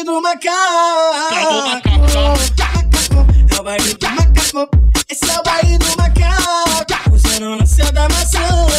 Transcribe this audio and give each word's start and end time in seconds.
baile 0.00 0.04
do 0.04 0.20
macaco. 0.22 0.50
É 3.50 3.60
o 3.60 3.62
baile 3.62 3.94
do 3.94 4.08
macaco. 4.08 4.68
Esse 5.08 5.30
é 5.30 5.38
o 5.38 5.42
baile 5.42 5.78
do 5.78 5.86
macaco. 5.96 7.14
Usando 7.14 7.56
na 7.56 7.66
céu 7.66 7.92
da 7.92 8.08
maçã. 8.08 8.38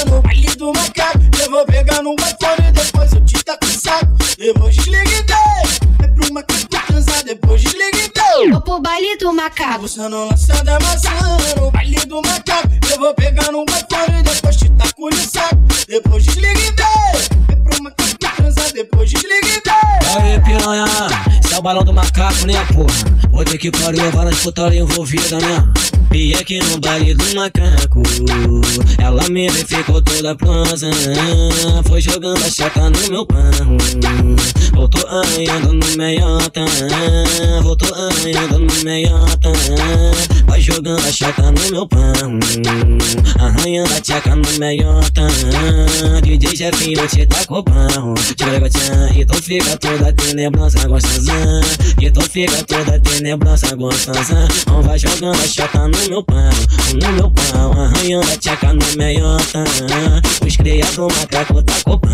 No 0.10 0.22
baile 0.22 0.56
do 0.56 0.74
macaco. 0.74 1.20
Eu 1.40 1.52
vou 1.52 1.66
pegar 1.66 2.02
no 2.02 2.16
batom 2.16 2.56
e 2.68 2.72
depois 2.72 3.14
eu 3.14 3.26
te 3.26 3.44
taco 3.44 3.66
o 3.66 3.70
saco. 3.70 4.18
Depois 4.38 4.76
desliga 4.76 5.12
e 5.12 5.24
dei. 5.24 6.04
É 6.04 6.08
pro 6.08 6.34
macaco 6.34 6.68
transar, 6.68 7.24
depois 7.24 7.62
desliga 7.62 7.98
e 7.98 8.10
dei. 8.10 8.52
Vou 8.52 8.62
pro 8.62 8.80
baile 8.80 9.18
do 9.18 9.34
macaco. 9.34 9.86
Usando 9.86 10.26
na 10.26 10.38
céu 10.38 10.64
da 10.64 10.80
maçã. 10.80 11.10
No 11.58 11.72
baile 11.72 12.06
do 12.06 12.22
macaco. 12.22 12.70
Eu 12.90 13.00
vou 13.00 13.14
pegar 13.14 13.52
no 13.52 13.66
batom 13.66 14.06
e 14.20 14.24
depois 14.24 14.56
te 14.56 14.70
taco 14.70 15.10
no 15.10 15.30
saco. 15.30 15.56
Depois 15.88 16.24
desliga 16.24 16.60
e 16.60 16.72
dei. 16.72 16.86
É 17.50 17.56
pro 17.56 17.84
macaco 17.84 18.18
transar, 18.18 18.72
depois 18.74 19.10
desliga 19.10 19.48
e 19.48 19.62
dei. 19.62 19.72
Aí, 20.14 20.40
piranha, 20.42 20.86
o 21.62 21.64
balão 21.64 21.84
do 21.84 21.94
macaco, 21.94 22.48
né, 22.48 22.56
porra? 22.74 23.46
Ter 23.46 23.58
que 23.58 23.72
pariu, 23.72 24.12
várias 24.12 24.40
putaria 24.40 24.82
envolvida, 24.82 25.38
né? 25.40 25.68
E 26.14 26.34
aqui 26.34 26.60
no 26.60 26.80
baile 26.80 27.14
do 27.14 27.36
macaco, 27.36 28.02
ela 28.98 29.28
me 29.30 29.50
ficou 29.50 30.02
toda 30.02 30.36
prosa. 30.36 30.90
Foi 31.88 32.02
jogando 32.02 32.44
a 32.44 32.50
chata 32.50 32.90
no 32.90 33.10
meu 33.10 33.26
pão. 33.26 33.40
Voltou 34.74 35.08
arranhando 35.08 35.74
no 35.74 35.98
meiota. 35.98 36.62
Voltou 37.62 37.94
arranhando 37.94 38.60
no 38.60 38.84
meiota. 38.84 39.52
Jogando 40.74 41.02
a 41.06 41.12
chata 41.12 41.52
no 41.52 41.72
meu 41.72 41.88
pão. 41.88 42.40
Arranhando 43.40 43.94
a 43.94 44.00
tcheca 44.00 44.36
no 44.36 44.60
meiota. 44.60 45.28
DJ 46.22 46.56
Jefinho 46.56 47.06
te 47.08 47.26
dá 47.26 47.46
copão. 47.46 48.14
Tchan, 48.16 49.14
e 49.14 49.26
tu 49.26 49.34
fica 49.44 49.76
toda 49.78 50.14
tenebrosa 50.14 50.88
gostosa. 50.88 51.34
E 52.02 52.10
tu 52.10 52.22
fica 52.22 52.64
toda 52.64 53.00
tenebrosa 53.02 53.76
gostosa. 53.76 54.48
Não 54.68 54.82
vai 54.82 54.98
jogando 54.98 55.38
a 55.38 55.48
chata 55.48 55.88
no 55.90 56.10
meu 56.10 56.24
pão, 56.24 56.50
no 57.02 57.12
meu 57.14 57.32
pão. 57.32 57.71
Arranhando 57.82 58.32
a 58.32 58.38
tcheca 58.38 58.74
no 58.74 58.86
meiota. 58.96 59.64
Os 60.46 60.56
criados 60.56 60.96
do 60.96 61.08
macaco 61.08 61.64
tá 61.64 61.74
copão. 61.84 62.12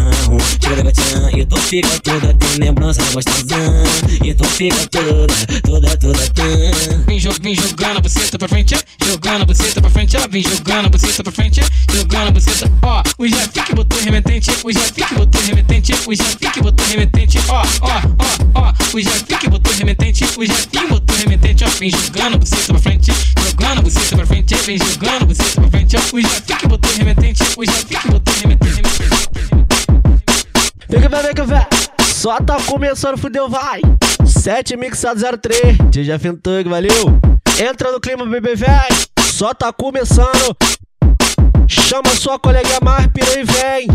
Tira 0.59 0.91
tchan, 0.91 1.29
e 1.37 1.45
tu 1.45 1.57
fica 1.57 1.99
toda 1.99 2.33
tenebrosa 2.35 3.01
gostosa. 3.11 3.55
E 4.23 4.33
tu 4.33 4.45
fica 4.45 4.87
toda, 4.87 5.33
toda, 5.63 5.97
toda, 5.97 6.29
toda. 6.29 6.71
Vem, 7.05 7.19
jog, 7.19 7.39
vem 7.41 7.55
jogando 7.55 7.97
a 7.97 8.01
buceta 8.01 8.37
pra 8.37 8.47
frente, 8.47 8.75
jogando 9.05 9.41
a 9.41 9.45
buceta 9.45 9.81
pra 9.81 9.89
frente, 9.89 10.17
ó. 10.17 10.27
Vem 10.29 10.43
jogando 10.43 10.85
a 10.85 10.89
buceta 10.89 11.23
pra 11.23 11.31
frente, 11.31 11.61
jogando 11.91 12.27
a 12.27 12.31
buceta, 12.31 12.71
ó. 12.83 13.03
O 13.17 13.27
Jeff 13.27 13.49
que 13.49 13.75
botou 13.75 13.99
remetente, 13.99 14.51
o 14.63 14.71
Jeff 14.71 14.93
que 14.93 15.15
botou 15.15 15.41
remetente, 15.41 15.93
o 15.93 16.15
Jeff 16.15 16.37
que 16.37 16.61
botou 16.61 16.85
remetente, 16.85 17.39
ó, 17.49 17.61
ó, 17.81 18.01
ó, 18.55 18.61
ó. 18.61 18.73
O 18.93 19.01
Jeff 19.01 19.23
que 19.23 19.49
botou 19.49 19.73
remetente, 19.73 20.23
o 20.23 20.45
Jeff 20.45 20.67
botou 20.89 21.15
remetente, 21.17 21.63
ó. 21.63 21.69
Vem 21.79 21.89
jogando 21.89 22.35
a 22.35 22.37
buceta 22.37 22.73
pra 22.73 22.79
frente, 22.79 23.11
jogando 23.45 23.79
a 23.79 23.81
buceta 23.81 24.15
pra 24.15 24.25
frente, 24.25 24.55
vem 24.55 24.77
jogando 24.77 25.23
a 25.23 25.25
buceta 25.25 25.56
ó. 25.95 26.15
O 26.15 26.21
Jeff 26.21 26.55
que 26.55 26.67
botou 26.67 26.91
remetente, 26.91 27.43
o 27.57 27.65
Jeff 27.65 27.85
que 27.85 28.07
botou 28.07 28.33
remetente. 28.35 28.81
Vem 30.89 31.01
que 31.01 31.09
vai, 31.09 31.23
vem 31.23 31.33
que 31.33 31.41
vai. 31.41 31.67
Só 32.03 32.39
tá 32.39 32.57
começando, 32.61 33.17
fudeu, 33.17 33.49
vai. 33.49 33.81
7 34.25 34.75
mixado 34.77 35.19
03. 35.19 35.77
DJ 35.89 36.17
Fintug, 36.19 36.69
valeu. 36.69 37.19
Entra 37.59 37.91
no 37.91 37.99
clima, 37.99 38.25
bebê, 38.25 38.55
véi. 38.55 38.89
Só 39.19 39.53
tá 39.53 39.71
começando. 39.71 40.55
Chama 41.67 42.15
sua 42.15 42.39
colega 42.39 42.79
mais 42.81 43.07
pira 43.07 43.39
e 43.39 43.43
vem. 43.43 43.87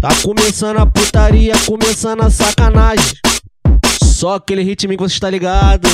Tá 0.00 0.08
começando 0.22 0.78
a 0.78 0.86
putaria, 0.86 1.54
começando 1.66 2.22
a 2.22 2.30
sacanagem. 2.30 3.16
Só 4.02 4.34
aquele 4.34 4.62
ritmo 4.62 4.92
que 4.92 4.98
você 4.98 5.14
está 5.14 5.30
ligado. 5.30 5.88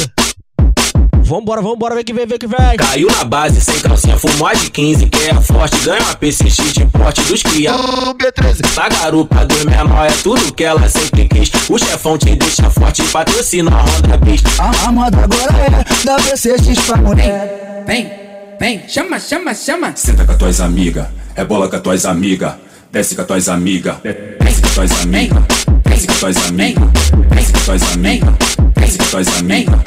Vambora, 1.23 1.61
vambora, 1.61 1.95
vem 1.95 2.05
que 2.05 2.13
vem, 2.13 2.27
vem 2.27 2.39
que 2.39 2.47
vem. 2.47 2.77
Caiu 2.77 3.09
na 3.09 3.25
base, 3.25 3.61
sem 3.61 3.79
calcinha, 3.81 4.17
fumou 4.17 4.55
de 4.55 4.71
15, 4.71 5.07
que 5.07 5.19
é 5.29 5.35
forte, 5.35 5.77
ganha 5.85 6.01
uma 6.03 6.15
PCX 6.15 6.73
de 6.73 6.87
porte 6.87 7.23
dos 7.23 7.43
cria. 7.43 7.73
B13. 7.73 8.77
Na 8.77 8.89
garupa 8.89 9.45
do 9.45 9.55
menor 9.69 10.07
é 10.07 10.13
tudo 10.23 10.53
que 10.53 10.65
ela 10.65 10.89
sempre 10.89 11.29
quis. 11.29 11.51
O 11.69 11.79
chefão 11.79 12.17
te 12.17 12.35
deixa 12.35 12.71
forte, 12.71 13.03
patrocina 13.05 13.71
a 13.71 13.83
Honda 13.83 14.17
Bis. 14.19 14.43
A, 14.59 14.89
a 14.89 14.93
moda 14.93 15.19
agora 15.25 15.53
é 15.55 16.05
da 16.05 16.17
PCX 16.17 16.79
pra 16.87 16.97
mulher. 16.97 17.85
Vem, 17.87 18.11
vem, 18.59 18.89
chama, 18.89 19.19
chama, 19.21 19.55
chama. 19.55 19.93
Senta 19.97 20.25
com 20.25 20.33
as 20.33 20.39
tuas 20.39 20.61
amigas, 20.61 21.07
é 21.35 21.45
bola 21.45 21.69
com 21.69 21.77
as 21.77 21.83
tuas 21.83 22.05
amigas. 22.07 22.55
Desce 22.91 23.15
com 23.15 23.21
as 23.21 23.27
tuas 23.27 23.49
amigas, 23.51 23.97
desce 24.03 24.63
com 24.63 24.69
as 24.69 24.75
tuas 24.75 25.03
amigas. 25.03 25.45
Desce 25.85 26.07
com 26.07 26.13
as 26.13 26.19
tuas 26.21 26.37
amigas, 26.49 26.89
desce 27.31 27.53
com 27.53 27.59
as 27.59 27.65
tuas 27.65 27.83
amigas. 27.93 28.35
Desce 28.75 28.99
com 28.99 29.05
as 29.05 29.11
tuas 29.11 29.39
amigas. 29.39 29.81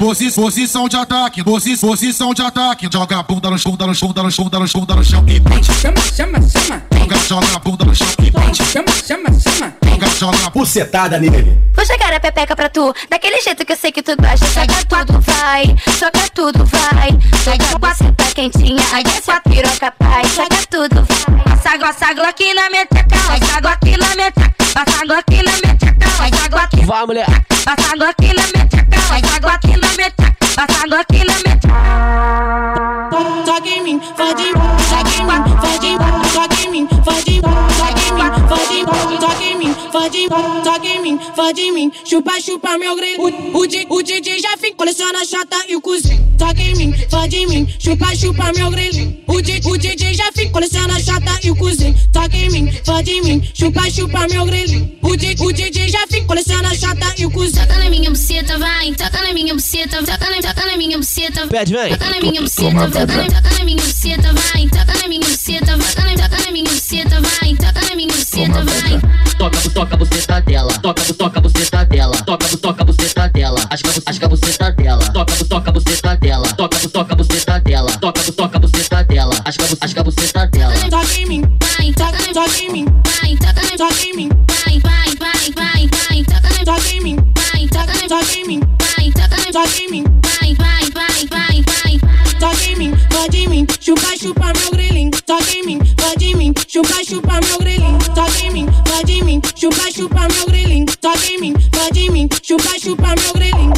Posi- 0.00 0.30
posição 0.32 0.88
de 0.88 0.96
ataque, 0.96 1.44
posi- 1.44 1.76
posição 1.76 2.32
de 2.32 2.40
ataque. 2.40 2.88
Joga 2.90 3.18
a 3.18 3.22
bunda 3.22 3.50
no 3.50 3.58
chão, 3.58 3.72
bunda 3.72 3.86
no 3.86 3.94
chão, 3.94 4.08
bunda 4.08 4.22
no 4.22 4.30
chão, 4.30 4.44
bunda 4.46 4.58
no 4.58 4.66
chão, 4.66 4.80
bunda 4.80 4.96
no 4.96 5.04
chão 5.04 5.24
e 5.28 5.38
bate. 5.38 5.70
Chama, 5.74 6.00
chama, 6.16 6.38
chama. 6.48 6.82
Joga, 6.98 7.16
joga 7.28 7.46
a 7.54 7.58
bunda 7.58 7.84
no 7.84 7.94
chão 7.94 8.06
e 8.24 8.30
bate. 8.30 8.64
Chama, 8.64 8.88
chama, 9.06 9.28
chama. 9.38 9.89
Joga, 10.00 10.08
joga 10.16 10.50
Bucetada 10.50 11.18
nele. 11.18 11.58
Vou 11.74 11.84
chegar 11.84 12.12
a 12.14 12.18
pepeca 12.18 12.56
pra 12.56 12.70
tu, 12.70 12.94
daquele 13.10 13.38
jeito 13.42 13.66
que 13.66 13.72
eu 13.72 13.76
sei 13.76 13.92
que 13.92 14.02
tu 14.02 14.16
gosta. 14.16 14.46
Soca 14.46 15.04
tudo, 15.04 15.20
vai, 15.20 15.76
soca 15.98 16.28
tudo, 16.34 16.64
vai. 16.64 17.10
Soca 17.44 17.74
a 17.74 17.78
buceta 17.78 18.24
quentinha, 18.34 18.82
aí 18.94 19.04
desce 19.04 19.30
a 19.30 19.40
piroca, 19.40 19.92
pai. 19.98 20.24
Soca 20.24 20.56
tudo, 20.70 21.06
vai. 21.06 21.44
Passa 21.44 21.70
água, 21.70 21.88
passa 21.88 22.06
água 22.06 22.28
aqui 22.28 22.54
na 22.54 22.70
minha 22.70 22.86
teca, 22.86 23.04
passa 23.10 23.58
água 23.58 23.72
aqui 23.72 23.96
na 23.98 24.16
minha 24.16 24.32
teca. 24.32 24.54
Passa 24.72 25.02
água 25.02 25.18
aqui 25.18 25.42
na 25.42 25.52
minha 25.52 25.76
teca, 25.76 26.08
passa 26.16 26.44
água 26.44 26.62
aqui. 26.62 26.84
Vai, 26.86 27.06
mulher. 27.06 27.26
Passa 27.64 27.92
água 27.92 28.08
aqui 28.08 28.26
na 28.28 28.42
minha 28.42 28.66
teca, 28.66 28.86
passa 28.90 29.36
água 29.36 29.52
aqui 29.52 29.76
na 29.76 29.88
minha 29.88 30.10
teca. 30.10 30.36
Passa 30.56 30.84
água 30.84 31.00
aqui 31.00 31.18
na 31.18 31.34
minha 31.34 31.56
teca. 31.56 32.09
Em 40.16 40.28
mim, 40.28 40.62
toca 40.64 40.86
em 40.86 41.02
mim, 41.02 41.18
fode 41.34 41.60
em 41.60 41.72
mim, 41.72 41.92
chupa, 42.04 42.40
chupa 42.40 42.78
meu 42.78 42.96
grelo. 42.96 43.24
O, 43.24 43.58
o, 43.58 43.96
o 43.96 44.02
DJ 44.02 44.40
já 44.40 44.56
fica, 44.56 44.76
coleciona 44.76 45.20
a 45.20 45.24
chata 45.24 45.56
e 45.68 45.76
o 45.76 45.80
cozinho. 45.80 46.30
Toca 46.38 46.60
em 46.60 46.74
mim, 46.74 46.94
fode 47.10 47.36
em 47.36 47.46
mim, 47.46 47.74
chupa, 47.78 48.14
chupa 48.16 48.52
meu 48.52 48.70
grelo. 48.70 49.16
O, 49.26 49.34
o 49.34 49.78
DJ 49.78 50.14
já 50.14 50.32
fica, 50.32 50.50
coleciona 50.50 50.96
a 50.96 51.00
chata 51.00 51.38
e 51.42 51.50
o 51.50 51.56
cozinho. 51.56 51.94
Toca 52.12 52.36
em 52.36 52.50
mim, 52.50 52.72
fode 52.84 53.10
em 53.10 53.22
mim, 53.22 53.50
chupa, 53.54 53.90
chupa 53.90 54.26
meu 54.28 54.44
grelo. 54.46 54.90
O, 55.02 55.08
o 55.44 55.52
DJ 55.52 55.88
já 55.88 56.06
fica, 56.08 56.26
coleciona 56.26 56.70
a 56.70 56.74
chata 56.74 57.14
e 57.18 57.26
o 57.26 57.30
cozinho. 57.30 57.66
Toca 57.66 57.78
na 57.78 57.90
minha 57.90 58.10
buceta, 58.10 58.58
vai, 58.58 58.92
toca 58.94 59.22
na 59.22 59.32
minha 59.32 59.54
buceta, 59.54 59.98
toca 60.04 60.30
na, 60.30 60.42
toca 60.42 60.66
na 60.66 60.76
minha 60.76 60.98
buceta. 60.98 61.46
Pede, 61.46 61.72
vem. 61.72 61.90
Toca 61.90 62.10
na 62.10 62.20
minha 62.20 62.42
buceta, 62.42 62.90
toca 62.90 63.06
na, 63.06 63.42
toca 63.42 63.58
na 63.58 63.64
minha 63.64 63.82
buceta, 63.82 64.32
vai, 64.32 64.68
toca 64.68 64.94
na 65.02 65.08
minha 65.08 65.20
buceta, 65.20 65.78
toca 65.78 66.04
na, 66.04 66.28
toca 66.28 66.44
na 66.44 66.52
minha 66.52 66.64
buceta, 66.64 67.20
vai, 67.20 67.54
toca 67.54 67.88
na 67.88 67.96
minha 67.96 68.08
buceta, 68.08 68.64
vai. 68.64 69.29
Toca, 69.40 69.70
toca 69.70 69.94
a 69.94 69.96
buceta 69.96 70.40
dela. 70.42 70.70
Toca, 70.82 71.14
toca 71.14 71.38
a 71.38 71.40
buceta 71.40 71.84
dela. 71.86 72.14
Toca, 72.26 72.58
toca 72.58 72.82
a 72.82 72.84
buceta 72.84 73.26
dela. 73.30 73.58
Acho 73.70 73.82
que 74.18 74.24
a 74.26 74.28
buceta 74.28 74.70
dela. 74.72 75.12
Toca, 75.12 75.32
toca 75.46 75.70
a 75.70 75.72
buceta 75.72 76.16
dela. 76.16 76.46
Toca, 76.52 76.88
toca 76.90 77.12
a 77.14 77.16
buceta 77.16 77.58
dela. 77.60 77.90
Toca, 77.96 78.32
toca 78.32 78.56
a 78.58 78.60
buceta 78.60 79.02
dela. 79.04 79.34
Que 79.40 79.98
a 79.98 80.04
buceta 80.04 80.46
dela. 80.46 80.74
Toca 80.90 81.18
em 81.18 81.26
mim, 81.26 81.42
Vai, 81.78 81.90
toca 81.94 82.34
toca, 82.34 82.62
em 82.62 82.70
mim, 82.70 82.84
vai, 82.84 83.36
toca 83.36 83.76
toca 83.78 84.04
em 84.04 84.14
mim, 84.14 84.28
vai, 84.28 84.78
vai, 84.78 85.16
vai, 85.16 85.50
vai, 85.56 85.88
vai, 85.88 86.24
toca 86.24 86.64
toca 86.64 86.94
em 86.94 87.00
mim, 87.00 87.16
vai, 87.16 87.66
toca 87.66 88.08
toca 88.08 88.34
em 88.38 88.46
mim, 88.46 88.60
vai, 88.60 89.10
toca 89.10 89.52
toca 89.52 89.82
em 89.82 89.90
mim. 89.90 90.04
vai, 90.22 90.54
vai, 90.54 90.90
vai, 90.90 91.26
vai. 91.26 91.49
Toca 92.40 92.64
em 92.64 92.74
mim, 92.74 92.92
pode 93.10 93.36
em 93.36 93.48
mim, 93.48 93.66
chupa, 93.78 94.16
chupa 94.16 94.46
meu 94.58 94.70
grilinho. 94.70 95.10
Toca 95.26 95.52
em 95.52 95.62
mim, 95.62 95.78
pode 95.94 96.24
em 96.24 96.34
mim, 96.34 96.54
chupa, 96.66 97.04
chupa 97.04 97.38
meu 97.46 97.58
grilinho. 97.58 97.98
Toca 98.14 98.42
em 98.42 98.50
mim, 98.50 98.66
pode 98.88 99.12
em 99.12 99.22
mim, 99.22 99.42
chupa, 99.54 99.90
chupa 99.92 100.26
meu 100.34 100.46
grilinho. 100.46 100.86
Toca 101.02 101.26
em 101.26 101.38
mim, 101.38 101.52
pode 101.70 102.00
em 102.00 102.10
mim, 102.10 102.28
chupa, 102.42 102.78
chupa 102.78 103.08
meu 103.08 103.32
grilinho. 103.34 103.74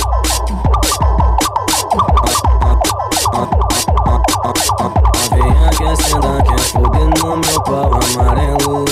Vem 5.33 5.53
aquecendo, 5.67 6.43
quer 6.45 6.61
fogo 6.61 7.11
no 7.19 7.37
meu 7.39 7.63
pau 7.65 7.91
amarelo. 7.95 8.85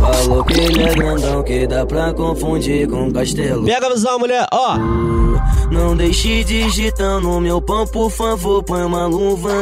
Falou 0.00 0.44
que 0.44 0.60
ele 0.60 0.82
é 0.82 0.92
grandão, 0.92 1.42
que 1.44 1.66
dá 1.68 1.86
pra 1.86 2.12
confundir 2.12 2.88
com 2.88 3.12
castelo. 3.12 3.64
Pega 3.64 3.86
a 3.86 3.90
visão, 3.90 4.18
mulher, 4.18 4.44
ó. 4.52 4.76
Não 5.86 5.94
deixe 5.94 6.42
digitando 6.42 7.28
no 7.28 7.40
meu 7.40 7.62
pão, 7.62 7.86
por 7.86 8.10
favor, 8.10 8.60
põe 8.60 8.82
uma 8.82 9.06
luva. 9.06 9.52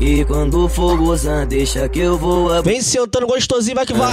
E 0.00 0.24
quando 0.26 0.68
for 0.68 0.96
gozar, 0.96 1.44
deixa 1.44 1.88
que 1.88 1.98
eu 1.98 2.16
vou 2.16 2.52
abrir. 2.52 2.74
Vem 2.74 2.80
sentando 2.80 3.26
gostosinho, 3.26 3.74
vai 3.74 3.84
que 3.84 3.92
vai. 3.92 4.12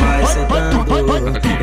Vai 0.00 0.26
sentando, 0.26 0.84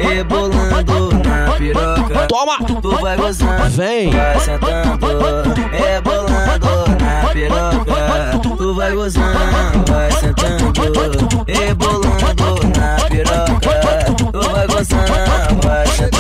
rebolando 0.02 1.20
na 1.20 1.52
piroca. 1.58 2.28
Toma! 2.30 2.58
Tu 2.82 2.90
vai 3.02 3.18
gozando, 3.18 3.70
Vem! 3.72 4.12
vai 4.12 4.40
sentando, 4.40 5.06
rebolando 5.72 6.90
na 7.02 7.30
piroca. 7.34 8.40
Tu 8.58 8.74
vai 8.76 8.94
gozando, 8.94 9.40
vai 9.92 10.12
sentando, 10.14 10.72
rebolando 11.48 12.80
na 12.80 13.10
piroca. 13.10 13.60
Tu 14.32 14.52
vai 14.54 14.68
gozando, 14.68 15.62
vai 15.62 15.88
sentando, 15.88 16.19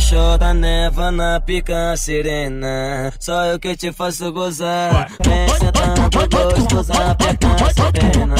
Chota, 0.00 0.54
neva 0.54 1.10
na 1.10 1.40
pica 1.40 1.96
serena. 1.96 3.12
Só 3.18 3.44
eu 3.46 3.58
que 3.58 3.76
te 3.76 3.92
faço 3.92 4.32
gozar. 4.32 5.10
Vem 5.24 5.48
sentando 5.48 6.10
gostoso, 6.28 6.92
aperta 6.92 7.46
essa 7.48 7.92
pena. 7.92 8.34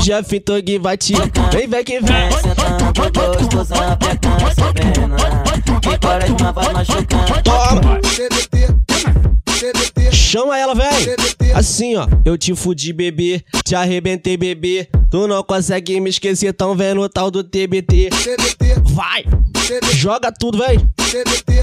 Jeff 0.00 0.40
Tog 0.40 0.78
vai 0.78 0.96
te. 0.96 1.14
Vem, 1.52 1.68
vem 1.68 1.84
que 1.84 2.00
vem! 2.00 2.28
Vem 2.28 2.32
sentando 2.32 3.10
gostoso, 3.12 3.74
aperta 3.74 4.28
essa 4.28 4.72
pena. 4.72 5.16
Que 5.80 5.98
parece 5.98 6.32
uma 6.32 6.52
vai. 6.52 6.72
machucando. 6.72 7.42
Toma! 7.44 8.00
TBT, 8.00 8.77
Chama 10.12 10.58
ela, 10.58 10.74
vem! 10.74 10.86
Assim, 11.54 11.96
ó, 11.96 12.06
eu 12.24 12.38
te 12.38 12.54
fudi, 12.54 12.92
bebê, 12.92 13.42
te 13.64 13.74
arrebentei, 13.74 14.36
bebê. 14.36 14.88
Tu 15.10 15.26
não 15.26 15.42
consegue 15.42 15.98
me 16.00 16.10
esquecer, 16.10 16.52
tão 16.52 16.76
vendo 16.76 17.00
o 17.00 17.08
tal 17.08 17.30
do 17.30 17.42
TBT. 17.42 18.10
Vai! 18.84 19.24
Joga 19.94 20.30
tudo, 20.30 20.58
TBT, 20.58 21.62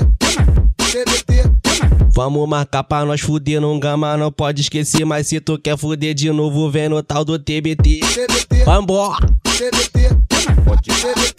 Vamos 2.13 2.47
marcar 2.47 2.83
pra 2.83 3.05
nós 3.05 3.21
fuder 3.21 3.59
num 3.59 3.79
gama, 3.79 4.15
não 4.17 4.31
pode 4.31 4.61
esquecer. 4.61 5.05
Mas 5.05 5.27
se 5.27 5.39
tu 5.39 5.59
quer 5.59 5.77
fuder 5.77 6.13
de 6.13 6.31
novo, 6.31 6.69
vem 6.69 6.89
no 6.89 7.03
tal 7.03 7.23
do 7.23 7.37
TBT. 7.37 7.99
Vambora! 8.65 9.17
Pode 10.65 11.34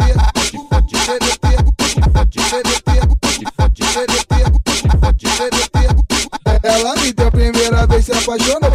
primeira 7.76 7.86
vez, 7.86 8.04
se 8.04 8.12
apaixonou. 8.12 8.70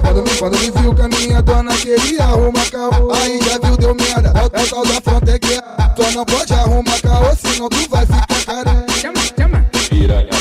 Quando 0.00 0.22
me, 0.22 0.36
quando 0.36 0.58
me 0.58 0.70
viu 0.70 0.94
que 0.94 1.02
a 1.02 1.08
minha 1.08 1.42
dona 1.42 1.76
queria 1.76 2.22
arrumar 2.22 2.70
carro, 2.70 3.12
aí 3.12 3.40
já 3.42 3.58
viu, 3.58 3.76
deu 3.76 3.94
merda. 3.94 4.32
É 4.34 4.42
o 4.42 4.46
é 4.46 4.66
tal 4.66 4.86
da 4.86 5.00
fronteira. 5.00 5.62
Tu 5.96 6.02
não 6.14 6.24
pode 6.24 6.52
arrumar 6.52 7.00
carro, 7.00 7.36
senão 7.36 7.68
tu 7.68 7.90
vai 7.90 8.06
ficar 8.06 8.44
careca. 8.44 8.92
Chama, 9.00 9.20
chama, 9.36 9.66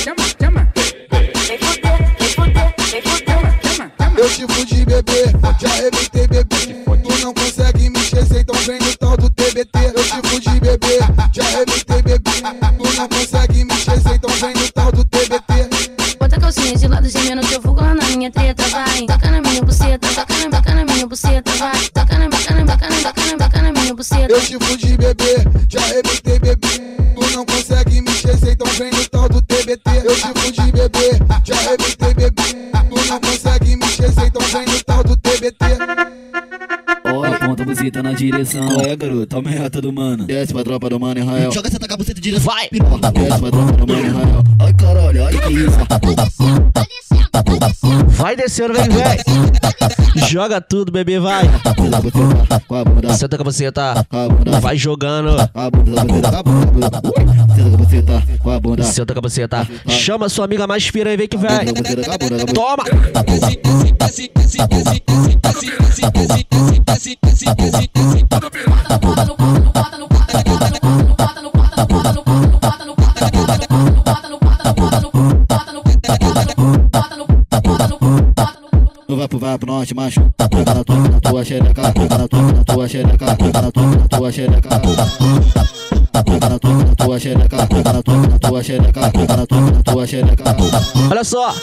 chama, 0.04 0.24
chama. 0.40 0.72
Vem 1.48 1.58
fuder, 1.58 2.16
vem 2.20 2.30
fuder, 2.30 2.74
vem 2.92 3.02
fuder. 3.02 3.60
Chama, 3.64 3.92
chama. 3.98 4.14
Eu 4.18 4.30
te 4.30 4.54
fudi, 4.54 4.86
bebê, 4.86 5.24
te 5.58 5.66
arrebentei, 5.66 6.28
bebê. 6.28 6.56
Tu 7.04 7.22
não 7.24 7.34
consegue 7.34 7.90
me 7.90 8.00
esquecer, 8.00 8.42
então 8.42 8.56
vem 8.62 8.80
no 8.80 8.98
tal 8.98 9.18
do 9.18 9.30
TBT. 9.30 9.80
Eu 9.96 10.04
te 10.04 10.30
fudi, 10.30 10.60
bebê, 10.60 11.00
vai. 21.58 21.90
Toca 21.94 22.18
na, 22.18 22.30
toca 22.30 22.54
na, 22.54 22.66
toca 22.66 22.90
na, 22.90 23.02
toca 23.02 23.26
na, 23.26 23.38
toca 23.38 23.62
na 23.62 23.72
minha 23.72 23.94
buceta. 23.96 24.32
Eu 24.32 24.42
te 24.42 24.58
fudi, 24.60 24.98
bebê, 24.98 25.36
te 25.68 25.78
arrebentei, 25.78 26.40
bebê. 26.40 26.68
Tu 27.16 27.36
não 27.36 27.46
consegue 27.46 28.02
me 28.02 28.12
esquecer, 28.12 28.52
então 28.52 28.68
vem 28.68 28.92
no 28.92 29.10
tal 29.10 29.30
do 29.30 29.42
TBT. 29.42 29.90
Eu 30.04 30.16
te 30.16 30.40
fudi, 30.40 30.72
bebê, 30.72 31.20
te 31.44 31.54
arrebentei, 31.54 32.14
bebê. 32.14 32.44
Tu 32.90 33.08
não 33.08 33.20
consegue 33.20 33.76
me 33.76 33.86
esquecer, 33.86 34.26
então 34.28 34.42
vem 34.42 34.66
no 34.66 34.84
tal 34.84 35.04
do 35.04 35.18
TBT. 35.18 35.66
Olha, 37.06 37.36
aponta 37.36 37.64
a 37.64 37.66
buzita 37.66 38.04
na 38.04 38.14
direção. 38.14 38.68
Qual 38.68 38.82
é, 38.82 38.96
garoto? 38.96 39.28
Toma 39.28 39.50
reta 39.50 39.82
do 39.82 39.94
mano. 39.94 40.26
Desce 40.26 40.54
pra 40.54 40.64
tropa 40.64 40.90
do 40.90 41.00
mano 41.00 41.20
Israel. 41.20 41.52
Joga 41.52 41.68
essa 41.68 41.80
caboceta 41.80 42.20
direto. 42.20 42.42
Vai! 42.42 42.68
Desce 42.72 43.40
pra 43.40 43.52
tropa 43.52 43.72
do 43.72 43.88
mano 43.88 44.08
Israel. 44.08 44.44
Ai, 44.60 44.74
caralho, 44.74 45.24
olha 45.24 45.42
que 45.42 45.54
isso. 45.54 46.65
Vai 48.10 48.36
descendo, 48.36 48.74
vem, 48.74 48.90
vem! 48.90 50.28
Joga 50.28 50.62
tudo, 50.62 50.92
bebê, 50.92 51.20
vai! 51.20 51.44
Senta 53.18 53.38
com 53.38 53.44
a 53.44 54.30
bunda. 54.30 54.60
Vai 54.60 54.78
jogando. 54.78 55.38
Senta 58.84 59.14
com 59.14 59.20
a 59.20 59.22
caboceta. 59.22 59.68
Chama 59.88 60.30
sua 60.30 60.46
amiga 60.46 60.66
mais 60.68 60.88
fira 60.88 61.12
e 61.14 61.18
vem 61.18 61.28
que 61.28 61.38
vem. 61.38 61.50
Senta 61.50 61.70
a 61.70 61.74
buzita 61.74 62.06
com 62.06 62.12
a 62.14 62.18
bunda, 62.18 62.46
com 62.46 62.52
a 62.52 62.54
bunda. 62.54 62.54
Toma! 62.54 62.84
Vai 79.46 79.58
pro 79.58 79.72
norte, 79.72 79.94
macho. 79.94 80.22
Pega 80.38 80.74
na 80.74 80.84
tua, 80.84 80.98
na 80.98 81.20
tua 81.20 81.44
xereca. 81.44 81.92
Pega 81.94 82.18
na 82.18 82.28
tua, 82.28 82.52
na 82.52 82.64
tua 82.64 82.88
xereca. 82.88 83.36
Pega 83.36 83.62
na 83.62 83.72
tua, 83.72 83.86
na 83.86 84.08
tua 84.08 84.32
xereca. 84.32 84.80
Pega 86.26 86.50
na 86.50 86.60
tua, 86.60 86.78
na 86.78 86.96
tua 86.96 87.20
xereca. 87.20 87.68
Pega 87.68 87.94
na 87.94 88.02
tua, 88.02 88.28
na 88.28 88.40
tua 88.40 88.64
xereca. 88.64 89.12
Pega 89.12 89.38
na 89.38 89.46
tua, 89.46 89.72
na 89.72 89.84
tua 89.84 90.08
xereca. 90.08 90.56
Olha 91.12 91.24
só! 91.24 91.54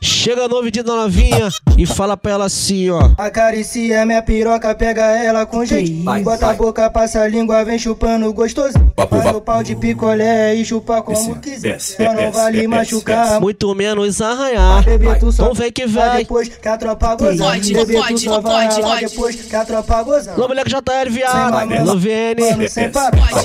Chega 0.00 0.46
no 0.48 0.56
ouvidinho 0.56 0.84
da 0.84 0.94
novinha 0.94 1.48
e 1.76 1.84
fala 1.86 2.16
pra 2.16 2.32
ela 2.32 2.44
assim, 2.46 2.90
ó. 2.90 3.10
Acaricia 3.18 4.04
minha 4.06 4.22
piroca, 4.22 4.74
pega 4.74 5.02
ela 5.16 5.44
com 5.46 5.64
jeito. 5.64 5.92
Bota 6.22 6.50
a 6.50 6.54
boca, 6.54 6.88
passa 6.90 7.20
a 7.22 7.28
língua, 7.28 7.64
vem 7.64 7.78
chupando 7.78 8.32
gostosinho. 8.32 8.92
Vai 9.10 9.32
no 9.32 9.40
pau 9.40 9.62
de 9.62 9.74
picolé 9.76 10.54
e 10.54 10.64
chupa 10.64 11.02
como 11.02 11.36
quiser. 11.36 11.80
Só 11.80 12.12
não 12.12 12.30
vale 12.30 12.66
machucar. 12.66 13.40
Muito 13.40 13.74
menos 13.74 14.20
arranhar. 14.20 14.84
Bebê, 14.84 15.14
tu 15.16 15.32
só 15.32 15.44
Então 15.44 15.54
vem 15.54 15.72
que 15.72 15.86
vai 15.86 16.10
vem. 16.10 16.18
depois 16.20 16.48
que 16.48 16.68
a 16.68 16.76
tropa 16.76 17.14
gozando. 17.14 17.38
Pode, 17.44 17.72
Bebê, 17.74 17.92
tu 17.94 18.00
pode, 18.02 18.18
só 18.20 18.40
vai 18.40 18.68
pode, 18.68 18.80
pode. 18.82 19.06
depois 19.06 19.36
que 19.36 19.56
a 19.56 19.64
tropa 19.64 20.02
gozando. 20.02 20.36
Alô, 20.36 20.48
moleque 20.48 20.70
JL, 20.70 21.10
viado. 21.10 21.84
No 21.84 21.98
VN. 21.98 22.40
Mano, 22.50 22.68
sem. 22.68 22.90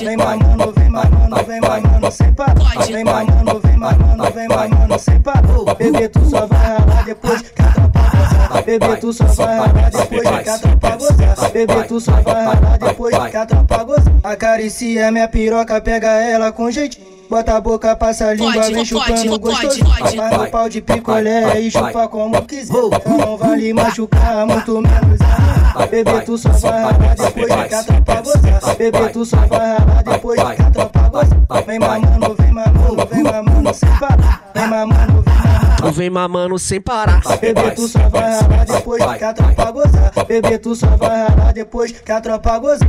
Vem 0.04 0.16
mamando, 0.16 0.72
vem 0.76 0.88
mamando, 0.90 1.44
vem 1.46 1.60
mamando, 1.60 2.10
sem. 2.12 2.32
Pode. 2.32 2.92
Vem 2.92 3.04
mamando, 3.04 3.60
vem 3.60 3.76
mamando, 3.76 4.30
vem 4.34 4.48
mamando, 4.48 4.98
sem 4.98 5.20
parar. 5.20 5.44
Bebê, 5.78 6.08
tu 6.08 6.24
só 6.28 6.43
vai 6.46 6.78
ralar 6.78 7.04
depois 7.04 7.42
que 7.42 7.62
a 7.62 7.66
tropa 7.66 8.00
gozar. 8.00 8.62
Bebê, 8.64 8.96
tu 8.96 9.12
só 9.12 9.24
vai 9.24 9.56
ralar 9.56 9.90
depois 9.90 10.42
que 10.42 10.48
a 10.50 10.58
tropa 10.58 10.96
gozar. 10.96 11.50
Bebê, 11.52 11.84
tu 11.84 12.00
só 12.00 12.12
vai 12.12 12.44
ralar 12.44 12.78
depois 12.78 13.30
que 13.30 13.36
a 13.36 13.46
tropa 13.46 13.84
gozar. 13.84 14.14
Acaricia 14.22 15.10
minha 15.10 15.28
piroca, 15.28 15.80
pega 15.80 16.08
ela 16.08 16.52
com 16.52 16.70
jeitinho. 16.70 17.14
Bota 17.28 17.56
a 17.56 17.60
boca, 17.60 17.96
passa 17.96 18.26
a 18.26 18.34
língua, 18.34 18.52
Pode, 18.52 18.74
vem 18.74 18.84
chupando 18.84 19.38
gostoso. 19.38 19.80
Vai 20.14 20.36
no 20.36 20.50
pau 20.50 20.68
de 20.68 20.80
picolé 20.80 21.58
e 21.60 21.70
chupa 21.70 22.06
como 22.06 22.42
quiser. 22.42 22.72
Não 22.72 23.36
vale 23.36 23.72
machucar, 23.72 24.46
muito 24.46 24.80
menos 24.80 25.20
arranhar. 25.20 25.88
Bebê, 25.88 26.20
tu 26.20 26.36
só 26.36 26.50
vai 26.50 26.82
ralar 26.82 27.14
depois 27.16 27.68
que 27.68 27.74
a 27.74 27.82
tropa 27.82 28.20
gozar. 28.20 28.76
Bebê, 28.76 29.08
tu 29.08 29.24
só 29.24 29.36
vai 29.38 29.78
ralar 29.78 30.02
depois 30.04 30.40
que 30.42 30.62
a 30.62 30.70
tropa 30.70 31.08
gozar. 31.08 31.64
Vem 31.66 31.78
mamando, 31.78 32.36
vem 32.38 32.52
mamando, 32.52 33.06
vem 33.10 33.22
mamando 33.22 33.74
sem 33.74 33.88
parar. 33.98 34.50
Vem 34.54 34.66
mamando, 34.68 35.22
vem 35.22 35.34
mamando. 35.34 35.53
Tu 35.76 35.92
vem 35.92 36.10
mamando 36.10 36.58
sem 36.58 36.80
parar. 36.80 37.22
Bebê, 37.40 37.70
tu 37.72 37.88
só 37.88 38.08
vai 38.08 38.40
ralar 38.40 38.64
depois 38.64 39.04
que 39.04 39.24
a 39.24 39.34
tropa 39.34 39.70
gozar. 39.70 40.12
Bebê, 40.26 40.58
tu 40.58 40.74
só 40.74 40.96
vai 40.96 41.28
ralar 41.28 41.52
depois 41.52 41.92
que 41.92 42.12
a 42.12 42.20
tropa 42.20 42.58
gozar. 42.58 42.88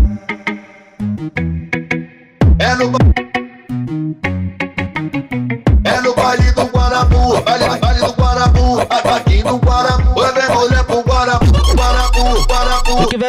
É 2.60 2.76
no 2.76 3.25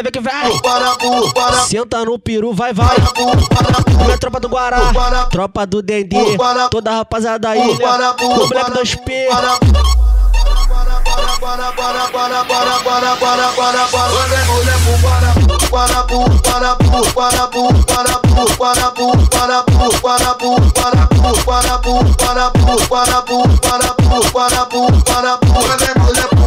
Vem 0.03 0.13
que 0.13 0.21
Guarabu, 0.21 1.33
Senta 1.67 2.05
no 2.05 2.19
peru, 2.19 2.53
vai, 2.53 2.73
vai. 2.73 2.97
É 4.13 4.17
tropa 4.19 4.39
do 4.41 4.49
Guará, 4.49 4.93
tropa 5.31 5.67
do 5.67 5.81
Dendê, 5.83 6.37
toda 6.71 6.91
a 6.91 6.97
rapaziada 6.97 7.39
da 7.39 7.57
ilha, 7.57 7.73
o 7.73 8.49
moleque 8.49 8.71
2P. 8.73 9.29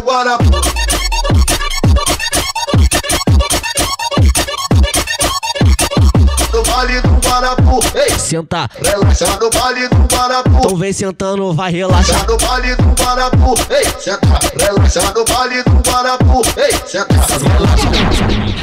vale 0.10 0.99
do 6.88 7.19
Guarapu. 7.34 7.78
Ei, 7.94 8.10
Senta, 8.18 8.68
relaxa 8.82 9.26
no 9.38 9.50
baile 9.50 9.88
do 9.88 9.96
Guarapu. 10.14 10.50
então 10.58 10.76
vem 10.76 10.92
sentando, 10.92 11.52
vai 11.54 11.70
relaxar. 11.70 12.16
Relaxa 12.26 12.32
no 12.32 12.36
baile 12.48 12.74
do 12.76 13.02
Guarapu. 13.02 13.54
Ei, 13.70 13.84
senta. 14.00 14.38
Relaxa 14.58 15.12
no 15.14 15.24
baile 15.24 15.62
do 15.62 15.90
Guarapu. 15.90 16.42
Ei, 16.56 16.72
senta. 16.86 17.14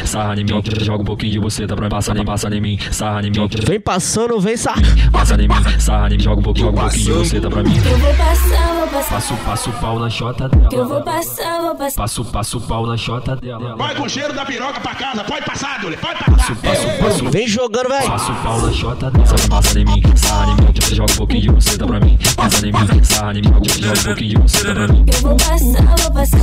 Sarra 0.05 0.33
em 0.36 0.43
mim, 0.43 0.62
joga 0.81 1.01
um 1.01 1.05
pouquinho 1.05 1.31
de 1.33 1.39
você, 1.39 1.65
tá 1.67 1.75
pra 1.75 1.88
passar 1.89 2.13
nem 2.13 2.25
passar 2.25 2.51
em 2.53 2.62
mim. 2.62 2.77
Sarra 2.91 3.21
em 3.21 3.31
mim, 3.31 3.47
Vem 3.65 3.79
passando, 3.79 4.39
vem 4.39 4.57
sa. 4.57 4.74
passa 5.12 5.36
em 5.36 5.47
mim. 5.47 5.79
Sarra 5.79 6.07
em 6.07 6.17
mim, 6.17 6.19
joga 6.24 6.39
um 6.39 6.43
pouquinho, 6.43 6.65
joga 6.67 6.77
um 6.77 6.81
pouquinho 6.81 7.05
de 7.05 7.12
você, 7.29 7.39
tá 7.41 7.50
pra 7.50 7.63
mim. 7.63 7.75
Eu 7.77 7.97
vou 7.97 8.13
passar, 8.15 8.75
vou 8.77 8.88
passar. 8.88 9.09
Passo, 9.15 9.33
passo 9.45 9.69
o 9.69 9.74
pau 9.74 10.00
na 10.00 10.09
chota 10.09 10.50
Eu 10.71 10.86
vou 10.88 11.01
dela. 11.01 11.03
passar, 11.03 11.62
vou 11.62 11.75
passar. 11.75 11.95
Passo, 11.97 12.25
passo 12.25 12.57
o 12.57 12.62
pau 12.62 12.86
na 12.86 12.97
chota 12.97 13.36
dela. 13.36 13.75
Vai 13.77 13.95
com 13.95 14.03
o 14.03 14.09
cheiro 14.09 14.33
da 14.33 14.45
piroca 14.45 14.79
pra 14.79 14.95
casa, 14.95 15.24
pode 15.24 15.45
passar, 15.45 15.79
pode 15.81 15.97
Passo, 15.97 16.24
passar. 16.31 16.55
passo, 16.55 16.88
passo. 17.03 17.29
Vem 17.29 17.47
jogando, 17.47 17.89
vem. 17.89 18.07
Passo 18.09 18.31
o 18.31 18.36
pau 18.36 18.56
na 18.61 18.71
chota 18.71 19.11
dela. 19.11 19.25
Passa 19.49 19.79
em 19.79 19.85
mim, 19.85 20.01
sarra 20.15 20.51
em 20.51 20.55
mim, 20.55 20.73
joga 20.93 21.11
um 21.11 21.15
pouquinho 21.15 21.41
de 21.41 21.49
você, 21.49 21.77
tá 21.77 21.85
pra 21.85 21.99
mim. 21.99 22.17
Passa 22.35 22.67
em 22.67 22.71
mim, 22.71 23.03
sarra 23.03 23.31
em 23.31 23.41
mim, 23.41 23.43
joga 23.43 23.99
um 23.99 24.03
pouquinho 24.03 24.29
de 24.29 24.37
você, 24.37 24.63
tá 24.65 24.73
pra 24.73 24.87
mim. 24.87 25.05
Eu 25.13 25.21
vou 25.21 25.35
passar, 25.35 25.83
vou 25.97 26.11
passar. 26.11 26.37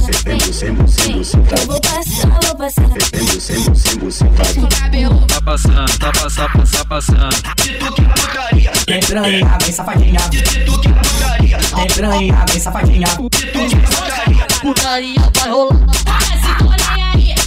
Eu 1.51 1.67
vou 1.67 1.81
passar, 1.81 2.41
vou 2.47 2.57
passar. 2.57 2.89
Tá 5.29 5.43
passando, 5.43 5.99
tá 5.99 6.13
passando, 6.13 6.71
tá 6.71 6.85
passando. 6.85 7.37
Tem 8.87 9.01
piranha, 9.01 9.59
vem 9.63 9.73
safadinha. 9.73 10.21
Tem 11.75 11.87
piranha, 11.89 12.45
vem 12.49 12.61
safadinha. 12.61 13.09
Putaria 14.61 15.21
vai 15.35 15.51
rolar. 15.51 15.81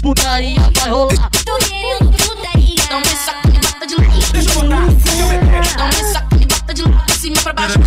Putaria 0.01 0.71
vai 0.75 0.89
rolar. 0.89 1.29
Baixo. 7.57 7.79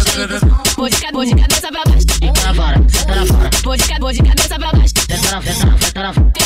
Pô 0.74 0.88
de 0.88 0.96
de 1.24 1.34
cabeça 1.34 1.68
pra 1.70 1.84
baixo. 1.84 2.06
Senta 2.18 2.42
na 2.42 2.52
vara, 2.52 2.76
senta 2.88 3.14
na 3.14 3.24
vara, 3.24 3.50
Pô 3.62 3.76
de 3.76 3.84
de 4.12 4.22
cabeça 4.22 4.58
pra 4.58 4.72
baixo. 4.72 4.94
senta 5.08 5.30
na, 5.30 5.42
senta 5.42 5.66
na, 5.66 5.78
senta 5.78 6.02
na 6.02 6.12
vara. 6.12 6.39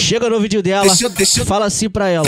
Chega 0.00 0.28
no 0.28 0.40
vídeo 0.40 0.62
dela, 0.62 0.84
fala 1.44 1.66
assim 1.66 1.88
pra 1.88 2.08
ela. 2.08 2.24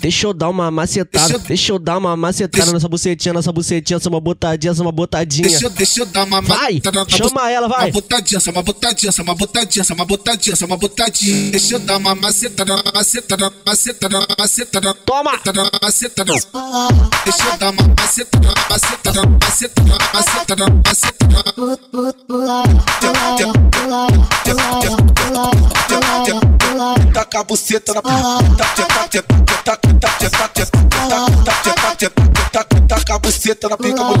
deixa 0.00 0.26
eu 0.26 0.34
dar 0.34 0.48
Deixa 0.50 0.50
eu 0.50 0.50
uma 0.50 0.70
macetada, 0.70 1.38
Deixa 1.38 1.72
eu- 1.72 1.78
dar 1.78 1.98
uma 1.98 2.16
macetada 2.16 2.72
nessa 2.72 2.88
bucetinha, 2.88 3.34
nessa 3.34 3.52
bucetinha, 3.52 3.98
só 3.98 4.08
uma 4.08 4.20
botadinha, 4.20 4.74
só 4.74 4.82
uma 4.82 4.92
botadinha. 4.92 5.48
Deixa 5.48 5.66
eu, 5.66 5.70
deixa 5.70 6.00
eu 6.00 6.06
dar 6.06 6.24
uma 6.24 6.40
Vai, 6.40 6.80
ma- 6.84 7.06
chama 7.08 7.50
ela, 7.50 7.68
vai. 7.68 7.86
Uma 7.86 7.92
botadinha, 7.92 8.40
só 8.40 8.50
uma 8.50 8.62
botadinha, 8.62 9.12
só 9.12 9.22
uma 9.22 9.34
botadinha, 9.34 9.84
só 9.84 9.94
uma 9.94 10.04
botadinha, 10.04 10.56
só 10.56 10.66
uma 10.66 10.76
botadinha. 10.76 11.50
Deixa 11.50 11.74
eu 11.74 11.78
dar 11.78 11.96
uma 11.96 12.14
macetada, 12.14 12.82
macetada, 12.94 13.52
macetada, 13.66 14.26
macetada. 14.38 14.94
Toma! 14.94 15.32
Macetada. 15.82 16.32
Deixa 17.24 17.42
eu 17.44 17.56
dar 17.58 17.70
uma 17.70 17.82
macetada, 17.98 18.54
macetada, 18.68 19.22
macetada, 19.26 19.98
macetada, 20.12 20.64
macetada. 20.86 21.49
Taca 27.12 27.40
a 27.40 27.44
buceta 27.44 27.94
na 27.94 28.02
Taca 32.88 33.14
a 33.14 33.18
buceta 33.18 33.68
na 33.68 33.76
pica, 33.76 34.04
pode 34.04 34.20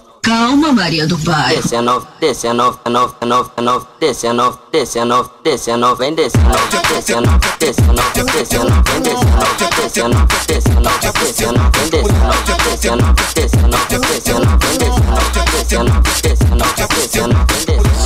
Calma, 0.21 0.71
Maria 0.71 1.07
do 1.07 1.17
Pai. 1.17 1.55
Descendo, 1.55 2.07
descendo, 2.19 2.79
no, 2.85 3.15
no, 3.25 3.51
no, 3.59 3.87
descendo, 3.99 4.59
descendo, 4.71 5.31
descendo, 5.43 5.95
vem 5.95 6.13
descendo, 6.13 6.49
descendo, 6.89 7.39
descendo, 7.59 8.01
descendo, 8.13 8.83
vem 8.85 9.01
descendo, 9.01 9.41
descendo, 9.77 10.27
descendo, 10.47 10.89
descendo, 11.19 11.59
vem 11.73 11.89
descendo, 11.89 12.21
descendo, 12.63 13.15
descendo, 13.33 13.77
descendo, 13.99 14.45
vem 14.61 14.77
descendo, 14.77 15.21
descendo, 15.51 15.91
descendo, 16.21 16.65
descendo, 16.95 17.37
vem 17.47 17.65
descendo. 17.65 18.01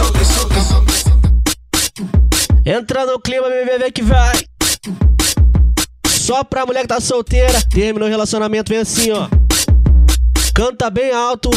Entra 2.66 3.06
no 3.06 3.20
clima, 3.20 3.50
bebê, 3.50 3.92
que 3.92 4.02
vai. 4.02 4.36
Só 6.08 6.44
pra 6.46 6.66
mulher 6.66 6.82
que 6.82 6.88
tá 6.88 7.02
solteira, 7.02 7.62
terminou 7.70 8.08
o 8.08 8.12
relacionamento, 8.12 8.70
vem 8.70 8.80
assim, 8.80 9.12
ó. 9.12 9.28
Canta 10.54 10.90
bem 10.90 11.12
alto 11.12 11.52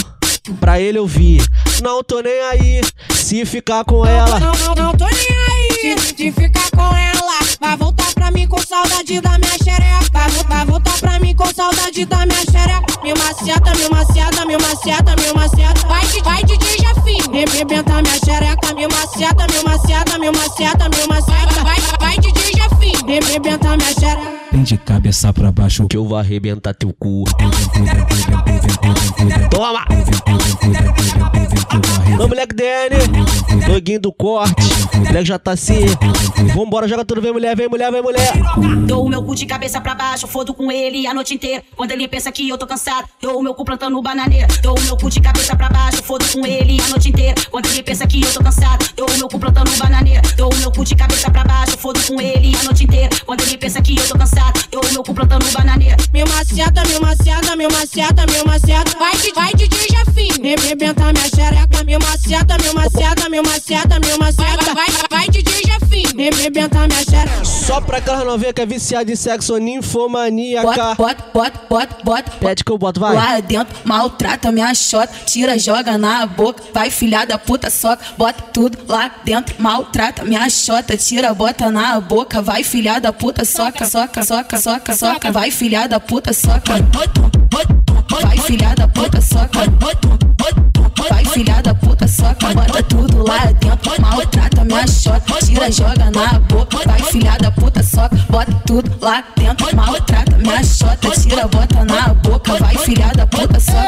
pra 0.61 0.81
ele 0.81 0.99
ouvir. 0.99 1.45
Não 1.83 2.03
tô 2.03 2.21
nem 2.21 2.41
aí 2.43 2.81
se 3.15 3.45
ficar 3.45 3.85
com 3.85 4.05
ela. 4.05 4.41
Não, 4.41 4.53
não, 4.53 4.75
não 4.75 4.93
tô 4.97 5.05
nem 5.05 5.15
aí 5.15 5.69
de 6.17 6.33
ficar 6.33 6.71
com 6.71 6.97
ela. 6.97 7.39
Vai 7.61 7.77
voltar 7.77 8.13
pra 8.15 8.31
mim 8.31 8.47
com 8.47 8.59
saudade 8.59 9.21
da 9.21 9.39
minha 9.39 9.59
xereca. 9.63 10.09
Vai, 10.13 10.29
vai 10.49 10.67
voltar 10.67 10.99
pra 10.99 11.19
mim 11.21 11.35
com 11.35 11.47
saudade 11.53 12.05
da 12.05 12.27
minha 12.27 12.41
xereca. 12.41 13.03
Me 13.03 13.15
maceta, 13.15 13.75
me 13.77 13.89
maceta, 13.89 14.45
me 14.45 14.57
maceta, 14.57 15.17
me 15.17 15.33
maceta. 15.35 15.89
Vai, 15.89 16.07
vai 16.23 16.45
DJ 16.45 16.79
Jafim. 16.79 17.57
Rebenta 17.57 18.03
minha 18.03 18.19
xereca. 18.25 18.75
Me 18.75 18.87
maceta, 18.89 19.47
me 19.47 19.63
maceta, 19.63 20.19
me 20.19 20.31
maceta, 20.31 20.89
me 20.89 21.07
maceta. 21.07 21.63
Vai, 21.63 21.81
vai 22.01 22.19
DJ 22.19 22.29
Jafim. 22.33 22.38
Rebenta 23.09 23.75
minha 23.75 23.93
xereca. 23.95 24.39
Vem 24.53 24.63
de 24.63 24.77
cabeça 24.77 25.33
pra 25.33 25.51
baixo. 25.51 25.89
Que 25.89 25.97
eu 25.97 26.05
vou 26.05 26.19
arrebentar 26.19 26.75
teu 26.75 26.93
cu. 26.93 27.25
Toma! 29.51 29.87
Ô 32.21 32.27
moleque 32.27 32.55
DN, 32.55 33.67
doguinho 33.67 34.01
do 34.01 34.13
corte, 34.13 34.63
moleque 34.97 35.27
já 35.27 35.39
tá 35.39 35.53
assim. 35.53 35.87
Vambora, 36.55 36.89
joga 36.89 37.05
tudo, 37.05 37.21
vem 37.21 37.33
mulher, 37.33 37.57
vem 37.57 37.69
mulher, 37.69 37.93
vem 37.93 38.03
mulher. 38.03 38.33
Dou 38.87 39.07
o 39.07 39.09
meu 39.09 39.23
cu 39.23 39.37
de 39.37 39.47
cabeça 39.47 39.81
pra 39.81 39.95
baixo, 39.95 40.27
fodo 40.27 40.53
com 40.53 40.73
ele 40.73 41.07
a 41.07 41.15
noite 41.15 41.35
inteira. 41.35 41.63
Quando 41.77 41.93
ele 41.93 42.09
pensa 42.09 42.33
que 42.33 42.49
eu 42.49 42.59
tô 42.59 42.67
cansado, 42.67 43.07
dou 43.23 43.39
o 43.39 43.43
meu 43.43 43.55
cu 43.55 43.65
plantando 43.65 44.03
bananeira. 44.03 44.49
Dou 44.63 44.77
o 44.77 44.81
meu 44.83 44.97
cu 44.97 45.09
de 45.09 45.21
cabeça 45.21 45.55
pra 45.55 45.69
baixo, 45.69 46.03
fodo 46.03 46.25
com 46.33 46.45
ele 46.45 46.81
a 46.81 46.89
noite 46.89 47.09
inteira. 47.11 47.35
Quando 47.51 47.67
ele 47.67 47.83
pensa 47.83 48.07
que 48.07 48.21
eu 48.21 48.33
tô 48.33 48.43
cansado, 48.43 48.85
dou 48.97 49.09
o 49.09 49.17
meu 49.17 49.29
cu 49.29 49.39
plantando 49.39 49.71
bananeira. 49.79 50.23
Dou 50.37 50.53
o 50.53 50.57
meu 50.57 50.73
cu 50.73 50.85
de 50.85 50.97
cabeça 50.97 51.31
pra 51.31 51.45
baixo, 51.45 51.79
fodo 51.79 52.01
com 52.01 52.21
ele 52.21 52.57
a 52.57 52.65
noite 52.65 52.83
inteira. 52.85 52.88
Quando 53.29 53.43
ele 53.43 53.59
pensa 53.59 53.83
que 53.83 53.95
eu 53.95 54.09
tô 54.09 54.17
cansado, 54.17 54.59
dou 54.71 54.83
o 54.83 54.91
meu 54.91 55.03
cu 55.03 55.13
plantando 55.13 55.45
bananeira. 55.53 55.99
Me 56.15 56.25
maceta, 56.25 56.83
me 56.89 56.99
maceta, 56.99 57.55
me 57.57 57.69
maceta, 57.69 58.25
me 58.27 58.43
maceta. 58.43 58.99
Vai, 58.99 59.15
vai 59.35 59.53
DJ 59.53 59.87
Jafim. 59.91 60.43
Rebenta 60.43 61.13
minha 61.13 61.29
xereca. 61.29 61.85
Me 61.85 61.99
maceta, 61.99 62.57
me 62.57 62.73
maceta, 62.73 63.29
me 63.29 63.43
maceta, 63.43 64.01
me 64.01 64.17
maceta. 64.17 64.65
Vai, 64.73 64.75
vai, 64.75 64.87
vai 64.87 65.08
Minha 66.31 67.05
xereca. 67.05 67.45
Só 67.45 67.81
pra 67.81 67.99
aquela 67.99 68.25
novinha 68.25 68.53
que 68.53 68.61
é 68.61 68.67
viciada 68.67 69.11
em 69.11 69.17
sexo, 69.17 69.57
ninfomaníaca. 69.59 70.95
Bota, 70.95 70.95
bota, 70.95 71.25
bota, 71.35 71.61
bota, 71.69 71.97
bota. 72.05 72.31
Pede 72.33 72.65
que 72.65 72.73
eu 72.73 72.79
boto, 72.79 73.01
vai. 73.01 73.15
Lá 73.15 73.41
dentro, 73.41 73.77
maltrata 73.85 74.51
minha 74.51 74.75
xota, 74.75 75.13
tira, 75.27 75.59
joga 75.59 75.99
na 75.99 76.27
boca, 76.27 76.63
vai 76.73 76.91
filha 76.91 77.25
da 77.25 77.39
puta, 77.39 77.71
soca, 77.71 78.03
bota 78.17 78.43
tudo 78.53 78.79
lá 78.89 79.11
dentro, 79.25 79.55
maltrata 79.59 80.25
minha 80.25 80.49
xota, 80.49 80.97
tira, 80.97 81.33
bota 81.35 81.71
na 81.71 82.01
boca, 82.01 82.41
vai 82.41 82.65
filha 82.65 82.99
da 82.99 83.13
puta, 83.13 83.45
soca, 83.45 83.85
soca, 83.87 84.25
soca, 84.25 84.59
soca, 84.59 84.95
soca, 84.95 85.33
vai 85.33 85.51
filha 85.51 85.87
da 85.87 86.01
puta, 86.01 86.33
soca, 86.33 86.75
vai 88.23 88.39
filha 88.39 88.75
da 88.75 88.89
puta, 88.89 89.21
soca, 89.21 89.49
vai 91.09 91.25
filha 91.25 91.63
da 91.63 91.75
puta, 91.75 92.09
soca, 92.09 92.55
bota 92.55 92.83
tudo 92.85 93.27
lá 93.27 93.53
dentro, 93.61 94.01
maltrata 94.01 94.65
minha 94.65 94.87
xota, 94.87 95.39
tira, 95.45 95.71
joga 95.71 96.11
na 96.11 96.39
boca, 96.41 96.79
vai 96.87 97.03
filha 97.03 97.37
da 97.39 97.51
puta, 97.51 97.83
soca, 97.83 98.17
bota 98.29 98.53
tudo 98.67 98.99
lá 99.01 99.25
dentro, 99.37 99.77
maltrata 99.77 100.37
minha 100.37 100.65
xota, 100.65 101.11
tira, 101.11 101.47
bota 101.49 101.85
na 101.85 102.15
boca, 102.15 102.55
vai 102.57 102.77
filha 102.79 103.11
da 103.15 103.27
puta, 103.27 103.61
soca. 103.61 103.79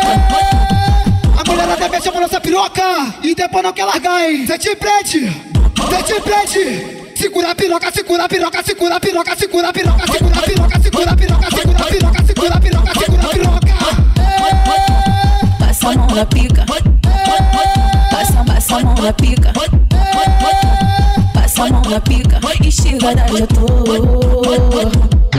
A 1.39 1.45
mulher 1.51 1.77
deve 1.77 2.01
ser 2.01 2.13
por 2.13 2.21
nossa 2.21 2.41
piroca 2.41 3.15
e 3.23 3.35
depois 3.35 3.65
não 3.65 3.73
quer 3.73 3.85
largar, 3.85 4.23
hein? 4.23 4.47
Vem 4.47 4.59
de 4.59 4.77
frente, 4.77 5.21
vem 5.21 6.03
de 6.03 6.21
frente, 6.21 7.01
Segura 7.21 7.51
a 7.51 7.55
piroca, 7.55 7.93
segura 7.93 8.25
a 8.25 8.29
piroca, 8.31 8.63
segura 8.65 8.97
a 8.97 9.01
piroca, 9.01 9.37
segura 9.37 9.69
a 9.69 9.73
piroca, 9.75 10.07
segura 10.11 10.41
a 10.41 10.43
piroca, 10.43 10.81
segura 10.81 11.11
a 11.11 11.17
piroca, 11.17 11.51
segura 11.51 11.83
a 11.83 11.87
piroca, 11.87 12.25
segura 12.25 12.55
a 12.55 12.61
piroca, 12.61 12.95
segura 12.99 13.27
a 13.27 13.29
piroca. 13.29 13.75
Passa 15.59 15.91
a 15.91 15.97
mão 15.99 16.15
na 16.15 16.25
pica. 16.25 16.65
Passa, 18.21 18.45
passa 18.45 18.77
a 18.77 18.85
mão 18.85 18.95
na 18.97 19.13
pica. 19.15 19.51
Passa 21.33 21.65
a 21.65 21.71
mão 21.71 21.83
na 21.89 22.01
pica. 22.03 22.39
Estiga 22.63 23.15
da 23.15 23.27
já 23.27 23.47
tô. 23.47 25.30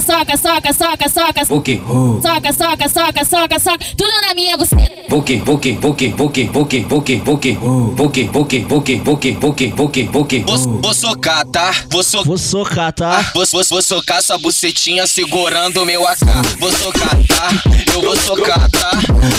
soca, 0.00 0.36
soca, 0.36 0.72
soca, 0.72 1.08
soca. 1.08 1.54
O 1.54 1.60
que? 1.62 1.80
Soca, 2.22 2.52
soca, 2.52 2.88
soca, 2.88 3.24
soca, 3.24 3.58
soca. 3.58 3.84
Tudo 3.96 4.12
na 4.26 4.34
minha 4.34 4.56
buceta. 4.56 5.14
O 5.14 5.22
que? 5.22 5.42
O 5.46 5.58
que? 5.58 5.78
O 5.82 5.94
que? 5.94 6.14
O 6.18 6.28
que? 6.30 6.50
O 6.54 6.64
que? 6.66 6.86
O 6.86 7.02
que? 7.02 7.22
O 7.24 7.38
que? 7.38 7.58
O 7.58 8.44
que? 8.44 8.60
O 9.06 9.88
que? 9.90 10.10
O 10.12 10.24
que? 10.24 10.38
Vou, 10.40 10.58
vou 10.80 10.94
socar, 10.94 11.46
tá? 11.46 11.72
Vou, 11.90 12.02
Vou 12.24 12.38
socar, 12.38 12.92
tá? 12.92 13.30
vou, 13.34 13.44
vou, 13.50 13.62
vou 13.68 13.82
socar 13.82 14.22
sua 14.22 14.38
bucetinha 14.38 15.06
segurando 15.06 15.84
meu 15.86 16.06
AK. 16.06 16.20
Vou 16.58 16.70
socar, 16.72 17.16
tá? 17.26 17.48
Eu 17.92 18.02
vou 18.02 18.16
socar, 18.16 18.70
tá? 18.70 18.90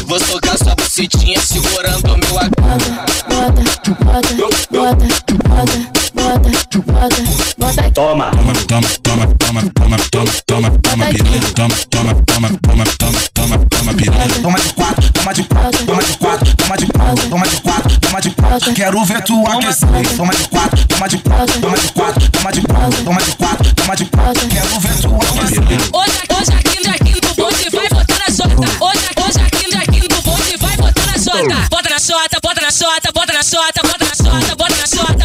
Vou 0.07 0.19
socar 0.19 0.57
sua 0.57 0.75
bucetinha 0.75 1.39
segurando 1.41 2.17
meu 2.17 2.39
AK. 2.39 2.51
Bota, 3.29 3.61
bota, 4.03 4.33
bota, 4.73 4.95
bota, 4.95 5.33
bota. 5.47 6.00
Toma, 7.93 8.31
toma, 8.31 8.53
toma, 8.67 8.87
toma, 9.01 9.27
toma, 9.37 9.61
toma, 9.73 9.97
toma, 10.11 10.31
toma, 10.45 10.71
toma, 10.81 11.05
piranha. 11.07 11.41
Toma, 11.55 11.75
toma, 11.89 12.13
toma, 12.25 12.49
toma, 12.61 12.83
toma, 12.97 13.19
toma, 13.33 13.57
toma, 13.69 13.93
piranha. 13.93 14.41
Toma 14.41 14.59
de 14.59 14.73
quatro, 14.73 15.13
toma 15.13 15.33
de 15.33 15.43
quatro, 15.43 15.85
toma 15.85 16.03
de 16.03 16.17
quatro, 16.17 16.55
toma 16.57 16.77
de 16.77 16.85
quatro, 16.87 17.29
toma 17.29 17.47
de 17.47 17.61
quatro, 17.61 17.99
toma 17.99 18.21
de 18.21 18.29
quatro. 18.31 18.73
Quero 18.73 19.05
ver 19.05 19.21
tu 19.23 19.45
aquecer. 19.47 19.89
Toma 20.17 20.33
de 20.33 20.47
quatro, 20.47 20.87
toma 20.87 21.07
de 21.09 21.17
quatro, 21.17 21.59
toma 21.59 21.77
de 21.77 21.91
quatro, 21.91 22.31
toma 22.31 22.51
de 22.51 22.61
quatro, 22.61 23.03
toma 23.03 23.21
de 23.21 23.35
quatro, 23.35 23.75
toma 23.75 23.95
de 23.95 24.05
quatro. 24.05 24.47
Quero 24.47 24.79
ver 24.79 24.95
tu 25.01 25.15
aquecer. 25.15 25.63
Hoje, 25.93 26.21
hoje 26.37 26.51
aqui, 26.53 26.87
aqui 26.87 27.21
no 27.25 27.33
bonde 27.35 27.69
vai 27.71 27.89
botar 27.89 28.19
na 28.19 28.33
jota. 28.33 28.85
Hoje, 28.85 29.09
hoje 29.17 29.39
aqui, 29.45 29.75
aqui 29.75 30.07
no 30.13 30.21
bonde 30.21 30.57
vai 30.57 30.77
botar 30.77 31.05
na 31.05 31.17
jota, 31.17 31.67
bota 31.69 31.89
na 31.89 31.99
jota, 31.99 32.39
bota 32.41 32.61
na 32.61 32.71
jota, 32.71 33.11
bota 33.13 33.33
na 33.33 33.41
jota, 33.41 33.81
bota 33.83 34.05
na 34.05 34.13
jota, 34.15 34.55
bota 34.55 34.75
na 34.75 34.85
jota, 34.85 35.20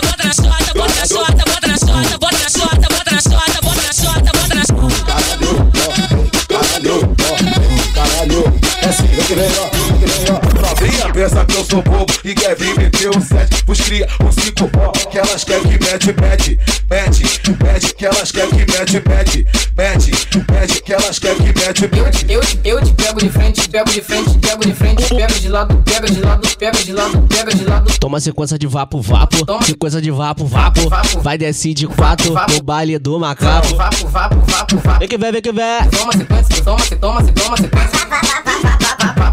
que 9.27 9.35
vem, 9.35 9.51
ó, 9.59 9.69
que 9.99 10.07
vem, 10.07 10.27
ó. 10.31 10.57
Novinha 10.69 11.13
pensa 11.13 11.45
que 11.45 11.57
eu 11.57 11.65
sou 11.65 11.83
bobo 11.83 12.13
e 12.25 12.35
quer 12.35 12.55
vir 12.55 12.77
meter 12.79 13.11
um 13.11 13.21
sete 13.21 13.65
Os 13.67 13.81
cria 13.81 14.07
um 14.21 14.31
cinco 14.31 14.71
ó, 14.79 14.93
que 14.93 15.19
elas 15.19 15.43
querem 15.43 15.63
que 15.63 15.85
mete, 15.85 16.15
mete 16.21 16.61
Mete, 16.89 17.25
mete, 17.63 17.95
que 17.95 18.07
elas 18.07 18.31
querem 18.31 18.51
que 18.51 18.73
mete, 18.73 19.03
mete 19.09 19.47
Mete, 19.77 20.13
mete, 20.51 20.83
que 20.83 20.93
elas 20.93 21.19
querem 21.19 21.39
que 21.39 21.59
mete, 21.59 21.81
mete 21.83 22.27
Eu, 22.29 22.41
eu 22.65 22.81
te 22.85 22.93
pego 22.93 23.19
de 23.19 23.29
frente, 23.29 23.69
pego 23.69 23.91
de 23.91 24.01
frente, 24.01 24.39
pego 24.39 24.65
de 24.65 24.75
frente, 24.75 25.09
pego 25.09 25.35
de 25.35 25.49
lado, 25.49 25.83
pega 25.85 26.07
de 26.07 26.21
lado, 26.21 26.57
pega 26.57 26.85
de 26.85 26.93
lado, 26.93 27.23
pega 27.29 27.55
de 27.55 27.65
lado. 27.65 27.99
Toma 27.99 28.21
sequência 28.21 28.59
de 28.59 28.67
vapo, 28.67 29.01
vapo. 29.01 29.37
Sequência 29.65 30.01
de 30.01 30.11
vapo, 30.11 30.47
vapo. 30.47 30.81
Vai 31.21 31.37
descer 31.37 31.75
de 31.75 31.87
quatro 31.87 32.33
no 32.33 32.63
baile 32.63 32.99
do 32.99 33.19
macaco. 33.19 33.75
Vapo, 33.75 34.09
vapo, 34.09 34.39
vapo, 34.47 34.77
vapo. 34.77 34.99
Vem 35.01 35.09
que 35.09 35.19
vem, 35.19 35.33
vem 35.33 35.43
que 35.43 35.53
vem. 35.53 35.89
Toma 35.91 36.13
sequência, 36.13 36.65
toma, 36.65 36.81
se 36.81 36.97
toma, 36.97 37.25
se 37.25 37.33
toma 37.33 37.57
sequência. 37.57 38.76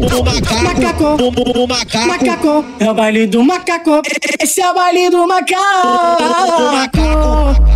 Macaco, 0.00 1.16
macaco, 2.06 2.64
é 2.78 2.90
o 2.90 2.94
baile 2.94 3.26
do 3.26 3.44
macaco. 3.44 4.00
Esse 4.40 4.62
é 4.62 4.70
o 4.70 4.74
baile 4.74 5.10
do 5.10 5.26
macaco. 5.26 5.60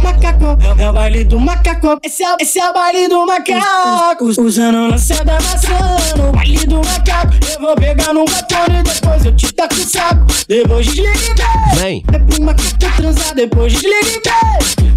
Macaco, 0.03 0.57
é 0.79 0.89
o 0.89 0.93
baile 0.93 1.25
do 1.25 1.39
macaco. 1.39 1.99
Esse 2.03 2.25
é, 2.25 2.35
esse 2.41 2.59
é 2.59 2.71
o 2.71 2.73
baile 2.73 3.09
do 3.09 3.27
macaco. 3.27 4.25
Usando 4.25 4.89
lança 4.91 5.23
da 5.25 5.35
maçã 5.35 5.79
no 6.17 6.33
baile 6.33 6.67
do 6.67 6.77
macaco. 6.77 7.35
Eu 7.53 7.61
vou 7.61 7.75
pegar 7.77 8.15
no 8.15 8.25
batom 8.25 8.65
e 8.69 8.83
depois 8.83 9.25
eu 9.25 9.37
te 9.37 9.53
taco 9.53 9.75
o 9.75 9.85
saco. 9.85 10.25
Depois 10.49 10.87
desliga 10.87 11.11
e 11.11 11.35
beijo. 11.35 11.77
Vem. 11.83 12.03
É 12.13 12.19
pro 12.19 12.43
macaco 12.43 12.79
transar, 12.97 13.35
depois 13.35 13.71
desliga 13.73 13.99
e 13.99 14.03
beijo. 14.03 14.23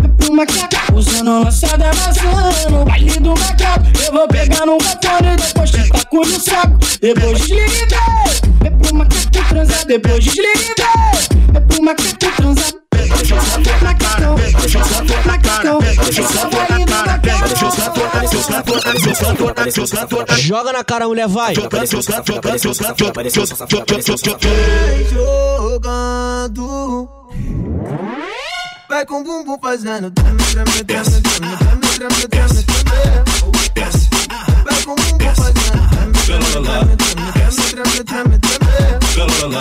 É 0.04 0.08
pro 0.18 0.34
macaco 0.34 0.96
usando 0.96 1.44
lança 1.44 1.78
da 1.78 1.88
maçã 1.94 2.70
no 2.70 2.86
baile 2.86 3.20
do 3.20 3.30
macaco. 3.32 3.86
Eu 4.06 4.14
vou 4.14 4.28
pegar 4.30 4.66
no 4.66 4.78
batom 4.78 5.18
e 5.34 5.36
depois 5.36 5.72
te 5.72 5.90
taco 5.90 6.16
no 6.18 6.40
saco. 6.40 6.78
Depois 7.02 7.17
depois 7.18 7.40
desliga 7.40 7.98
É 8.66 8.70
pro 8.70 8.96
macaco 8.96 9.30
transar, 9.50 9.86
depois 9.86 10.24
desliga 10.24 10.84
É 11.54 11.60
pro 11.60 11.84
macaco 11.84 12.18
transar 12.18 12.74
Deixa 12.92 13.36
na 13.36 13.94
questão, 13.94 14.36
na 15.26 15.38
questão, 15.38 15.80
deixa 15.80 16.24
só 16.24 16.52
na 16.52 16.86
cara, 16.86 17.18
deixa 19.64 19.86
só 19.86 20.38
Joga 20.38 20.74
na 20.74 20.84
cara, 20.84 21.08
mulher, 21.08 21.28
vai. 21.28 21.56
Jogando. 25.56 27.10
Vai 28.90 29.06
com 29.06 29.22
o 29.22 29.24
bumbum 29.24 29.58
fazendo. 29.62 30.14
Vai 34.64 34.84
com 34.84 34.92
o 34.92 34.96
bumbum 34.96 35.36
fazendo 35.36 35.87
treme, 36.28 36.44
treme, 36.44 36.96
treme, 36.98 37.24
treme, 37.56 38.04
treme, 38.04 38.38
treme, 38.40 38.66
treme. 39.16 39.56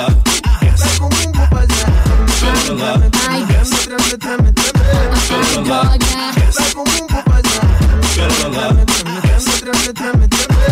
Vai 0.77 0.93
com 0.99 1.07
fazendo 1.49 1.95
treme, 2.41 2.67
treme, 2.67 3.11
treme, 3.11 3.71
treme, 3.87 4.19
treme, 4.19 4.53
treme. 4.53 5.69
Vai 5.69 6.71
com 6.75 6.81
o 6.81 6.85
bumbum 6.85 7.23
fazendo 7.23 7.71
treme, 8.15 8.43
treme, 8.51 9.13
treme, 9.63 9.93
treme, 9.93 10.27
treme. 10.29 10.67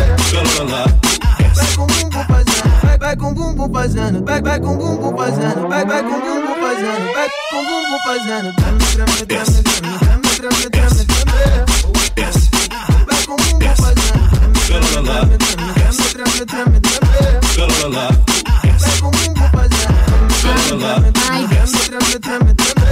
Vai 1.55 1.71
com 1.77 1.83
o 1.83 1.87
bumbum 1.87 2.25
fazendo, 2.27 2.75
vai, 2.83 2.99
vai 2.99 3.17
com 3.17 3.35
bumbum 3.35 3.71
fazendo, 3.73 4.27
vai, 4.27 4.43
vai 4.43 4.61
com 4.61 4.77
bumbum 4.77 5.17
fazendo, 5.17 5.69
vai, 5.69 5.85
vai 5.87 6.03
com 6.03 6.21
bumbum 6.21 6.55
fazendo, 6.61 7.07
vai 7.15 7.29
com 7.51 7.63
bumbum 7.65 7.99
fazendo. 8.05 8.53
Treme, 8.57 8.79
treme, 8.79 9.15
treme, 9.27 9.63
treme, 9.63 9.93
treme, 10.35 10.71
treme, 10.71 11.05
treme. 11.05 11.35
Vai 13.07 13.21
com 13.27 13.37
bumbum 13.37 13.75
fazendo, 13.77 14.04
Xalala. 14.75 15.27
Treme, 15.27 15.95
treme, 16.13 16.45
treme, 16.47 16.81
treme. 16.81 17.41
Xalala. 17.55 18.07
Leva 18.81 19.07
o 19.07 19.11
mundo 19.15 19.43
pra 19.53 19.63
gente. 19.63 20.35
Xalala. 20.69 21.13
Treme, 21.13 21.59
treme, 21.63 22.19
treme, 22.19 22.55
treme. 22.55 22.83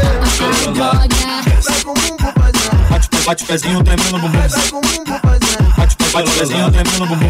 pra 0.75 1.07
Leva 1.67 1.83
o 1.83 1.89
mundo 1.89 2.02
Bate, 3.25 3.45
o 3.45 3.47
pezinho 3.47 3.85
tremendo 3.85 4.11
no 4.11 4.19
bumbum. 4.19 4.39
Vai 4.39 4.49
com 4.69 4.79
o 4.79 4.81
bumbum 4.81 5.19
fazendo. 5.23 6.13
Bate, 6.13 6.29
o 6.29 6.33
pezinho 6.33 6.71
tremendo 6.73 6.99
no 6.99 7.07
bumbum. 7.07 7.29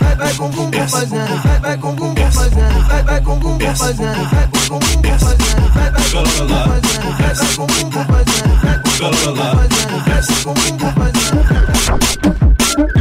vai, 0.00 0.16
vai 0.16 0.34
com 0.34 0.48
bumbum 0.50 0.88
fazendo, 0.88 1.42
vai, 1.42 1.60
vai 1.60 1.78
com 1.78 1.94
bumbum 1.94 2.30
fazendo, 2.32 2.88
vai, 2.88 3.02
vai 3.04 3.20
com 3.20 3.38
bumbum 3.38 3.74
fazendo, 3.76 4.28
vai 4.30 4.48
com 4.68 4.80
bumbum 4.80 5.18
fazendo, 5.18 5.68
vai, 5.74 5.90
vai 5.90 6.02
com 6.02 6.18
bumbum 6.18 6.58
fazendo, 6.66 7.14
vai, 7.18 7.34
vai 7.34 7.46
com 7.54 7.62
o 7.62 7.66
bumbum 7.68 8.04
fazendo, 8.04 8.54
vai 8.58 8.78
com 8.82 8.88
o 8.88 9.10
bumbum 9.10 9.46
fazendo, 9.54 9.98
vai, 10.04 10.22
vai 10.22 10.42
com 10.42 10.54
bumbum 10.54 10.90
fazendo. 10.92 11.28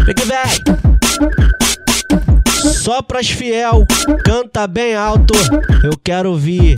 Vem 0.06 0.15
que 0.15 0.26
vem. 0.26 0.78
Só 2.72 3.02
pras 3.02 3.30
fiel, 3.30 3.86
canta 4.24 4.67
bem 4.67 4.96
alto. 4.96 5.34
Eu 5.84 5.98
quero 6.04 6.30
ouvir. 6.30 6.76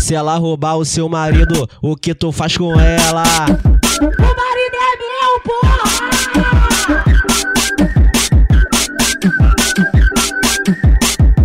Se 0.00 0.14
ela 0.14 0.36
roubar 0.36 0.76
o 0.76 0.84
seu 0.84 1.08
marido, 1.08 1.68
o 1.80 1.94
que 1.94 2.14
tu 2.14 2.32
faz 2.32 2.56
com 2.56 2.80
ela? 2.80 3.24
O 4.00 4.04
marido 4.04 4.76
é 4.80 4.96
meu, 4.96 5.40
porra! 5.44 5.82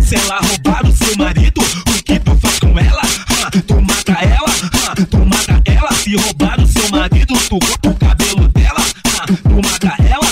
Se 0.00 0.16
ela 0.16 0.38
roubar 0.40 0.86
o 0.86 0.92
seu 0.92 1.16
marido, 1.16 1.60
o 1.60 2.02
que 2.02 2.18
tu 2.18 2.34
faz 2.40 2.58
com 2.58 2.78
ela? 2.78 3.02
Ah, 3.44 3.50
tu 3.66 3.80
mata 3.82 4.12
ela, 4.24 4.50
ah, 4.88 4.94
tu 5.10 5.18
mata 5.18 5.62
ela. 5.66 5.92
Se 5.92 6.16
roubar 6.16 6.58
o 6.60 6.66
seu 6.66 6.88
marido, 6.90 7.34
tu 7.48 7.58
corta 7.58 7.90
o 7.90 7.94
cabelo 7.94 8.48
dela. 8.48 8.80
Ah, 9.20 9.26
tu 9.26 9.60
mata 9.62 9.94
ela, 10.02 10.26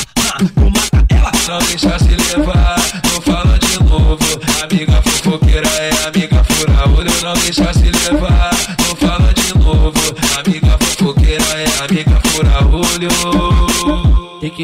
tu 0.55 0.71
mata 0.71 1.05
ela. 1.11 1.33
Não 1.49 1.59
deixa 1.67 1.99
se 1.99 2.17
levar, 2.17 2.81
não 3.13 3.21
fala 3.21 3.59
de 3.59 3.79
novo. 3.85 4.19
Amiga 4.63 5.03
fofoqueira 5.03 5.69
é 5.69 5.91
amiga 6.09 6.43
fura 6.45 6.89
olho. 6.89 7.13
Não 7.23 7.35
deixa 7.35 7.73
se 7.75 7.85
levar, 7.85 7.96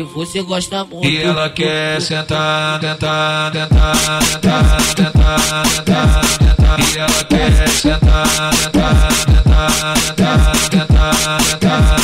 você 0.03 0.43
gosta 0.43 0.85
muito. 0.85 1.07
E 1.07 1.23
ela 1.23 1.49
quer 1.51 2.01
sentar, 2.01 2.81
tentar, 2.81 3.51
tentar, 3.51 3.95
tentar, 4.41 4.95
tentar, 4.95 5.63
tentar, 5.85 6.23
tentar. 6.39 6.79
E 6.81 6.99
ela 6.99 7.25
quer 7.25 7.69
sentar, 7.69 8.51
tentar, 8.51 9.09
tentar, 9.27 9.95
tentar, 10.17 10.53
tentar, 10.71 11.39
tentar, 11.51 12.02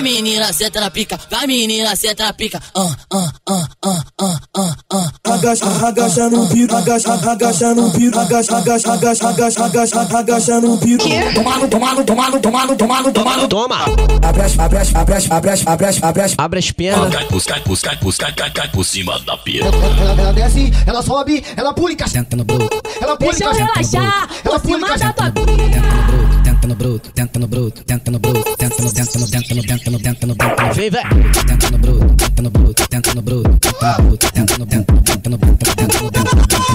Vem 0.00 0.14
menina, 0.14 0.50
senta 0.50 0.80
na 0.80 0.90
pica, 0.90 1.18
vai 1.30 1.46
menina, 1.46 1.94
senta 1.94 2.24
na 2.24 2.32
pica. 2.32 2.58
Ah, 2.74 2.96
ah, 3.12 3.32
ah, 3.46 3.68
ah, 3.84 4.02
ah, 4.22 4.40
ah, 4.56 4.74
ah. 4.94 5.34
Agacha, 5.34 5.66
agacha 5.86 6.30
no 6.30 6.48
piro, 6.48 6.74
agacha, 6.74 7.12
agacha 7.12 7.74
no 7.74 7.90
piro, 7.90 8.18
agacha, 8.18 8.56
agacha, 8.56 8.92
agacha, 8.94 9.28
agacha, 9.28 9.64
agacha, 9.66 10.18
agacha 10.18 10.60
no 10.62 10.78
piro. 10.78 11.04
Tomando, 11.34 11.68
tomando, 11.68 12.04
tomando, 12.04 12.40
tomando, 12.40 12.76
tomando, 12.76 13.12
tomando. 13.12 13.48
Toma! 13.48 13.84
Abre 14.22 14.42
as, 14.42 14.58
abre 14.58 14.78
as, 14.78 14.94
abre 14.94 15.14
as, 15.16 15.30
abre 15.30 15.50
as, 15.50 15.66
abre 15.66 15.86
as, 15.88 16.02
abre 16.02 16.22
as. 16.22 16.34
Abre 16.38 16.58
as 16.60 16.70
pernas. 16.70 17.14
Cai, 17.14 17.26
cai, 17.28 17.62
cai, 17.62 17.98
cai, 18.16 18.32
cai, 18.32 18.50
cai 18.52 18.68
por 18.68 18.84
cima 18.84 19.18
da 19.20 19.36
pia. 19.36 19.64
Ela, 19.64 20.32
desce, 20.32 20.72
ela 20.86 21.02
sobe, 21.02 21.44
ela 21.54 21.74
pula 21.74 21.92
e 21.92 21.96
cai. 21.96 22.08
Senta 22.08 22.36
no 22.36 22.44
bruto, 22.44 22.80
Ela 23.02 23.16
pula 23.18 23.32
e 23.34 23.38
Deixa 23.38 23.44
eu 23.44 23.50
cai. 23.50 23.66
relaxar 23.74 24.28
Ela 24.44 24.60
pula 24.60 24.78
e 24.78 24.80
tua 24.80 24.96
pica. 24.96 25.12
tenta 25.12 26.29
no 26.70 26.76
bruto, 26.76 27.10
tenta 27.12 27.38
no 27.40 27.48
bruto, 27.48 27.82
tenta 27.84 28.10
no 28.12 28.18
bruto, 28.20 28.56
tenta 28.56 28.82
no, 28.82 28.92
tenta 28.92 29.18
no, 29.18 29.26
tenta 29.26 29.54
no, 29.54 29.62
tenta 29.62 29.90
no, 29.90 29.98
tenta 29.98 30.26
no, 30.26 30.34
tenta 30.36 30.66
no, 30.66 30.74
Vem, 30.74 30.90
vem. 30.90 31.02
tenta 31.44 31.70
no 31.70 31.78
bruto, 31.78 32.06
tenta 32.16 32.42
no 32.42 32.50
bruto, 32.50 32.86
tenta 32.88 33.14
no 33.14 33.22
bruto, 33.22 33.58
tenta 33.58 33.74
no 33.74 33.80
bruto, 34.04 34.30
tenta 34.30 34.58
no, 34.58 34.66
tenta 34.66 34.92
no, 34.92 35.02
tenta 35.02 35.30
no, 35.30 35.38
tenta 35.38 35.40
no, 35.66 36.10
tenta 36.10 36.34
no, 36.34 36.46
tenta 36.46 36.68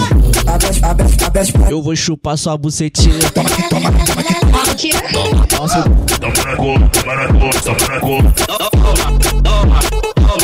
no. 1.55 1.69
Eu 1.69 1.81
vou 1.81 1.95
chupar 1.95 2.37
sua 2.37 2.57
bucetinha. 2.57 3.17
Toma 3.33 3.49
toma 3.69 3.89
na 3.89 3.97
cor, 6.57 6.89
toma 6.89 7.15
na 7.15 7.27
cor. 8.01 8.21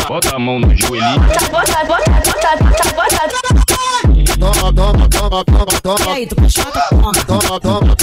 Bota 0.07 0.35
a 0.35 0.39
mão 0.39 0.59
no 0.59 0.73
joelhinho. 0.75 1.19
Bota, 1.51 1.85
bota, 1.85 1.85
bota, 1.85 2.11
bota, 2.25 2.57
bota. 2.95 3.21
Toma, 4.41 4.73
toma, 4.73 5.07
toma, 5.07 5.45
toma, 5.45 5.65
toma. 5.83 6.05
E 6.05 6.09
aí, 6.09 6.25
tu? 6.25 6.35
Toma. 6.35 7.11
Toma, 7.27 7.59
toma, 7.59 7.95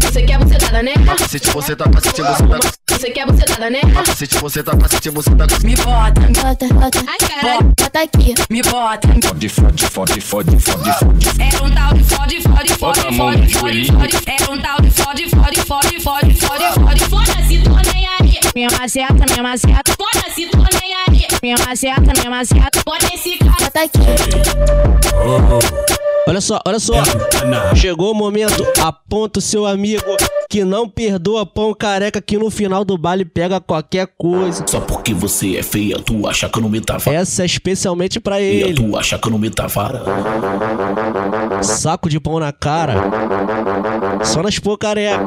Você 0.00 0.22
quer 0.22 0.38
bucetada, 0.38 0.82
né? 0.82 0.94
Cacete, 1.18 1.50
você 1.50 1.76
tá 1.76 1.84
cacete, 1.90 2.22
você 2.22 2.42
tá 2.46 2.83
Você 3.04 3.10
quer 3.10 3.26
bucetada, 3.26 3.68
né? 3.68 3.80
cacete, 4.02 4.38
você 4.38 4.62
tá 4.62 4.74
cacete, 4.74 5.10
você 5.10 5.30
tá 5.36 5.44
Me 5.62 5.76
bota, 5.76 6.22
Bota, 6.22 6.66
bota. 6.72 7.04
Ai, 7.06 7.18
caralho. 7.18 7.74
Bota 7.78 8.00
aqui. 8.00 8.34
me 8.48 8.62
bota. 8.62 9.08
Fode, 9.08 9.48
fode, 9.50 9.86
fode, 9.90 10.20
fode, 10.22 10.58
fode, 10.58 10.92
fode. 10.94 11.28
Era 11.38 11.62
um 11.62 11.70
tal 11.70 11.92
de 11.92 12.02
fode, 12.02 12.40
fode, 12.40 12.74
fode, 12.78 13.00
fode, 13.14 13.54
fode, 13.54 13.92
fode. 13.92 14.22
Era 14.26 14.50
um 14.50 14.58
tal 14.58 14.80
de 14.80 14.90
fode, 14.90 15.28
fode, 15.28 15.60
fode, 15.60 16.00
fode, 16.00 16.34
fode, 16.34 16.80
fode. 16.80 17.04
Foda-se, 17.04 17.58
tô 17.62 17.92
nem 17.92 18.08
aí. 18.08 18.40
Minha 18.54 18.70
maceta, 18.70 19.26
minha 19.28 19.42
maceta. 19.42 19.92
Foda-se, 19.98 20.46
tô 20.46 20.64
nem 20.80 20.94
aí. 20.94 21.26
Minha 21.42 21.56
maceta, 21.58 22.12
minha 22.16 22.30
maceta. 22.30 22.80
Bota 22.86 23.14
esse 23.14 23.36
cara. 23.36 23.50
Bota 23.60 23.82
aqui. 23.82 23.98
Olha 26.26 26.40
só, 26.40 26.58
olha 26.66 26.80
só. 26.80 26.94
Chegou 27.76 28.12
o 28.12 28.14
momento, 28.14 28.66
aponta 28.80 29.40
o 29.40 29.42
seu 29.42 29.66
amigo 29.66 30.16
que 30.54 30.62
não 30.62 30.88
perdoa 30.88 31.44
pão 31.44 31.74
careca 31.74 32.22
que 32.22 32.38
no 32.38 32.48
final 32.48 32.84
do 32.84 32.96
baile 32.96 33.24
pega 33.24 33.60
qualquer 33.60 34.06
coisa. 34.16 34.64
Só 34.68 34.78
porque 34.78 35.12
você 35.12 35.56
é 35.56 35.64
feia, 35.64 35.98
tu 35.98 36.28
acha 36.28 36.48
que 36.48 36.56
eu 36.56 36.62
não 36.62 36.68
me 36.68 36.80
tava. 36.80 37.12
Essa 37.12 37.42
é 37.42 37.46
especialmente 37.46 38.20
pra 38.20 38.40
ele. 38.40 38.72
tu 38.72 38.96
acha 38.96 39.18
que 39.18 39.26
eu 39.26 39.32
não 39.32 39.38
me 39.40 39.50
tava. 39.50 40.00
Saco 41.60 42.08
de 42.08 42.20
pão 42.20 42.38
na 42.38 42.52
cara. 42.52 42.94
Só 44.22 44.44
nas 44.44 44.56
pô 44.60 44.78
careca. 44.78 45.26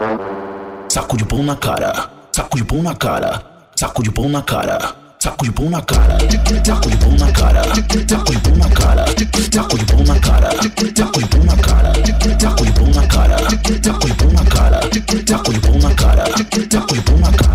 Saco 0.87 1.17
de 1.17 1.25
pão 1.25 1.43
na 1.43 1.57
cara, 1.57 2.09
saco 2.31 2.55
de 2.55 2.63
pão 2.63 2.81
na 2.81 2.95
cara, 2.95 3.43
saco 3.75 4.01
de 4.01 4.09
pão 4.09 4.29
na 4.29 4.41
cara. 4.41 5.06
Saco 5.19 5.45
de 5.45 5.51
pão 5.51 5.67
na 5.71 5.81
cara, 5.81 6.15
saco 6.63 6.89
de 6.89 6.97
pão 6.97 7.11
na 7.13 7.31
cara, 7.31 7.63
saco 7.63 8.31
de 8.31 8.39
pão 8.39 8.55
na 8.55 8.69
cara, 8.69 9.05
saco 9.51 9.77
de 9.77 9.85
pão 9.85 10.03
na 10.03 10.19
cara, 10.19 10.51
saco 10.51 11.19
de 11.19 11.25
pão 11.25 11.43
na 11.43 11.57
cara, 11.57 11.93
saco 12.39 12.65
de 12.65 12.71
pão 12.73 12.93
na 12.93 13.07
cara, 13.07 13.43
saco 13.65 14.05
de 14.05 14.13
pão 14.13 14.31
na 14.31 14.43
cara, 14.45 14.79
saco 15.27 15.53
de 15.53 15.59
pão 15.59 15.79
na 15.79 15.95
cara, 15.95 16.25
saco 16.37 16.93
de 16.93 17.01
pão 17.01 17.17
na 17.17 17.31
cara. 17.31 17.47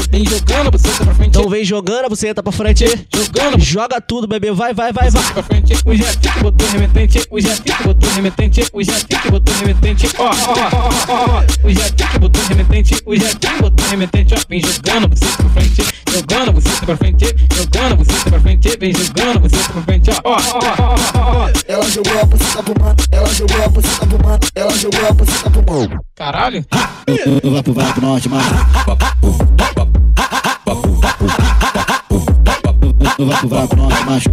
Vem. 0.00 0.22
Vem 0.22 0.24
jo- 0.24 0.28
Vem 0.28 0.38
jogando 0.38 0.70
você 0.70 1.04
pra 1.04 1.14
frente. 1.14 1.28
Então 1.28 1.48
vem 1.48 1.64
jogando 1.64 2.04
a 2.04 2.08
buceta 2.08 2.42
pra 2.42 2.52
frente. 2.52 2.84
Jogando 3.14 3.60
Joga 3.60 4.00
tudo, 4.00 4.26
bebê. 4.26 4.50
Vai, 4.52 4.72
vai, 4.74 4.92
vai, 4.92 5.10
vai. 5.10 5.22
pra 5.32 5.42
frente. 5.42 5.74
O 5.84 5.94
Jefinho 5.94 6.42
botou 6.42 6.68
remetente. 6.68 7.26
O 7.30 7.40
Jefinho 7.40 7.76
botou 7.84 8.10
remetente. 8.10 8.64
O 8.72 8.82
Jefinho 8.82 9.30
botou 9.30 9.54
remetente. 9.56 10.08
Ó, 10.18 10.24
ó, 10.24 10.30
ó, 10.30 11.12
ó, 11.12 11.38
ó. 11.38 11.66
O 11.66 11.70
Jefinho 11.70 12.20
botou 12.20 12.42
remetente. 12.44 13.02
O 13.06 13.14
Jefinho 13.14 13.58
botou 13.60 13.86
remetente. 13.88 14.34
Ó, 14.34 14.38
vem 14.48 14.60
jogando 14.60 15.08
você 15.08 15.26
pra 15.36 15.48
frente. 15.50 15.82
Jogando 16.12 16.52
você 16.52 16.86
pra 16.86 16.96
frente. 16.96 17.24
Jogando 17.54 17.96
você 17.96 18.30
pra 18.30 18.40
frente. 18.40 18.76
Vem 18.78 18.92
jogando 18.94 19.40
você 19.40 19.72
pra 19.72 19.82
frente. 19.82 20.10
Ó, 20.24 20.30
ó, 20.32 20.36
ó, 20.36 20.94
ó, 21.18 21.44
ó. 21.44 21.50
Ela 21.68 21.90
jogou 21.90 22.20
a 22.20 22.24
buceta 22.24 22.62
pro 22.62 22.74
mano, 22.82 22.96
ela 23.12 23.28
jogou 23.34 23.64
a 23.64 23.68
buceta 23.68 24.06
pro 24.06 24.24
mano, 24.24 24.38
ela 24.54 24.70
jogou 24.76 25.06
a 25.08 25.12
buceta 25.12 25.50
pro 25.50 25.72
mano. 25.72 26.00
Caralho. 26.28 26.62
Vapo, 27.42 27.72
vapo, 27.72 28.00
norte, 28.02 28.28
mano. 28.28 28.44
Vapo, 33.18 33.48
vapo, 33.48 33.76
norte, 33.76 34.04
macho. 34.04 34.28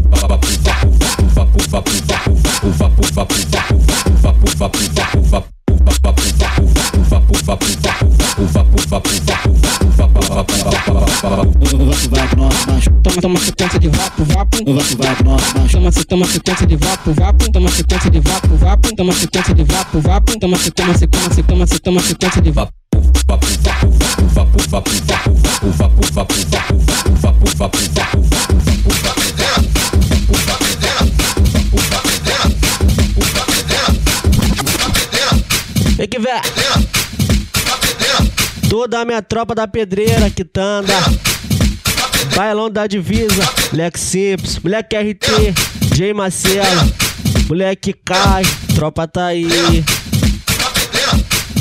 Vapo, 11.78 12.10
vapo, 12.16 12.36
norte, 12.38 12.68
macho. 12.72 12.90
Toma, 13.04 13.22
toma 13.22 13.40
sequência 13.40 13.80
de 13.80 13.90
vapo, 13.90 14.24
vapo. 14.24 14.58
Vapo, 14.58 14.98
vapo, 15.04 15.24
norte, 15.26 15.58
macho. 15.58 15.72
Toma, 15.78 15.92
se- 15.92 16.06
toma 16.06 16.26
sequência 16.26 16.66
de 16.68 16.76
vapo, 16.78 17.12
vapo. 17.14 17.52
Toma 17.52 17.70
sequência 17.70 18.10
de 18.10 18.20
vapo, 18.22 18.56
vapo. 18.56 18.96
Toma 18.96 19.12
sequência 19.14 19.54
de 19.54 19.64
vapo, 19.64 20.00
vapo. 20.00 20.40
Toma 20.40 20.58
se 20.58 20.72
toma 20.72 20.94
toma 20.94 21.34
se 21.34 21.44
toma 21.44 21.68
se 21.68 21.80
toma 21.80 22.00
sequência 22.02 22.42
de 22.42 22.52
vapo. 22.52 22.72
Vem 35.98 36.08
que 36.08 36.20
vem. 36.20 36.42
Toda 38.70 39.00
a 39.02 39.06
minha 39.06 39.22
tropa 39.22 39.56
da 39.56 39.68
pedreira, 39.68 40.30
quitanda. 40.30 40.94
Bailão 42.36 42.70
da 42.70 42.86
divisa, 42.86 43.42
moleque 43.72 43.98
simples, 43.98 44.60
moleque 44.60 44.94
RT, 44.98 45.96
J 45.96 46.14
Marcelo, 46.14 46.94
moleque 47.48 47.94
cai, 47.94 48.44
tropa 48.76 49.08
tá 49.08 49.28
aí. 49.28 49.48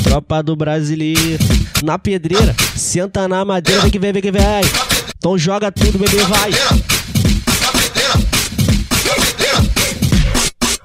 Tropa 0.03 0.43
do 0.43 0.53
brasileiro, 0.53 1.43
na 1.81 1.97
pedreira, 1.97 2.53
senta 2.75 3.25
na 3.25 3.45
madeira, 3.45 3.83
vem 3.83 3.91
que 3.91 3.97
vem, 3.97 4.11
vem 4.11 4.21
que 4.21 4.31
vem. 4.31 4.43
Então 5.17 5.37
joga 5.37 5.71
tudo, 5.71 5.97
bebê, 5.97 6.17
vai. 6.25 6.51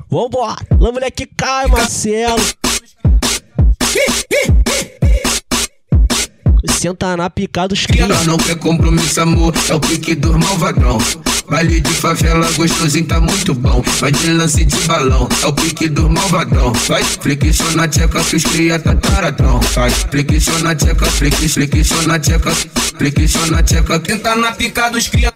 Vambora, 0.08 0.56
lá 0.78 0.92
moleque 0.92 1.26
cai, 1.36 1.66
Marcelo. 1.66 2.40
Senta 6.68 7.16
na 7.16 7.30
pica 7.30 7.66
dos 7.66 7.86
E 7.94 7.98
ela 8.00 8.14
cria. 8.14 8.26
não 8.26 8.36
quer 8.36 8.56
compromisso, 8.56 9.20
amor, 9.20 9.54
é 9.68 9.74
o 9.74 9.80
pique 9.80 10.14
dos 10.14 10.36
malvadão. 10.36 10.98
Baile 11.48 11.80
de 11.80 11.90
favela, 11.94 12.48
gostosinho, 12.52 13.06
tá 13.06 13.20
muito 13.20 13.54
bom. 13.54 13.82
Vai 13.98 14.12
de 14.12 14.32
lance 14.32 14.64
de 14.64 14.76
balão, 14.86 15.28
é 15.42 15.46
o 15.46 15.52
pique 15.52 15.88
dos 15.88 16.08
malvadão. 16.10 16.72
Vai, 16.86 17.02
flixiona 17.02 17.72
na 17.74 17.88
tcheca, 17.88 18.22
que 18.22 18.36
os 18.36 18.44
cria 18.44 18.78
tá 18.78 18.94
taradão. 18.94 19.58
Vai, 19.74 19.90
flixiona 19.90 20.60
na 20.60 20.74
tcheca, 20.74 21.06
flix, 21.06 21.54
flixiona 21.54 22.06
na 22.06 22.18
tcheca. 22.18 22.52
Flexiona 22.98 23.58
a 23.58 23.62
tcheca, 23.62 23.98
quem 24.00 24.18
tá 24.18 24.36
na 24.36 24.52
pica 24.52 24.90
dos 24.90 25.08
cria. 25.08 25.32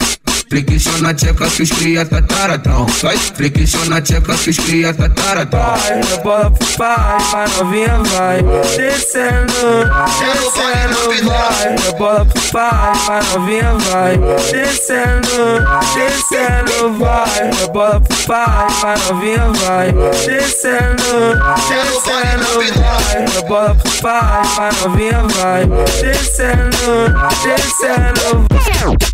Flexiona 0.55 1.11
a 1.11 1.15
tcheca 1.15 1.51
que 1.51 1.63
os 1.65 1.71
cria 1.73 2.07
tá 2.07 2.23
taradão. 2.23 2.87
Vai, 3.03 3.17
flexiona 3.19 3.97
a 3.97 4.01
tcheca 4.01 4.37
que 4.37 4.51
os 4.51 4.57
cria 4.57 4.95
tá 4.95 5.09
taradão. 5.09 5.61
Vai, 5.61 6.01
a 6.01 6.17
bola 6.19 6.49
pro 6.49 6.67
pai, 6.79 7.19
vai 7.33 7.49
novinha 7.57 7.99
vai. 8.05 8.41
Descendo, 8.77 9.91
descendo, 10.21 11.29
vai, 11.29 11.75
a 11.75 11.93
bola 11.99 12.25
pro 12.25 12.41
pai, 12.53 12.93
vai 13.05 13.23
novinha 13.33 13.73
vai. 13.75 14.17
Descendo, 14.53 15.59
descendo, 15.93 16.99
vai, 17.01 17.51
a 17.51 17.67
bola 17.73 18.01
pro 18.01 18.17
pai, 18.29 18.69
vai 18.81 18.99
novinha 19.09 19.51
vai. 19.55 19.93
Descendo, 19.93 21.35
descendo, 21.67 22.81
vai, 22.81 23.25
a 23.39 23.43
bola 23.43 23.75
pro 23.75 23.91
pai, 24.01 24.43
vai 24.55 24.71
novinha 24.85 25.21
vai. 25.35 25.67
Descendo, 26.01 27.13
descendo. 27.43 28.47
Na 28.55 29.14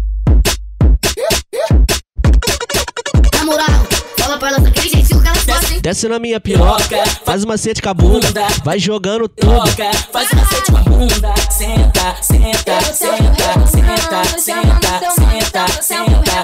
Desce 5.82 6.08
na 6.08 6.18
minha 6.18 6.38
piroca, 6.38 7.04
faz 7.24 7.42
uma 7.42 7.56
sete 7.56 7.80
com 7.80 7.88
a 7.88 7.94
bunda, 7.94 8.46
vai 8.62 8.78
jogando 8.78 9.26
tudo. 9.28 9.70
Faz 10.12 10.30
uma 10.30 10.44
sete 10.46 10.70
com 10.70 10.76
a 10.76 10.80
bunda. 10.82 11.34
Senta, 11.50 12.16
senta, 12.20 12.80
senta, 12.92 13.66
senta, 13.66 14.24
senta, 14.38 15.10
senta, 15.10 15.66
senta. 15.82 16.40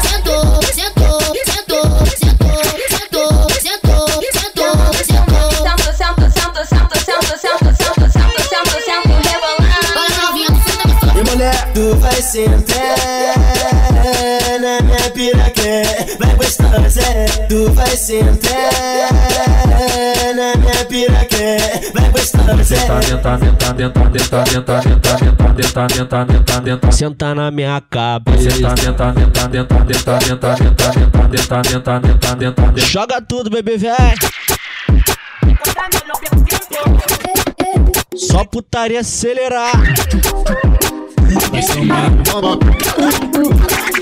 Sentou, 0.00 0.62
sentou, 0.62 1.20
sentou, 1.20 1.20
sentou, 1.44 2.06
sentou, 2.18 2.56
sentou, 2.88 3.50
sentou, 3.60 4.22
sentou. 4.32 4.72
Senta, 5.02 5.76
senta, 5.92 6.30
senta, 6.30 6.64
senta, 6.64 6.96
senta, 6.96 7.04
senta, 7.04 7.36
senta, 7.36 7.72
senta, 7.76 8.08
senta, 8.08 8.70
senta, 8.80 9.10
rebolando. 9.28 9.90
Bora 9.92 10.16
novinha, 10.22 10.48
senta 10.48 10.84
gostosa. 10.88 11.12
E 11.18 11.22
mulher, 11.30 11.72
tu 11.74 11.84
vai 11.96 12.22
sentar 12.22 13.51
minha 15.22 15.50
piroca, 15.50 16.18
vai 16.18 16.34
gostosa. 16.34 17.02
Tu 17.48 17.70
vai 17.72 17.96
sentar 17.96 18.50
na 20.34 20.56
minha 20.56 20.84
piroca, 20.86 21.36
vai 21.94 22.10
gostosa. 22.10 22.74
Tenta, 22.74 23.00
tenta, 23.00 23.38
tenta, 23.38 23.74
tenta, 23.74 24.10
tenta, 24.10 24.44
tenta, 24.44 24.80
tenta, 24.80 25.18
tenta, 25.54 25.86
tenta, 25.86 26.26
tenta, 26.26 26.60
tenta. 26.60 26.92
Senta 26.92 27.34
na 27.34 27.50
minha 27.50 27.80
cabeça. 27.88 28.50
Tenta, 28.50 28.74
tenta, 28.74 29.12
tenta, 29.12 29.48
tenta, 29.48 29.84
tenta, 29.84 30.18
tenta, 30.18 30.54
tenta, 30.56 30.92
tenta, 31.30 31.62
tenta, 31.62 32.00
tenta, 32.00 32.36
tenta. 32.36 32.80
Joga 32.80 33.20
tudo, 33.20 33.50
bebê 33.50 33.76
véi. 33.76 34.14
Só 38.14 38.44
putaria 38.44 39.00
acelerar. 39.00 39.72
Vai. 43.92 44.01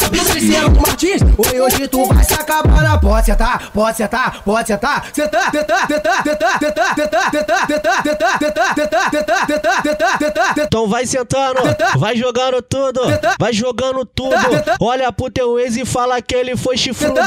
na 0.00 0.08
pista 0.08 0.40
de 0.40 0.56
um 0.56 0.80
Martins. 0.80 1.22
Oi, 1.22 1.60
hoje 1.60 1.88
tu 1.88 2.04
vai 2.06 2.24
se 2.24 2.34
acabar 2.34 2.82
na 2.82 2.98
pode 2.98 3.26
sentar, 3.26 3.70
pode 3.72 3.96
sentar, 3.96 4.42
pode 4.42 4.68
sentar. 4.68 5.04
Sentar, 5.12 5.50
sentar, 5.50 5.86
sentar, 5.86 6.22
sentar, 6.22 6.58
sentar, 6.58 6.94
sentar, 6.94 7.30
sentar, 7.34 7.66
sentar, 7.66 7.66
sentar, 7.66 8.04
sentar, 8.04 8.34
sentar, 8.38 8.74
sentar, 8.74 9.46
sentar, 9.46 9.82
sentar, 9.82 10.18
sentar. 10.18 10.66
Então 10.66 10.88
vai 10.88 11.06
sentando, 11.06 11.60
vai 11.98 12.16
jogando 12.16 12.62
tudo, 12.62 13.00
vai 13.38 13.52
jogando 13.52 14.04
tudo. 14.04 14.34
Olha 14.80 15.12
pro 15.12 15.30
teu 15.30 15.58
ex 15.58 15.76
e 15.76 15.84
fala 15.84 16.20
que 16.22 16.34
ele 16.34 16.56
foi 16.56 16.76
chifrudo. 16.76 17.20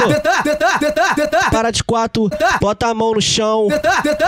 Para 1.51 1.71
de 1.71 1.83
quatro, 1.83 2.29
bota 2.59 2.87
a 2.87 2.93
mão 2.93 3.13
no 3.13 3.21
chão. 3.21 3.67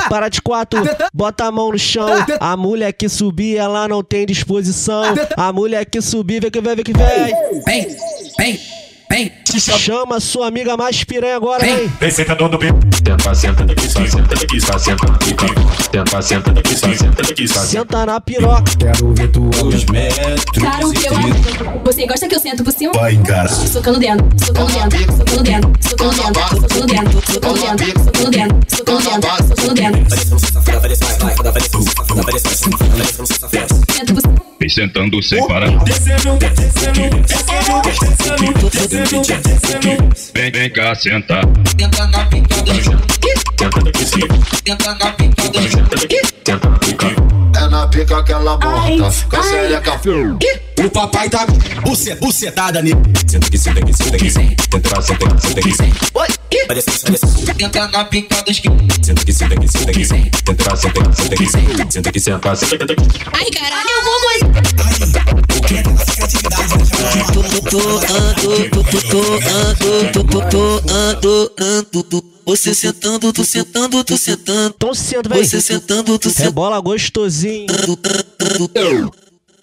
Para 0.10 0.29
de 0.29 0.41
quatro, 0.41 0.82
bota 1.13 1.45
a 1.45 1.51
mão 1.51 1.71
no 1.71 1.79
chão. 1.79 2.10
A 2.39 2.58
mulher 2.58 2.91
que 2.93 3.08
subir, 3.08 3.58
ela 3.58 3.88
não 3.88 4.03
tem 4.03 4.25
disposição. 4.25 5.03
A 5.38 5.51
mulher 5.53 5.86
que 5.86 6.01
subir, 6.01 6.41
vem 6.41 6.51
que 6.51 6.62
vem, 6.62 6.75
vem 6.75 6.84
que 6.84 6.93
vem. 6.93 7.63
Vem, 7.65 7.97
Hey. 8.38 8.83
Vem. 9.13 9.32
Chama 9.60 10.19
sua 10.19 10.47
amiga 10.47 10.76
mais 10.76 11.04
piranha 11.04 11.36
agora, 11.36 11.63
vem. 11.63 11.88
Vem 11.99 12.12
sentador 12.12 12.49
do 12.49 12.58
bem. 12.58 12.73
Tenta, 13.04 13.36
senta 13.36 13.63
daqui, 13.63 13.88
só 13.88 14.06
senta 14.06 14.36
daqui, 14.36 14.60
só 14.60 14.78
senta 14.78 15.06
daqui. 15.06 15.36
Tenta, 15.91 16.21
senta 16.21 16.52
daqui, 16.52 16.76
só 16.76 16.93
senta 16.93 17.23
daqui, 17.23 17.47
só 17.47 17.60
Senta 17.60 18.06
na 18.06 18.19
piroca. 18.19 18.63
Quero 18.80 19.13
ver 19.13 19.28
tu 19.30 19.49
Os 19.63 19.86
metros 19.86 20.43
Cara, 20.60 20.88
o 20.88 20.93
e 20.93 20.97
que 20.97 21.08
eu. 21.08 21.13
Você 21.84 22.08
gosta 22.08 22.28
que 22.28 22.36
eu 22.36 22.39
sento 22.39 22.63
por 22.63 22.73
cima? 22.73 22.91
Vai, 22.93 23.15
cara. 23.17 23.49
Socando 23.49 23.99
dentro, 23.99 24.28
socando 24.43 24.71
dentro, 24.71 25.17
socando 25.17 25.43
dentro, 25.43 25.73
socando 25.82 26.13
dentro, 26.13 26.41
socando 26.63 26.88
dentro, 26.88 27.21
socando 27.30 27.52
dentro, 27.52 27.99
socando 27.99 28.32
dentro, 28.32 28.60
socando 28.69 29.02
dentro, 29.04 29.47
socando 29.47 29.73
dentro. 29.76 30.23
Vem 34.60 34.69
sentando 34.69 35.21
sem 35.21 35.45
parar. 35.47 35.84
Descendo, 35.84 36.38
descendo, 36.38 37.19
descendo, 37.28 37.82
descendo, 37.84 38.69
descendo. 38.69 39.03
Vem, 40.34 40.50
vem 40.52 40.70
cá 40.70 40.96
sentar. 40.96 41.44
Tenta 41.78 42.08
na 42.08 42.26
pica 42.26 42.62
dos 42.62 42.86
Tenta 43.58 43.82
daqui, 43.82 44.06
sim. 44.06 44.20
Tenta 44.63 44.96
na 44.96 45.12
pica 45.12 45.50
Tenta 45.52 45.96
daqui, 45.98 46.22
tenta 46.44 46.70
daqui. 46.70 47.16
É 47.56 47.68
na 47.68 47.88
pica 47.88 48.24
que 48.24 48.32
ela 48.32 48.58
bota, 48.58 49.13
com 49.30 49.36
a 49.36 50.86
O 50.86 50.89
papai 50.89 51.30
tá 51.30 51.46
buce, 51.82 52.16
bucetada 52.16 52.82
nele. 52.82 52.96
Senta 53.28 53.46
aqui, 53.48 53.58
senta 53.58 53.80
aqui, 53.82 53.94
senta 53.94 54.16
aqui. 54.16 54.32
Senta 54.32 54.46
aqui, 54.46 54.68
senta 55.42 55.60
aqui. 55.60 55.74
Vai 56.66 56.76
descer, 56.76 57.02
vai 57.04 57.12
descer. 57.12 57.56
Tenta 57.56 57.88
na 57.89 58.06
pica 58.06 58.42
dos 58.42 58.58
Senta 58.58 59.22
aqui, 59.22 59.34
senta 59.34 59.54
aqui, 59.54 59.68
senta 59.68 59.92
aqui. 59.92 60.06
Tenta, 60.46 60.76
senta 60.78 61.02
aqui, 61.02 61.16
senta 61.16 61.36
aqui. 61.36 61.92
Senta 61.92 62.10
aqui, 62.10 62.20
senta, 62.22 62.56
senta 62.56 62.84
aqui. 62.86 62.96
Ai, 63.34 63.52
caralho, 63.52 63.89
eu 63.89 64.04
vou 64.06 64.20
mais. 64.26 65.42
Você 72.45 72.73
sentando, 72.73 73.32
tu 73.32 73.45
sentando, 73.45 74.04
tu 74.04 74.17
sentando. 74.17 74.73
Então 74.76 74.93
senta, 74.93 75.30
vem. 75.30 75.43
Você 75.43 75.62
sentando, 75.62 76.19
tu 76.19 76.30
sentando. 76.30 76.45
Rebola 76.45 76.80
gostosinho. 76.82 77.67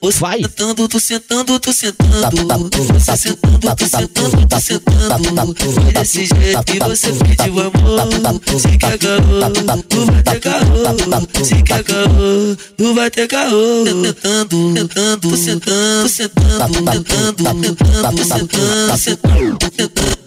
Você 0.02 0.18
Vai. 0.18 0.40
sentando, 0.40 0.88
tu 0.88 0.98
sentando, 0.98 1.60
tu 1.60 1.72
sentando. 1.74 2.70
Você 2.94 3.16
sentando, 3.18 3.76
tu 3.76 3.86
sentando, 3.86 4.46
tu 4.46 4.60
sentando. 4.60 5.54
Desse 5.92 6.24
jeito 6.24 6.64
que 6.64 6.78
você 6.78 7.12
pediu 7.12 7.60
amor. 7.60 8.40
Se 8.58 8.78
quer 8.78 8.98
caô, 8.98 9.82
tu 9.88 10.06
vai 10.06 10.22
ter 10.22 10.40
caô. 10.40 11.44
Se 11.44 11.62
quer 11.62 11.84
caô, 11.84 12.56
tu 12.78 12.94
vai 12.94 13.10
ter 13.10 13.28
caô. 13.28 13.84
Tentando, 13.84 14.72
tentando, 14.74 15.20
tu 15.20 15.36
sentando, 15.36 16.08
sentando, 16.08 16.72
tentando, 16.72 17.60
tentando, 17.60 18.24
sentando, 18.24 18.96
sentando, 18.96 19.58
tentando. 19.70 20.19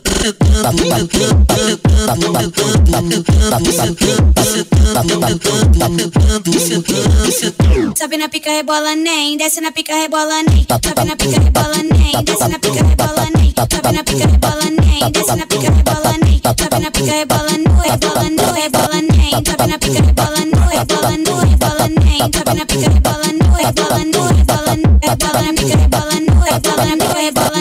Sobe 7.97 8.17
na 8.17 8.29
pica, 8.29 8.49
rebola 8.51 8.95
nem, 8.95 9.37
desce 9.37 9.59
na 9.59 9.71
pica, 9.71 9.93
rebola 9.93 10.43
nem. 10.47 10.65
Sobe 10.69 11.03
na 11.03 11.15
pica, 11.15 11.39
rebola 11.39 11.83
nem, 11.83 12.23
desce 12.23 12.47
na 12.47 12.59
pica, 12.59 12.81
rebola 12.83 13.27
nem. 13.35 13.53
Sobe 13.69 13.91
na 13.91 14.03
pica, 14.03 14.25
rebola 14.25 14.65
nem, 14.79 15.11
desce 15.11 15.35
na 15.35 15.45
pica, 15.45 15.69
rebola 15.69 16.17
nem. 16.23 16.41
Sobe 16.43 16.79
na 16.79 16.91
pica, 16.91 17.11
rebola 17.11 17.57
no, 17.57 17.81
rebola 17.81 18.29
no, 18.29 18.53
rebola 18.53 19.01
nem. 19.01 19.31
Sobe 19.45 19.67
na 19.67 19.77
pica, 19.77 20.01
rebola 20.01 20.45
no, 20.45 20.69
rebola 20.69 21.17
no, 21.17 21.39
rebola 21.41 21.87
nem. 21.99 22.19
Sobe 22.31 22.53
na 22.53 22.65
pica, 22.65 22.87
rebola 22.89 23.29
no, 23.39 23.47
rebola 23.57 24.03
no, 24.05 24.27
rebola 24.31 24.75
no, 24.77 24.99
rebola 25.03 25.41
na 25.41 25.51
rebola 25.75 26.19
no, 26.27 26.35
rebola 26.43 26.85
pica, 26.97 27.17
rebola 27.19 27.52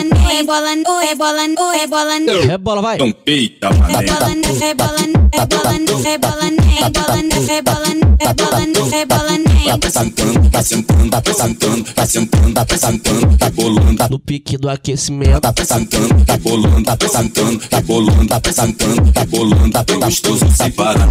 no, 1.47 1.69
rebola 1.69 2.19
no, 2.19 2.41
rebola 2.41 2.81
vai. 2.81 2.95
Então 2.95 3.11
peita, 3.11 3.69
mané. 3.71 3.99
Rebolando, 3.99 4.53
rebolando, 4.53 5.19
rebolando, 5.31 5.91
rebolando, 5.91 6.61
rebolando, 6.71 7.35
rebolando, 7.45 8.17
rebolando, 8.19 8.89
rebolando, 8.89 9.53
Tá 9.63 9.89
sentando, 9.89 10.49
tá 10.49 10.61
sentando, 10.61 11.09
tá 11.09 11.33
sentando, 11.33 11.83
tá 11.93 12.05
sentando, 12.05 12.53
tá 12.53 12.77
sentando, 12.77 13.37
tá 13.37 13.49
bolando. 13.49 14.07
No 14.09 14.19
pique 14.19 14.57
do 14.57 14.69
aquecimento. 14.69 15.39
Tá 15.41 15.53
sentando, 15.65 16.25
tá 16.25 16.37
bolando, 16.37 16.83
tá 16.83 17.07
sentando, 17.07 17.59
tá 17.67 17.81
bolando, 17.81 18.27
tá 18.27 18.51
sentando, 18.51 19.11
tá 19.13 19.25
bolando, 19.25 19.71
tá 19.71 19.95
gostoso 19.95 20.45
sem 20.55 20.71
parar. 20.71 21.07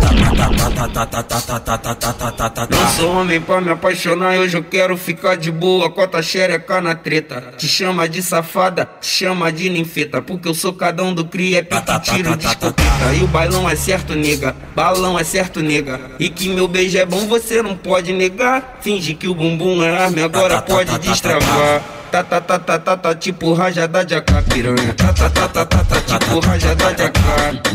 Não 2.70 2.88
sou 2.96 3.12
homem 3.12 3.40
pra 3.40 3.60
me 3.60 3.70
apaixonar, 3.70 4.38
hoje 4.38 4.56
eu 4.56 4.64
quero 4.64 4.96
ficar 4.96 5.36
de 5.36 5.50
boa 5.50 5.90
com 5.90 6.00
a 6.00 6.06
tua 6.06 6.22
xereca 6.22 6.80
na 6.80 6.94
treta. 6.94 7.54
Te 7.56 7.66
chama 7.66 8.08
de 8.08 8.22
safada, 8.22 8.88
chama 9.22 9.52
de 9.52 9.70
ninfeta, 9.70 10.20
porque 10.20 10.48
eu 10.48 10.54
sou 10.54 10.72
cada 10.72 11.04
um 11.04 11.14
do 11.14 11.24
cria, 11.24 11.58
é 11.58 11.62
pique, 11.62 12.00
tiro 12.00 12.36
de 12.36 12.44
escopeta. 12.44 13.14
E 13.16 13.22
o 13.22 13.26
bailão 13.28 13.70
é 13.70 13.76
certo, 13.76 14.16
nega, 14.16 14.56
balão 14.74 15.16
é 15.16 15.22
certo, 15.22 15.60
nega. 15.60 16.00
E 16.18 16.28
que 16.28 16.48
meu 16.48 16.66
beijo 16.66 16.98
é 16.98 17.06
bom, 17.06 17.28
você 17.28 17.62
não 17.62 17.76
pode 17.76 18.12
negar. 18.12 18.80
Finge 18.80 19.14
que 19.14 19.28
o 19.28 19.34
bumbum 19.34 19.80
é 19.80 19.96
arma, 19.96 20.24
agora 20.24 20.60
pode 20.60 20.98
destravar. 20.98 22.01
Tá, 22.12 22.22
tá, 22.22 22.42
tá, 22.42 22.58
tá, 22.58 22.78
tá, 22.78 22.94
tá, 22.94 23.14
tipo 23.14 23.54
rajada 23.54 24.04
de 24.04 24.14
AK, 24.14 24.44
piranha. 24.52 24.92
Tá, 24.92 25.14
tá, 25.14 25.30
tá, 25.30 25.48
tá, 25.48 25.64
tá, 25.64 25.82
tá, 25.82 26.00
tipo 26.02 26.40
rajada 26.40 26.92
de 26.92 27.02
AK. 27.04 27.12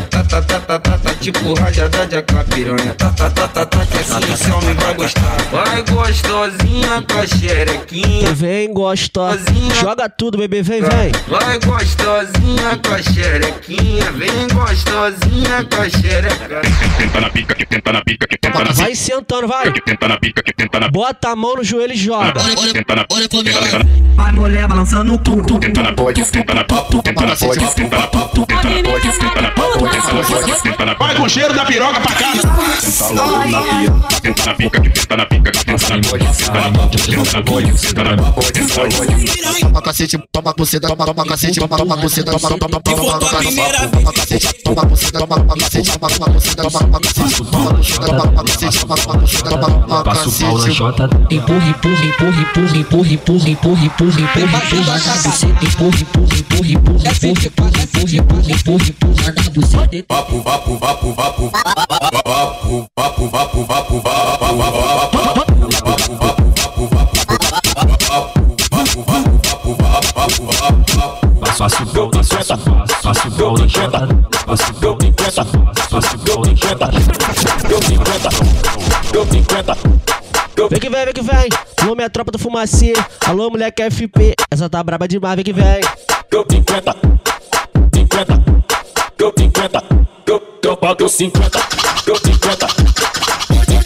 Tá, 0.08 0.22
tá, 0.22 0.42
tá, 0.42 0.60
tá, 0.60 0.78
tá, 0.78 0.98
tá, 0.98 1.14
tipo 1.16 1.54
rajada 1.54 2.06
de 2.06 2.16
AK, 2.18 2.44
piranha. 2.54 2.94
Tá, 2.94 3.10
tá, 3.10 3.30
tá, 3.30 3.48
tá, 3.48 3.66
tá, 3.66 3.86
que 3.86 3.98
assim 3.98 4.32
esse 4.32 4.50
homem 4.52 4.74
vai 4.74 4.94
gostar. 4.94 5.36
Vai 5.50 5.82
gostosinha 5.82 7.04
com 7.10 7.18
a 7.18 7.26
xerequinha. 7.26 8.32
Vem 8.32 8.72
gostosa. 8.72 9.42
Joga 9.80 10.08
tudo, 10.08 10.38
bebê, 10.38 10.62
vem, 10.62 10.82
vem. 10.82 11.10
Vai 11.26 11.58
gostosinha 11.58 12.78
com 12.86 12.94
a 12.94 13.02
xerequinha. 13.02 14.12
Vem 14.12 14.48
gostosinha 14.54 15.64
com 15.68 15.82
a 15.82 15.90
xereca. 15.90 16.60
Tenta 16.96 17.20
na 17.20 17.30
pica, 17.30 17.54
que 17.56 17.66
tenta 17.66 17.92
na 17.92 18.04
pica, 18.04 18.28
que 18.28 18.38
tenta 18.38 18.64
na 18.64 18.70
Vai 18.70 18.94
sentando, 18.94 19.48
vai. 19.48 19.72
que 19.72 19.80
tenta 19.80 20.06
na 20.06 20.16
pica, 20.16 20.42
que 20.44 20.52
tenta 20.52 20.78
na 20.78 20.88
Bota 20.88 21.30
a 21.30 21.34
mão 21.34 21.56
no 21.56 21.64
joelho 21.64 21.92
e 21.92 21.96
joga. 21.96 22.34
Na 22.34 22.72
tenta 22.72 22.94
na 22.94 23.04
Vai 24.28 24.36
mulher 24.36 24.68
balançando 24.68 25.14
o 25.14 25.18
cu. 25.18 25.58
Tenta 25.58 25.82
na 25.82 25.92
pode, 25.94 26.22
tenta 26.22 26.52
na 26.52 26.62
papo, 26.62 27.02
tenta 27.02 27.24
na 27.24 27.34
pode, 27.34 27.74
tenta 27.74 27.96
na 27.98 28.06
papo, 28.06 28.46
tenta 28.46 28.68
na 28.68 28.82
pode, 28.82 29.18
tenta 29.18 29.40
na 29.40 29.50
papo, 29.50 29.88
tenta 29.88 30.12
na 30.12 30.22
pode, 30.22 30.62
tenta 30.62 30.84
na 30.84 30.94
Vai 30.94 31.14
com 31.16 31.22
o 31.22 31.28
cheiro 31.30 31.54
da 31.54 31.64
piroca 31.64 32.00
pra 32.00 32.14
casa. 32.14 32.42
Tenta 32.78 33.22
logo 33.22 33.48
na 33.48 33.62
pia, 33.62 33.90
tenta 34.20 34.44
na 34.44 34.54
pica, 34.54 34.80
tenta 34.82 35.16
na 35.16 35.26
pica, 35.26 35.52
tenta 35.52 35.96
na 35.96 36.02
pode, 36.02 36.26
tenta 36.26 36.52
na 36.52 36.70
papo, 36.72 36.96
tenta 36.98 37.38
na 37.38 37.42
pode, 37.42 37.72
tenta 37.72 38.04
na 38.04 38.16
papo, 38.22 38.52
tenta 38.52 38.82
na 38.82 38.88
pode. 38.90 39.60
Toma 39.60 39.82
cacete, 39.82 40.18
toma 40.30 40.52
buceta, 40.52 40.88
toma, 40.88 41.06
toma 41.06 41.24
cacete, 41.24 41.60
toma, 41.60 41.76
toma 41.78 41.96
buceta, 41.96 42.30
toma, 42.32 42.48
toma, 42.48 42.58
toma, 42.58 42.80
toma, 42.82 43.18
toma, 43.18 43.88
toma 43.88 44.12
cacete, 44.12 44.62
toma 44.62 44.84
buceta, 44.84 45.18
toma, 45.18 45.36
toma 45.36 45.56
cacete, 45.56 45.98
toma, 45.98 46.08
toma 46.10 46.28
buceta, 46.28 46.62
toma, 46.62 46.78
toma 46.80 47.00
cacete, 47.00 47.44
toma 47.48 47.72
buceta, 47.72 48.06
toma, 48.06 48.22
toma 48.28 48.44
cacete, 48.44 48.78
toma, 48.78 48.96
toma 48.96 49.18
buceta, 49.18 49.48
toma, 49.48 49.70
toma 49.70 50.04
Passa 50.04 50.28
o 50.28 50.32
pau 50.32 50.58
na 50.58 50.70
chota. 50.70 51.08
Empurra, 51.30 51.68
empurra, 51.68 52.04
empurra, 52.04 52.40
empurra, 52.40 52.76
empurra, 52.76 53.48
empurra, 53.48 53.84
empurra, 53.84 54.17
empurra, 54.18 54.58
empurra, 54.58 54.98
buceta, 55.22 55.62
empurra, 55.62 55.98
empurra, 55.98 56.68
empurra, 56.68 57.10
empurra, 57.14 57.78
empurra, 57.78 58.48
empurra, 58.50 58.86
empurra, 58.88 59.50
buceta. 59.50 60.04
Vapo, 60.08 60.42
vapo, 60.42 60.76
vapo, 60.78 61.12
vapo, 61.14 61.50
vapo, 61.50 61.80
vapo, 62.96 63.28
vapo, 63.28 63.64
vapo, 63.64 63.94
vapo, 63.94 64.18
Passa 71.58 71.82
o 71.82 71.86
pau 71.86 72.10
na 72.14 72.22
chota. 72.22 72.56
Passa 73.02 73.28
o 73.28 73.30
pau 73.32 73.52
na 73.58 73.68
chota. 73.68 74.08
Passa 74.46 74.70
o 74.70 74.74
pau 74.74 74.96
na 75.00 75.12
chota. 75.12 75.44
Passa 75.90 76.14
o 76.14 76.18
pau 76.20 76.40
na 76.44 76.56
chota. 76.56 76.98
Vem 80.66 80.80
que 80.80 80.90
vem, 80.90 81.04
vem 81.04 81.14
que 81.14 81.22
vem. 81.22 81.48
Alô, 81.80 81.94
minha 81.94 82.06
é 82.06 82.08
tropa 82.08 82.32
do 82.32 82.38
fumacê. 82.38 82.92
Alô, 83.24 83.48
moleque 83.48 83.80
FP. 83.88 84.34
Essa 84.50 84.68
tá 84.68 84.82
braba 84.82 85.06
demais, 85.06 85.36
vem 85.36 85.44
que 85.44 85.52
vem. 85.52 85.80
50, 86.32 86.96
50, 87.94 88.44
50, 89.38 89.84
50, 91.14 92.68
50. 93.46 93.77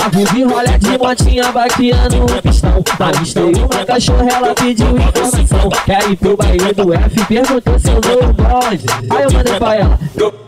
50. 0.00 0.04
A 0.04 0.08
Rubi 0.08 0.42
rolha 0.44 0.78
de 0.78 0.98
motinha 0.98 1.52
baqueando 1.52 2.24
o 2.24 2.42
pistão. 2.42 2.82
Avistei 2.98 3.42
uma 3.44 3.84
cachorra, 3.86 4.28
ela 4.30 4.54
pediu 4.54 4.96
informação. 4.96 5.68
Quer 5.84 6.10
ir 6.10 6.16
pro 6.16 6.36
baile 6.36 6.72
do 6.72 6.94
F, 6.94 7.24
perguntou 7.26 7.78
se 7.78 7.90
eu 7.90 8.00
dou 8.00 8.24
o 8.24 8.32
bonde 8.32 8.86
Aí 9.10 9.22
eu 9.22 9.32
mandei 9.32 9.54
pra 9.54 9.74
ela, 9.76 9.98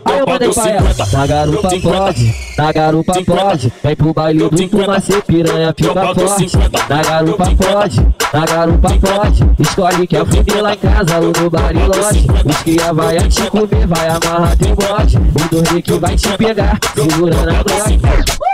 aí 0.05 0.19
eu 0.19 0.27
mandei 0.27 0.49
pra 0.49 0.69
ela. 0.69 0.95
Na 1.11 1.27
garupa 1.27 1.69
pode, 1.81 2.35
na 2.57 2.71
garupa 2.71 3.13
pode. 3.25 3.73
Vem 3.83 3.95
pro 3.95 4.13
baile 4.13 4.49
do 4.49 4.69
Fumacê, 4.69 5.21
piranha, 5.21 5.73
fica 5.75 6.13
forte. 6.15 6.57
Na 6.89 7.01
garupa 7.01 7.45
pode, 7.55 8.07
na 8.33 8.45
garupa 8.45 8.89
pode. 8.99 9.43
Escolhe 9.59 10.07
quer 10.07 10.25
fuder 10.25 10.61
lá 10.61 10.73
em 10.73 10.77
casa 10.77 11.19
ou 11.19 11.31
no 11.41 11.49
barilote 11.49 12.27
Os 12.45 12.57
cria 12.63 12.93
vai 12.93 13.17
te 13.27 13.49
comer, 13.49 13.87
vai 13.87 14.07
amarrar 14.07 14.57
teu 14.57 14.75
bote 14.75 15.17
O 15.17 15.49
dormir 15.49 15.81
que 15.81 15.93
vai 15.93 16.15
te 16.15 16.37
pegar, 16.37 16.79
segurando 16.95 17.49
a 17.49 17.63
broca 17.63 18.52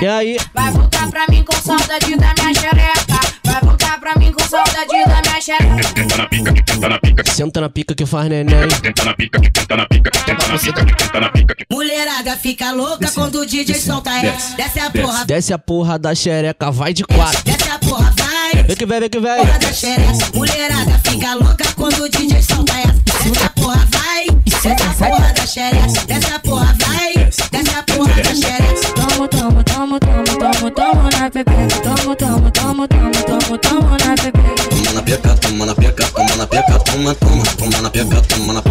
E 0.00 0.06
aí? 0.06 0.36
vai 0.54 0.70
voltar 0.72 1.10
pra 1.10 1.26
mim 1.28 1.44
com 1.44 1.52
saudade 1.60 2.16
da 2.16 2.34
minha 2.38 2.54
xereca. 2.54 3.20
Vai 3.44 3.60
voltar 3.62 4.00
pra 4.00 4.14
mim 4.16 4.32
com 4.32 4.42
saudade 4.48 4.88
da 4.88 5.20
minha 5.22 5.40
xereca. 5.40 5.92
Tenta 5.94 6.16
na 6.16 6.26
pica, 6.28 6.52
que 6.54 6.62
tenta 6.64 6.88
na 6.88 6.98
pica, 6.98 7.24
Senta 7.32 7.60
na 7.60 7.68
pica 7.68 7.94
que 7.94 8.06
faz 8.06 8.28
neném. 8.30 8.68
tenta 8.82 9.04
na 9.04 9.14
pica, 9.14 9.40
que 9.40 9.50
tenta 9.50 9.76
na 9.76 9.86
pica, 9.86 10.10
que 10.10 10.24
tenta 10.24 10.48
na 10.48 10.58
pica, 10.58 10.84
que 10.86 10.94
tenta 10.96 11.20
na 11.20 11.28
pica, 11.30 11.54
Mulherada 11.70 12.36
fica 12.36 12.72
louca 12.72 13.10
quando 13.12 13.40
o 13.40 13.46
DJ 13.46 13.74
solta 13.74 14.10
essa. 14.10 14.56
Desce 14.56 14.80
a 14.80 14.90
porra, 14.90 15.24
Desce 15.26 15.52
a 15.52 15.58
porra 15.58 15.98
da 15.98 16.14
xereca, 16.14 16.70
vai 16.70 16.92
de 16.94 17.04
quatro. 17.04 17.42
desce 17.44 17.68
a 17.70 17.78
porra, 17.78 18.12
vai. 18.16 18.62
Vem 18.64 18.76
que 18.76 18.86
vem, 18.86 19.00
vem 19.00 19.08
que 19.10 19.20
vem. 19.20 19.36
Porra 19.36 19.58
da 19.58 19.72
xereca. 19.72 20.12
Mulherada 20.34 21.00
fica 21.04 21.34
louca 21.34 21.64
quando 21.76 22.02
o 22.04 22.08
DJ 22.08 22.42
solta 22.42 22.72
essa. 22.78 23.28
Desce 23.28 23.44
a 23.44 23.50
porra, 23.50 23.86
vai. 23.90 24.26
Desce 24.44 24.68
a 24.68 25.08
porra 25.08 25.32
da 25.34 25.46
xereca. 25.46 26.06
Desce 26.06 26.32
a 26.34 26.38
porra, 26.40 26.76
vai. 26.78 27.12
Desce 27.14 27.42
a 27.76 27.82
porra 27.82 28.14
da 28.22 28.34
xereca. 28.34 28.99
Tomo, 30.74 31.08
na 31.10 31.30
pepeca. 31.30 31.80
Tomo, 31.82 32.16
tomo, 32.16 32.50
tomo, 32.50 32.88
tomo, 32.88 33.10
tomo, 33.26 33.58
tomo 33.58 33.96
na 33.98 34.14
pepeca. 34.14 34.70
Toma 34.70 34.92
na 34.94 35.02
peca, 35.02 35.34
toma 35.36 35.66
na 35.66 35.74
peca, 35.74 36.06
toma 36.06 36.36
na 36.36 36.46
peca, 36.46 36.78
toma, 36.80 37.14
toma, 37.14 37.44
toma 37.56 37.82
na 37.82 37.90
peca, 37.90 38.22
toma 38.22 38.52
na 38.52 38.62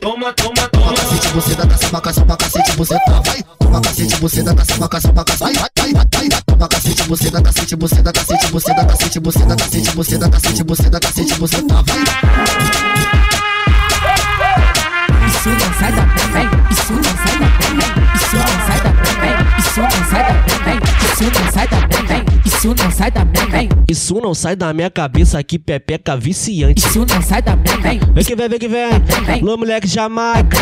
Toma, 0.00 0.32
toma, 0.34 0.68
toma. 0.68 0.94
cacete, 0.94 1.28
você 1.28 1.54
dá 1.54 1.66
caça, 1.66 2.00
caça, 2.00 2.24
pra 2.24 2.36
cacete, 2.36 2.76
você 2.76 2.98
tá, 3.06 3.20
vai. 3.24 3.42
Toma 3.58 3.80
cacete, 3.80 4.16
você 4.16 4.42
dá 4.42 4.54
caça, 4.54 4.88
caça, 4.88 5.12
pra 5.12 5.24
cacete, 5.24 5.42
vai, 5.44 5.52
vai, 5.54 5.92
vai, 5.92 5.92
vai, 5.92 6.28
vai. 6.28 6.42
Toma 6.46 6.68
cacete, 6.68 7.02
você 7.08 7.30
dá 7.30 7.42
cacete, 7.42 7.76
você 7.76 8.02
dá 8.02 8.12
cacete, 8.12 8.46
você 8.52 8.74
dá 8.74 8.84
cacete, 8.84 9.20
você 9.20 9.44
dá 9.44 9.56
cacete, 9.56 9.90
você 9.90 10.18
dá 10.18 10.28
cacete, 10.28 10.62
você 10.62 10.90
dá 10.90 11.00
cacete, 11.00 11.34
você 11.34 11.62
tá, 11.62 11.82
vai. 11.82 13.13
Супер 21.16 21.53
isso 22.64 22.74
não 22.82 22.90
sai 22.90 23.10
da 23.10 23.24
da 23.24 23.46
bem, 23.46 23.68
Isso 23.86 24.14
não 24.22 24.34
sai 24.34 24.56
da 24.56 24.72
minha 24.72 24.88
cabeça 24.88 25.38
aqui, 25.38 25.58
pepeca 25.58 26.16
viciante. 26.16 26.86
isso 26.86 27.04
não 27.06 27.20
sai 27.20 27.42
da 27.42 27.54
bem, 27.54 28.00
Vem 28.14 28.24
que 28.24 28.34
vem, 28.34 28.48
vem 28.48 28.58
que 28.58 28.68
vem. 28.68 29.42
Lô, 29.42 29.58
moleque 29.58 29.86
Jamaica. 29.86 30.56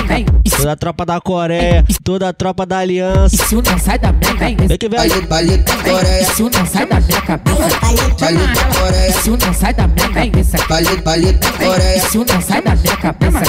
Toda 0.57 0.73
a 0.73 0.77
tropa 0.77 1.07
da 1.07 1.21
Coreia. 1.21 1.85
Toda 2.03 2.29
a 2.29 2.33
tropa 2.33 2.67
da 2.67 2.79
Aliança. 2.79 3.37
isso 3.37 3.63
não 3.63 3.79
sai 3.79 4.01
da 4.01 4.11
bem, 4.11 4.57
Vem 4.57 4.77
que 4.77 4.89
vem. 4.89 4.99
Baile, 4.99 5.21
baile 5.29 5.57
da 5.59 5.77
Coreia, 5.77 6.23
isso 6.23 6.51
não 6.53 6.67
sai 6.67 6.87
da 6.87 7.01
minha 7.01 7.21
cabeça, 7.21 7.69
baile 8.19 8.47
da 8.49 8.65
Coreia, 8.65 9.09
isso 9.09 9.31
não 9.31 9.55
sai 9.55 9.75
da 9.75 9.87
minha 9.87 10.09
cabeça, 10.09 10.59
baile, 10.69 10.97
baile 11.03 11.33
da 11.35 11.53
Coreia. 11.53 11.97
isso 11.99 12.25
não 12.29 12.41
sai 12.41 12.63
da 12.63 12.75
minha 12.75 12.97
cabeça. 12.97 13.43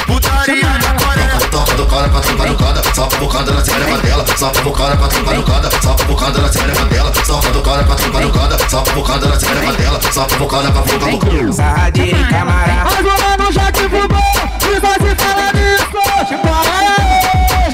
Toca 1.51 1.73
do 1.75 1.85
cara 1.87 2.09
com 2.09 2.17
a 2.17 2.21
tromba 2.21 2.45
no 2.47 2.55
cada, 2.57 2.83
só 2.95 3.03
a 3.03 3.19
bocada 3.19 3.51
na 3.51 3.61
dela, 3.97 4.25
só 4.37 4.47
a 4.47 4.61
bocada 4.61 4.97
com 4.97 5.05
a 5.05 5.07
tromba 5.07 5.33
no 5.33 5.43
cada, 5.43 5.81
só 5.81 5.91
a 5.91 6.03
bocada 6.05 6.41
na 6.41 6.47
dela, 6.85 7.13
só 7.25 7.37
a 7.37 7.41
do 7.51 7.61
cara 7.61 7.83
com 7.83 7.93
a 7.93 7.95
tromba 7.95 8.21
no 8.21 8.31
só 8.69 8.81
provocada 8.81 9.27
na 9.27 9.39
xereca 9.39 9.71
dela, 9.73 9.99
só 10.11 10.25
provocada 10.25 10.71
pra 10.71 10.83
focar 10.83 11.09
no 11.43 11.53
Sarra 11.53 11.89
de 11.91 12.11
camarada. 12.29 12.89
Agora 12.97 13.37
no 13.37 13.51
Jack 13.51 13.79
Fubá, 13.89 14.19
e 14.61 14.75
se 14.75 15.15
fala 15.15 15.51
nisso. 15.53 15.97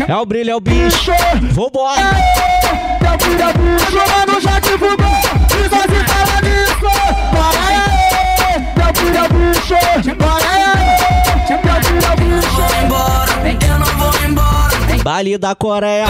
É 0.07 0.15
o 0.15 0.25
brilho, 0.25 0.51
é 0.51 0.55
o 0.55 0.59
bicho. 0.59 1.11
Vambora. 1.51 2.01
É 2.01 3.11
o 3.13 3.17
brilho, 3.17 3.41
é 3.41 3.47
o 3.47 3.53
bicho. 3.53 3.99
Agora 3.99 4.25
no 4.31 4.41
Jack 4.41 4.67
Fubá, 4.77 5.09
e 5.51 5.63
se 5.63 5.99
fala 6.09 6.41
nisso. 6.41 6.89
Bora, 7.33 7.63
é 8.75 8.89
o 8.89 8.91
brilho, 8.93 9.17
é 9.17 9.21
o 9.21 9.29
bicho. 9.29 9.75
Bora, 10.15 10.43
é 11.49 11.55
o 11.55 11.57
brilho, 11.79 12.05
é 12.05 12.11
o 12.11 12.15
bicho. 12.17 12.49
Bali 15.03 15.37
da 15.37 15.55
Coreia. 15.55 16.07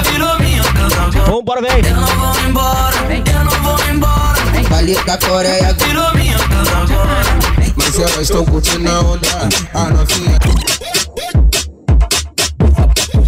Vambora, 1.28 1.62
vem. 1.62 1.72
Eu 1.86 1.96
não 1.96 2.08
vou 2.08 2.40
embora, 2.42 2.96
eu 3.12 3.44
não 3.46 3.52
vou 3.64 3.80
embora. 3.90 4.39
Baile 4.70 4.96
da 5.06 5.18
Coreia. 5.18 5.74
Virou 5.74 6.14
minha 6.16 6.38
casa 6.38 6.78
agora. 6.78 7.24
Mas 7.76 7.96
elas 8.00 8.20
estão 8.22 8.46
curtindo 8.46 8.90
a 8.90 9.00
onda. 9.02 9.28
A 9.74 9.90
novinha. 9.90 10.38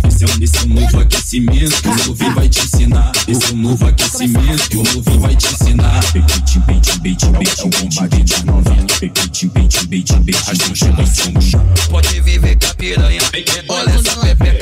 Esse 0.08 0.24
é, 0.24 0.28
um- 0.28 0.44
esse 0.44 0.58
é 0.58 0.62
um 0.62 0.68
novo 0.82 1.00
aquecimento, 1.00 1.90
o 1.90 2.08
Novi 2.08 2.30
vai 2.36 2.48
te 2.50 2.62
ensinar. 2.62 3.12
Esse 3.28 3.46
é 3.52 3.54
um 3.54 3.58
novo 3.58 3.88
aquecimento, 3.88 4.80
o 4.80 4.84
Novi 4.84 5.18
vai 5.18 5.36
te 5.36 5.48
ensinar. 5.54 6.00
Pequite, 6.14 6.60
beitim, 6.60 7.00
beitim, 7.00 7.32
beitim, 7.32 7.70
beitim, 7.70 8.08
beitim, 8.08 8.44
novinha. 8.46 8.86
Pequite, 9.00 9.48
beitim, 9.48 9.86
beitim, 9.88 10.20
beitim, 10.22 10.92
beitim. 10.94 11.58
Pode 11.90 12.22
viver 12.22 12.56
com 12.60 12.68
a 12.68 12.74
piranha. 12.76 13.22
Olha 13.70 13.90
essa 13.90 14.16
pepeca, 14.18 14.61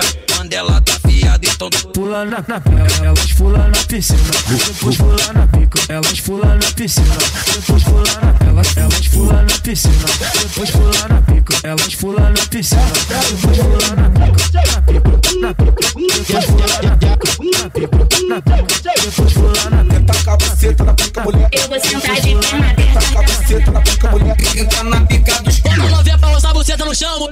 fiada, 1.59 1.67
então 1.67 1.69
Pula 1.91 2.25
na, 2.25 2.43
na 2.47 2.61
pica, 2.61 3.05
elas 3.05 3.33
pula 3.33 3.67
na 3.67 3.83
piscina. 3.87 4.19
Depois 4.47 4.97
pula 4.97 5.33
na 5.33 5.47
pica, 5.47 5.79
elas 5.89 6.19
pula 6.21 6.55
na 6.55 6.71
piscina. 6.71 7.17
Depois 7.53 7.83
pula 7.83 8.03
na, 8.21 8.47
elas, 8.47 8.77
elas 8.77 9.07
pula 9.09 9.43
na 9.43 9.59
piscina. 9.59 10.05
Depois 10.41 10.71
pula 10.71 11.07
na 11.09 11.21
pica, 11.21 11.67
elas 11.67 11.95
pula 11.95 12.29
na 12.29 12.45
piscina. 12.49 12.81
Depois 13.29 13.57
pula 13.57 13.95
na 13.95 14.09
pica, 14.09 14.61
na 14.61 14.81
pica, 14.81 15.11
na 15.41 15.53
pica. 15.53 15.89
Depois 16.17 16.45
pula 16.45 16.81
na 16.83 16.97
pica, 16.97 17.19
na 17.57 17.69
pica, 17.69 17.97
na 18.27 18.41
pica. 18.41 18.91
Depois 19.03 19.33
pula 19.33 19.69
na 19.69 19.83
pica. 19.83 19.99
Taca 20.09 20.31
a 20.31 20.37
buceta 20.37 20.83
na 20.83 20.93
pica, 20.93 21.23
mulher. 21.23 21.49
Eu 21.51 21.67
vou 21.67 21.79
sentar 21.79 22.21
de 22.21 22.35
perna 22.35 22.69
aberta. 22.71 22.99
Taca 22.99 23.19
a 23.19 23.23
buceta 23.23 23.71
na 23.71 23.81
pica, 23.81 24.11
mulher. 24.11 24.37
Fica 24.39 24.83
na 24.83 25.01
pica 25.01 25.41
dos 25.43 25.59
Quando 25.59 25.89
novinha 25.89 26.17
pra 26.17 26.29
lançar 26.29 26.49
a 26.49 26.53
buceta 26.53 26.85
no 26.85 26.95
chão, 26.95 27.29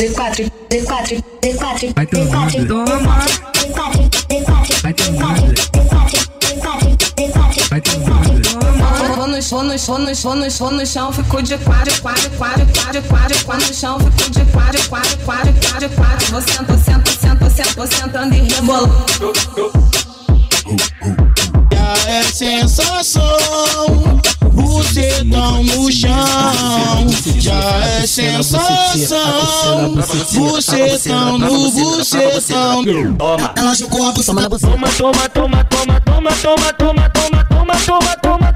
D4, 0.00 0.50
D4, 0.70 1.22
D4, 1.42 1.92
Vai 1.94 2.06
ter 2.06 2.16
D4, 2.16 2.30
merda. 2.30 2.74
D4, 2.86 3.28
D4, 3.52 4.08
D4, 4.30 4.80
Vai 4.80 4.94
ter 4.94 5.04
D4, 5.04 5.18
merda. 5.18 5.52
D4, 5.52 6.30
D4, 6.40 6.96
D4. 7.16 7.68
Vai 7.68 7.82
merda. 7.98 8.40
Vou 9.14 9.26
no, 9.28 9.42
vou 9.42 9.62
no, 9.62 9.76
vou 9.76 9.98
no, 9.98 10.14
vou 10.14 10.34
no, 10.36 10.50
vou 10.50 10.70
no 10.70 10.86
chão, 10.86 11.12
fico 11.12 11.42
de 11.42 11.58
quadro, 11.58 12.00
quadro, 12.00 12.30
quadro, 12.30 12.66
quadro, 12.72 13.02
quadro, 13.02 13.44
quadro 13.44 13.66
no 13.68 13.74
chão, 13.74 13.98
fico 14.00 14.30
de 14.30 14.44
quadro, 14.46 14.88
quadro, 14.88 15.18
quadro, 15.18 15.52
quadro, 15.52 15.90
quadro. 15.90 16.26
Vou 16.30 16.40
sento, 16.40 16.78
sento, 16.82 17.10
sento, 17.20 17.50
sento, 17.50 17.76
vou 17.76 17.86
sentando 17.86 18.34
e 18.34 18.48
rebolando. 18.48 19.04
Já 21.74 22.10
é 22.10 22.22
sensação, 22.22 23.22
bucetão 24.50 25.62
no 25.62 25.92
chão. 25.92 26.79
Já 27.38 27.54
é 27.84 28.06
sensação, 28.06 29.94
bucetão 29.94 31.38
no 31.38 31.70
bucetão. 31.70 32.84
Ela 33.56 33.74
jogou 33.74 34.08
a 34.08 34.12
buceta 34.12 34.48
toma, 34.58 34.88
toma, 34.90 35.20
toma, 35.20 36.00
toma, 36.00 36.00
toma, 36.00 36.32
toma, 36.40 36.72
toma, 36.72 37.10
toma, 37.10 37.44
toma, 37.44 37.76
toma, 37.76 38.16
toma. 38.16 38.49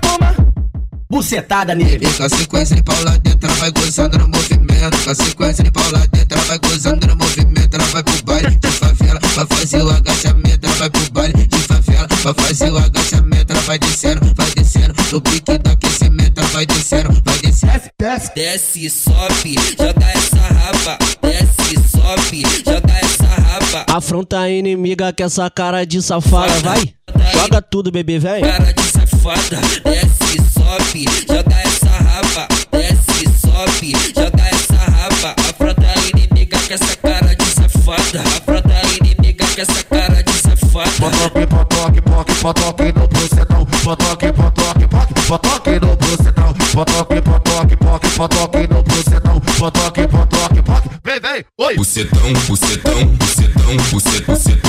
Bucetada 1.14 1.76
nele. 1.76 2.04
E 2.04 2.12
com 2.12 2.24
a 2.24 2.28
sequência 2.28 2.74
de 2.74 2.82
pau 2.82 3.00
lá 3.04 3.16
dentro, 3.18 3.48
ela 3.48 3.54
vai 3.56 3.70
gozando 3.70 4.18
no 4.18 4.28
movimento. 4.28 5.04
Com 5.04 5.10
a 5.10 5.14
sequência 5.14 5.62
de 5.62 5.70
pau 5.70 5.90
lá 5.92 6.04
dentro, 6.10 6.36
ela 6.36 6.44
vai 6.44 6.58
gozando 6.58 7.06
no 7.06 7.16
movimento. 7.16 7.74
Ela 7.74 7.84
vai 7.84 8.02
pro 8.02 8.24
baile 8.24 8.50
de 8.56 8.68
favela, 8.68 9.20
vai 9.22 9.46
fazer 9.46 9.82
o 9.82 9.90
agachamento. 9.90 10.66
Ela 10.66 10.74
vai 10.74 10.90
pro 10.90 11.12
baile 11.12 11.46
de 11.46 11.58
favela, 11.58 12.08
vai 12.22 12.34
fazer 12.34 12.72
o 12.72 12.78
agachamento. 12.78 13.52
Ela 13.52 13.60
vai 13.62 13.78
descendo, 13.78 14.34
vai 14.34 14.50
descendo. 14.50 14.94
No 15.12 15.20
pique 15.20 15.58
do 15.58 15.70
aquecimento, 15.70 16.40
ela 16.40 16.48
vai 16.48 16.66
descendo, 16.66 17.22
vai 17.24 17.38
descendo. 17.38 17.82
Desce, 18.00 18.30
Desce, 18.34 18.90
sobe, 18.90 19.54
joga 19.78 20.10
essa 20.10 20.36
raba. 20.36 20.98
Desce, 21.22 21.90
sobe, 21.90 22.42
joga 22.66 22.92
essa 22.92 23.24
raba. 23.24 23.86
Afronta 23.88 24.40
a 24.40 24.50
inimiga 24.50 25.12
com 25.12 25.22
essa 25.22 25.48
cara 25.48 25.86
de 25.86 26.02
safada, 26.02 26.58
vai. 26.58 26.92
Joga 27.32 27.62
tudo, 27.62 27.92
bebê, 27.92 28.18
vem. 28.18 28.42
Cara 28.42 28.72
de 28.72 28.93
safada, 29.24 29.60
desce, 29.84 30.36
sobe, 30.52 31.04
joga 31.26 31.56
essa 31.64 31.88
raba. 31.88 32.46
Desce, 32.70 33.24
sobe, 33.40 33.92
joga 34.14 34.48
essa 34.48 34.74
raba. 34.74 35.34
Afronta 35.48 35.86
a 35.86 36.08
inimiga 36.10 36.58
com 36.58 36.74
essa 36.74 36.96
cara 36.96 37.34
de 37.34 37.44
safada. 37.46 38.20
Afronta 38.20 38.74
a 38.74 38.96
inimiga 39.00 39.46
com 39.46 39.60
essa 39.62 39.82
cara 39.84 40.22
de 40.22 40.32
safada. 40.32 40.90
Potoque, 41.00 41.46
potoque, 41.46 42.00
poque, 42.02 42.34
potoque 42.34 42.92
no 42.92 43.08
bucetão. 43.08 43.66
Potoque, 43.82 44.32
potoque, 44.32 44.88
poque, 44.88 45.14
potoque 45.26 45.80
no 45.80 45.96
bucetão. 45.96 46.54
Potoque, 46.74 47.22
potoque, 47.22 47.76
poque, 47.76 48.08
potoque 48.10 48.68
no 48.68 48.82
bucetão. 48.82 49.40
Potoque, 49.58 50.08
potoque, 50.08 50.62
poque. 50.62 50.88
Vem, 51.02 51.20
vem, 51.20 51.44
oi. 51.58 51.76
Bucetão, 51.76 52.32
bucetão, 52.46 53.06
bucetão, 53.06 53.76
bucet, 53.90 54.24
bucet, 54.26 54.60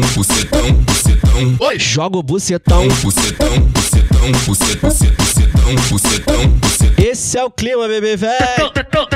bucetão, 0.00 0.72
bucetão, 0.72 0.72
bucetão. 0.82 1.56
Oi. 1.60 1.78
Joga 1.78 2.18
o 2.18 2.22
bucetão. 2.22 2.88
Bucetão, 2.88 3.60
bucetão, 3.60 4.32
bucet, 4.46 4.76
bucet, 4.80 5.10
bucetão, 5.16 5.74
bucetão, 5.88 6.48
bucet. 6.48 6.94
Esse 6.98 7.38
é 7.38 7.44
o 7.44 7.50
clima, 7.50 7.86
bebê, 7.86 8.16
vem. 8.16 8.30
Agora 8.30 8.84
tá 8.84 9.06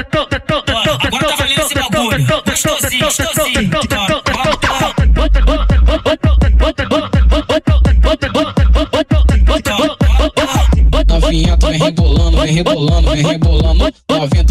valendo 1.37 1.61
esse 1.61 1.75
bagulho. 1.75 2.27
Gostosinho, 2.47 3.05
gostosinho. 3.05 3.71
Novinha, 11.09 11.57
vem 11.61 11.79
rebolando, 11.79 12.41
vem 12.41 12.55
rebolando, 12.55 13.11
vem 13.11 13.27
rebolando. 13.27 13.93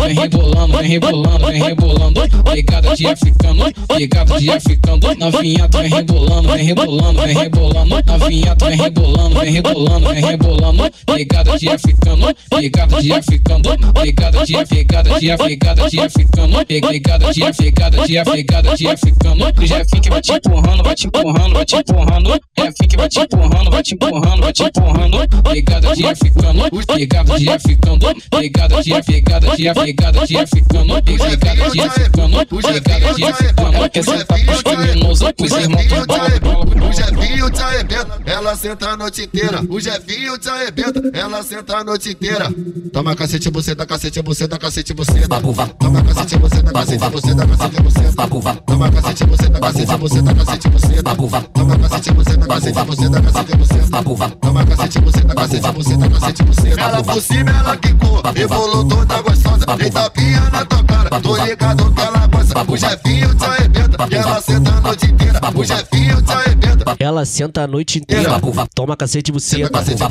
Vem 0.07 0.15
rebolando, 0.15 0.77
vem 0.77 0.87
rebolando, 0.87 1.47
vem 1.47 1.61
rebolando. 1.61 2.21
Pegada 2.45 2.95
de 2.95 3.07
africano, 3.07 3.65
pegada 3.89 4.39
de 4.39 4.49
africano. 4.49 4.99
Novinha, 5.19 5.67
tu 5.67 5.77
vem 5.79 5.89
rebolando, 5.89 6.49
vem 6.49 6.63
rebolando, 6.63 7.21
vem 7.21 7.35
rebolando. 7.35 8.03
Novinha, 8.05 8.55
tu 8.55 8.65
vem 8.67 8.77
rebolando, 8.77 9.39
vem 9.41 9.51
rebolando, 9.51 10.07
vem 10.07 10.23
rebolando. 10.23 10.91
Pegada 11.05 11.57
de 11.57 11.69
africano, 11.69 12.27
pegada 12.49 13.01
de 13.01 13.11
africano. 13.11 13.63
Pegada 13.93 14.45
de 14.45 14.65
pegada 14.65 15.19
de 15.19 15.37
pegada 15.37 15.89
de 15.89 15.99
africano. 15.99 16.65
Pegada 16.65 17.33
de 17.33 17.41
pegada 17.41 18.07
de 18.07 18.23
pegada 18.23 18.75
de 18.77 18.87
africano. 18.87 19.45
O 19.61 19.65
Jefinho 19.65 20.09
vai 20.09 20.21
te 20.21 20.31
empurrando, 20.31 20.83
vai 20.83 20.95
te 20.95 21.07
empurrando, 21.07 21.53
vai 21.53 21.65
te 21.65 21.75
empurrando. 21.75 22.39
Jefinho 22.57 22.97
vai 22.97 23.09
te 23.09 23.19
empurrando, 23.19 23.71
vai 23.71 23.83
te 23.83 23.93
empurrando, 23.93 24.41
vai 24.41 24.53
te 24.53 24.63
empurrando. 24.63 25.27
Pegada 25.43 25.93
de 25.93 26.07
africano, 26.07 26.63
pegada 26.95 27.37
de 27.37 27.49
africano. 27.49 27.99
Pegada 28.31 28.81
de 28.81 29.03
pegada 29.03 29.55
de 29.57 29.67
pegada 29.97 30.25
de 30.25 30.37
africano. 30.37 31.03
Pegada 31.03 31.69
de 31.69 31.81
africano, 31.81 32.45
pegada 32.45 33.13
de 33.13 33.23
africano. 33.23 33.89
Quer 33.89 34.03
sentar 34.03 34.39
pros 34.45 34.61
criminosos, 34.61 35.31
pros 35.33 35.51
irmãos 35.51 35.87
do 35.87 36.87
O 36.87 36.93
Jefinho 36.93 37.49
te 37.49 37.61
arrebenta, 37.61 38.21
ela 38.25 38.55
senta 38.55 38.89
a 38.89 38.97
noite 38.97 39.23
inteira. 39.23 39.61
O 39.69 39.79
Jefinho 39.79 40.37
te 40.37 40.49
arrebenta, 40.49 41.01
ela 41.13 41.43
senta 41.43 41.77
a 41.77 41.83
noite 41.83 42.11
inteira. 42.11 42.53
Toma 42.93 43.15
cacete, 43.15 43.49
você 43.49 43.75
dá 43.75 43.85
cacete, 43.85 44.21
você 44.21 44.47
dá 44.47 44.57
cacete, 44.57 44.93
você 44.93 45.27
dá. 45.27 45.41
Toma 45.79 46.03
cacete, 46.03 46.37
você 46.37 46.61
dá 46.61 46.71
cacete, 46.71 47.09
você 47.09 47.33
dá 47.33 47.47
cacete, 47.47 47.81
você 47.81 48.11
dá. 48.15 48.27
Toma 48.65 48.91
cacete, 48.91 49.23
você 49.25 49.49
dá 49.49 49.59
cacete, 49.59 49.97
você 49.97 50.21
dá 50.21 50.33
cacete, 50.33 50.69
você 50.69 51.01
dá. 51.01 51.15
Toma 51.15 51.79
cacete, 51.79 52.13
você 52.13 52.37
dá 52.37 52.47
cacete, 52.47 52.85
você 52.85 53.09
dá 53.09 53.21
cacete, 53.21 53.57
você 53.57 53.79
dá. 53.89 54.03
Toma 54.41 54.65
cacete, 54.65 54.99
você 54.99 55.21
dá 55.21 55.35
cacete, 55.35 55.71
você 55.71 55.97
dá 55.97 56.09
cacete, 56.09 56.43
você 56.43 56.75
dá. 56.75 56.81
Ela 56.83 57.03
por 57.03 57.21
cima, 57.21 57.51
ela 57.51 57.77
quicou, 57.77 58.21
rebolou 58.33 58.85
toda 58.87 59.21
gostosa. 59.21 59.65
Tem 59.77 59.91
tapinha 59.91 60.41
na 60.51 60.65
tua 60.65 60.83
cara, 60.83 61.21
tô 61.21 61.37
ligado 61.37 61.93
que 61.93 62.01
ela 62.01 62.27
gosta. 62.27 62.71
O 62.71 62.77
Jefinho 62.77 63.35
te 63.35 63.45
arrebenta, 63.45 64.07
e 64.09 64.15
ela 64.15 64.41
senta 64.41 64.71
a 64.71 64.81
noite 64.81 65.05
inteira. 65.05 65.39
O 65.55 65.63
Jefinho 65.63 66.21
te 66.21 66.31
arrebenta. 66.31 66.95
Ela 66.99 67.25
senta 67.25 67.61
a 67.63 67.67
noite 67.67 67.99
inteira. 67.99 68.41
Toma 68.73 68.97
cacete, 68.97 69.31
você. 69.31 69.57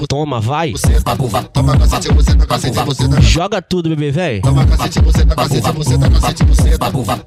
Toma, 0.09 0.41
vai. 0.41 0.73
Toma 1.53 1.77
cacete, 1.79 2.13
você 2.13 2.37
cacete, 2.37 2.79
você. 2.85 3.21
Joga 3.23 3.61
tudo, 3.61 3.89
bebê, 3.89 4.11
vem. 4.11 4.41
Toma 4.41 4.65
cacete, 4.67 5.01
você 5.01 5.25
cacete, 5.27 5.73
você 5.73 5.99
cacete, 5.99 6.45
você. 6.45 6.79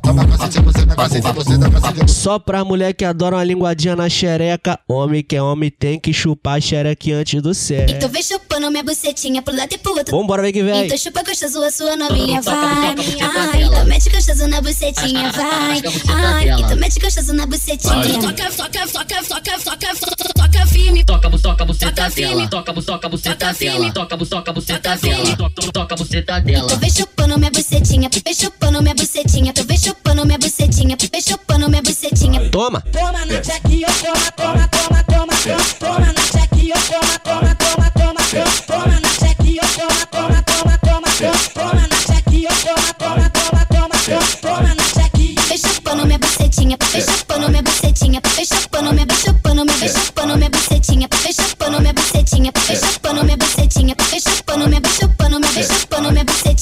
Toma 0.02 0.26
cacete, 0.28 0.62
você 0.62 0.86
cacete, 0.86 1.34
você. 1.34 2.08
Só 2.08 2.40
pra 2.40 2.64
mulher 2.64 2.94
que 2.94 3.04
adora 3.04 3.36
uma 3.36 3.44
linguadinha 3.44 3.96
na 3.96 4.08
xereca. 4.08 4.80
Homem 4.88 5.24
que 5.24 5.36
é 5.36 5.42
homem 5.42 5.70
tem 5.70 6.00
que 6.00 6.14
chupar 6.14 6.58
a 6.58 6.62
xereca 6.62 7.14
antes 7.14 7.42
do 7.42 7.54
sexo. 7.54 7.96
Então 7.96 8.10
vem 8.10 8.24
chupando 8.24 8.72
minha 8.72 8.84
bucetinha 8.84 9.42
pro 9.42 9.56
lado 9.56 9.74
e 9.74 9.78
pro 9.78 9.94
outro. 9.94 10.16
Vambora, 10.16 10.42
vem 10.42 10.54
que 10.54 10.64
vem. 10.64 10.86
Então 10.86 10.98
chupa 10.98 11.24
gostoso 11.24 11.62
a 11.64 11.72
sua 11.72 11.96
novinha, 11.96 12.29
vai. 12.42 12.96
Ai, 13.56 13.64
então 13.64 13.86
mete 13.86 14.10
gostoso 14.10 14.48
na 14.48 14.62
bucetinha, 14.62 15.32
vai. 15.32 15.82
Ai, 16.10 16.50
então 16.62 16.78
mete 16.78 17.00
gostoso 17.00 17.34
na 17.34 17.46
bucetinha. 17.46 17.94
Toca, 18.20 18.52
toca, 18.52 18.88
toca, 18.88 19.24
toca, 19.24 19.60
toca, 19.60 20.34
toca 20.34 20.68
firme. 20.68 21.04
Toca, 21.04 21.30
toca, 21.30 21.66
tá 21.92 22.10
firme. 22.10 22.36
dela. 22.36 22.50
Toca, 22.50 22.74
toca, 22.74 23.10
Toca 23.10 23.54
firme. 23.54 23.80
dela. 23.80 23.92
Toca, 23.94 24.18
toca, 24.18 24.54
Toca 24.54 24.98
firme. 24.98 25.36
dela. 25.36 25.52
Toca, 25.74 25.96
tá 26.26 26.40
dela. 26.40 26.66
Então 26.66 26.78
vem 26.78 26.92
chupando 26.92 27.38
minha 27.38 27.52
bucetinha, 27.52 28.10
vem 28.26 28.34
chupando 28.34 28.82
minha 28.82 28.96
bucetinha, 28.96 29.50
então 29.50 29.66
vem 29.66 29.78
chupando 29.78 30.26
minha 30.26 30.38
bucetinha, 30.38 30.98
vem 31.12 31.22
chupando 31.22 31.70
minha 31.70 31.82
bucetinha. 31.82 32.50
Toma. 32.50 32.82
Toma 32.92 33.12
na 33.12 33.26
ó, 33.26 33.92
toma, 33.92 34.32
toma, 34.32 34.68
toma, 34.68 35.04
toma, 35.04 35.34
toma, 35.34 35.64
toma 35.80 36.19
yeah. 44.10 44.22
Chupando 44.22 44.76
na 44.76 44.76
traquinha, 44.76 45.42
vem 45.48 45.58
chupando 45.58 46.06
minha 46.06 46.20
bucetinha, 46.20 46.78
vem 46.92 47.02
chupando 47.02 47.50
minha 47.50 47.64
bucetinha, 47.64 48.22
vem 48.36 48.46
chupando 48.46 48.94
minha, 48.94 49.06
vem 49.06 49.18
chupando 49.18 49.66
minha, 49.66 49.78
vem 49.78 49.90
chupando 49.90 50.38
minha 50.38 50.50
bucetinha, 50.50 51.08
vem 51.08 51.34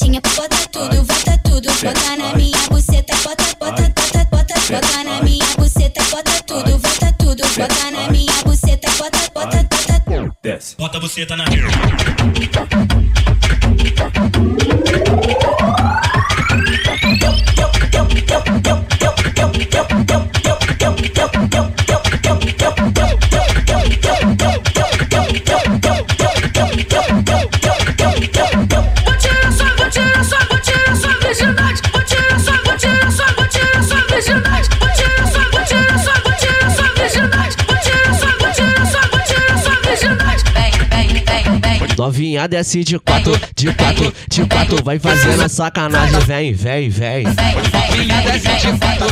minha. 0.10 0.22
Bota 0.36 0.68
tudo, 0.72 1.04
bota 1.04 1.38
tudo, 1.44 1.70
bota 1.74 2.16
na 2.18 2.36
minha 2.36 2.68
buceta, 2.70 3.16
bota, 3.24 3.44
bota, 3.60 3.94
bota, 3.96 4.26
bota, 4.32 4.54
bota 4.70 5.04
na 5.04 5.22
minha 5.24 5.46
buceta, 5.58 6.04
bota 6.12 6.44
tudo, 6.44 6.78
bota 6.80 7.14
tudo, 7.14 7.44
bota 7.58 7.92
na 7.92 8.12
minha 8.12 8.44
buceta, 8.44 8.90
bota, 8.98 9.32
bota, 9.34 9.64
bota. 9.64 9.88
Desce. 10.44 10.76
Bota 10.78 10.98
a 10.98 11.02
buceta 11.02 11.36
na 11.36 11.46
minha. 11.46 11.68
Novinha 42.28 42.46
desce 42.46 42.84
de 42.84 43.00
quatro, 43.00 43.32
de 43.56 43.74
quatro, 43.74 44.14
de 44.30 44.46
quatro, 44.46 44.84
vai 44.84 45.00
fazendo 45.00 45.48
sacanagem, 45.48 46.20
vem, 46.20 46.54
vem, 46.54 46.90
vem. 46.90 47.24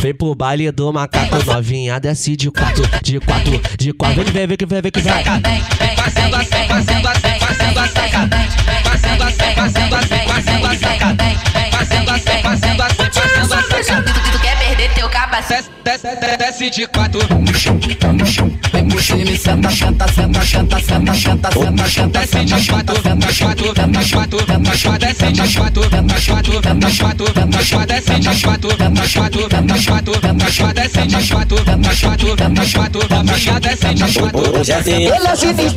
Vem 0.02 0.14
pro 0.14 0.36
baile 0.36 0.70
do 0.70 0.92
macaco, 0.92 1.42
novinha 1.46 1.98
desce 1.98 2.36
de 2.36 2.52
quatro, 2.52 2.84
de 3.02 3.22
quatro, 3.22 3.62
de 3.78 3.94
quatro, 3.94 4.22
vem, 4.26 4.48
vem, 4.48 4.48
vem, 4.48 4.58
vem, 4.68 4.82
vem, 4.82 4.92
vem. 4.92 5.96
Fazendo 5.96 6.36
assim, 6.36 6.68
fazendo 6.68 7.08
assim, 7.08 7.40
fazendo 7.40 7.80
a 7.80 7.88
sacada. 7.88 8.38
Fazendo 8.84 9.24
assim, 9.24 9.56
fazendo 9.56 9.96
assim, 9.96 10.28
fazendo 10.28 10.66
a 10.66 10.76
sacada. 10.76 11.16
Fazendo 11.16 11.24
assim, 11.24 11.26
fazendo 11.26 11.72
assim, 11.72 11.75
fazendo 12.20 12.82
a 12.82 12.90
sacada. 12.90 14.04
Tu 14.32 14.40
quer 14.40 14.58
perder 14.58 14.94
teu 14.94 15.10
cabaço? 15.10 15.50
Desce, 15.50 15.70
desce, 15.84 16.38
desce 16.38 16.70
de 16.70 16.88
quatro. 16.88 17.20
No 17.40 17.54
chão, 17.54 17.80
tá 18.00 18.14
no 18.14 18.26
chão. 18.26 18.52
Vem 18.72 18.88
pro 18.88 19.02
time, 19.02 19.38
senta, 19.38 19.70
senta, 19.70 20.08
senta, 20.08 20.46
senta, 20.46 20.80
senta, 20.80 21.14
senta, 21.14 21.52
senta, 21.52 21.90
senta, 21.90 22.20
Desce 22.20 22.46
de 22.46 22.68
quatro, 22.68 23.02
senta, 23.02 23.28
de 23.28 23.44
quatro, 23.44 23.74
de 23.74 24.12
quatro, 24.12 24.38
de 24.46 24.84
quatro, 24.84 25.00
desce 25.00 25.32
de 25.32 25.58
quatro, 25.58 25.84
de 25.84 26.26
quatro, 26.26 26.62
de 26.62 26.98
quatro, 26.98 27.26
de 27.26 27.70
quatro, 27.70 27.88
desce 27.88 28.20
de 28.20 28.42
quatro, 28.42 28.70
de 28.70 29.14
quatro, 29.14 29.48
de 29.48 29.86
quatro, 29.86 30.14
de 30.14 30.58
quatro, 30.58 30.74
desce 30.74 31.08
de 31.08 31.34
quatro, 31.34 31.58
de 31.58 32.02
quatro, 32.02 32.36
de 32.36 32.74
quatro, 32.74 33.26
novinha 33.26 33.60
desce 33.60 33.94
de 33.94 34.20
quatro. 34.20 34.60
Hoje 34.60 34.72
é 34.72 34.76
assim. 34.76 35.06
Ele 35.06 35.36
se 35.36 35.54
diz, 35.54 35.74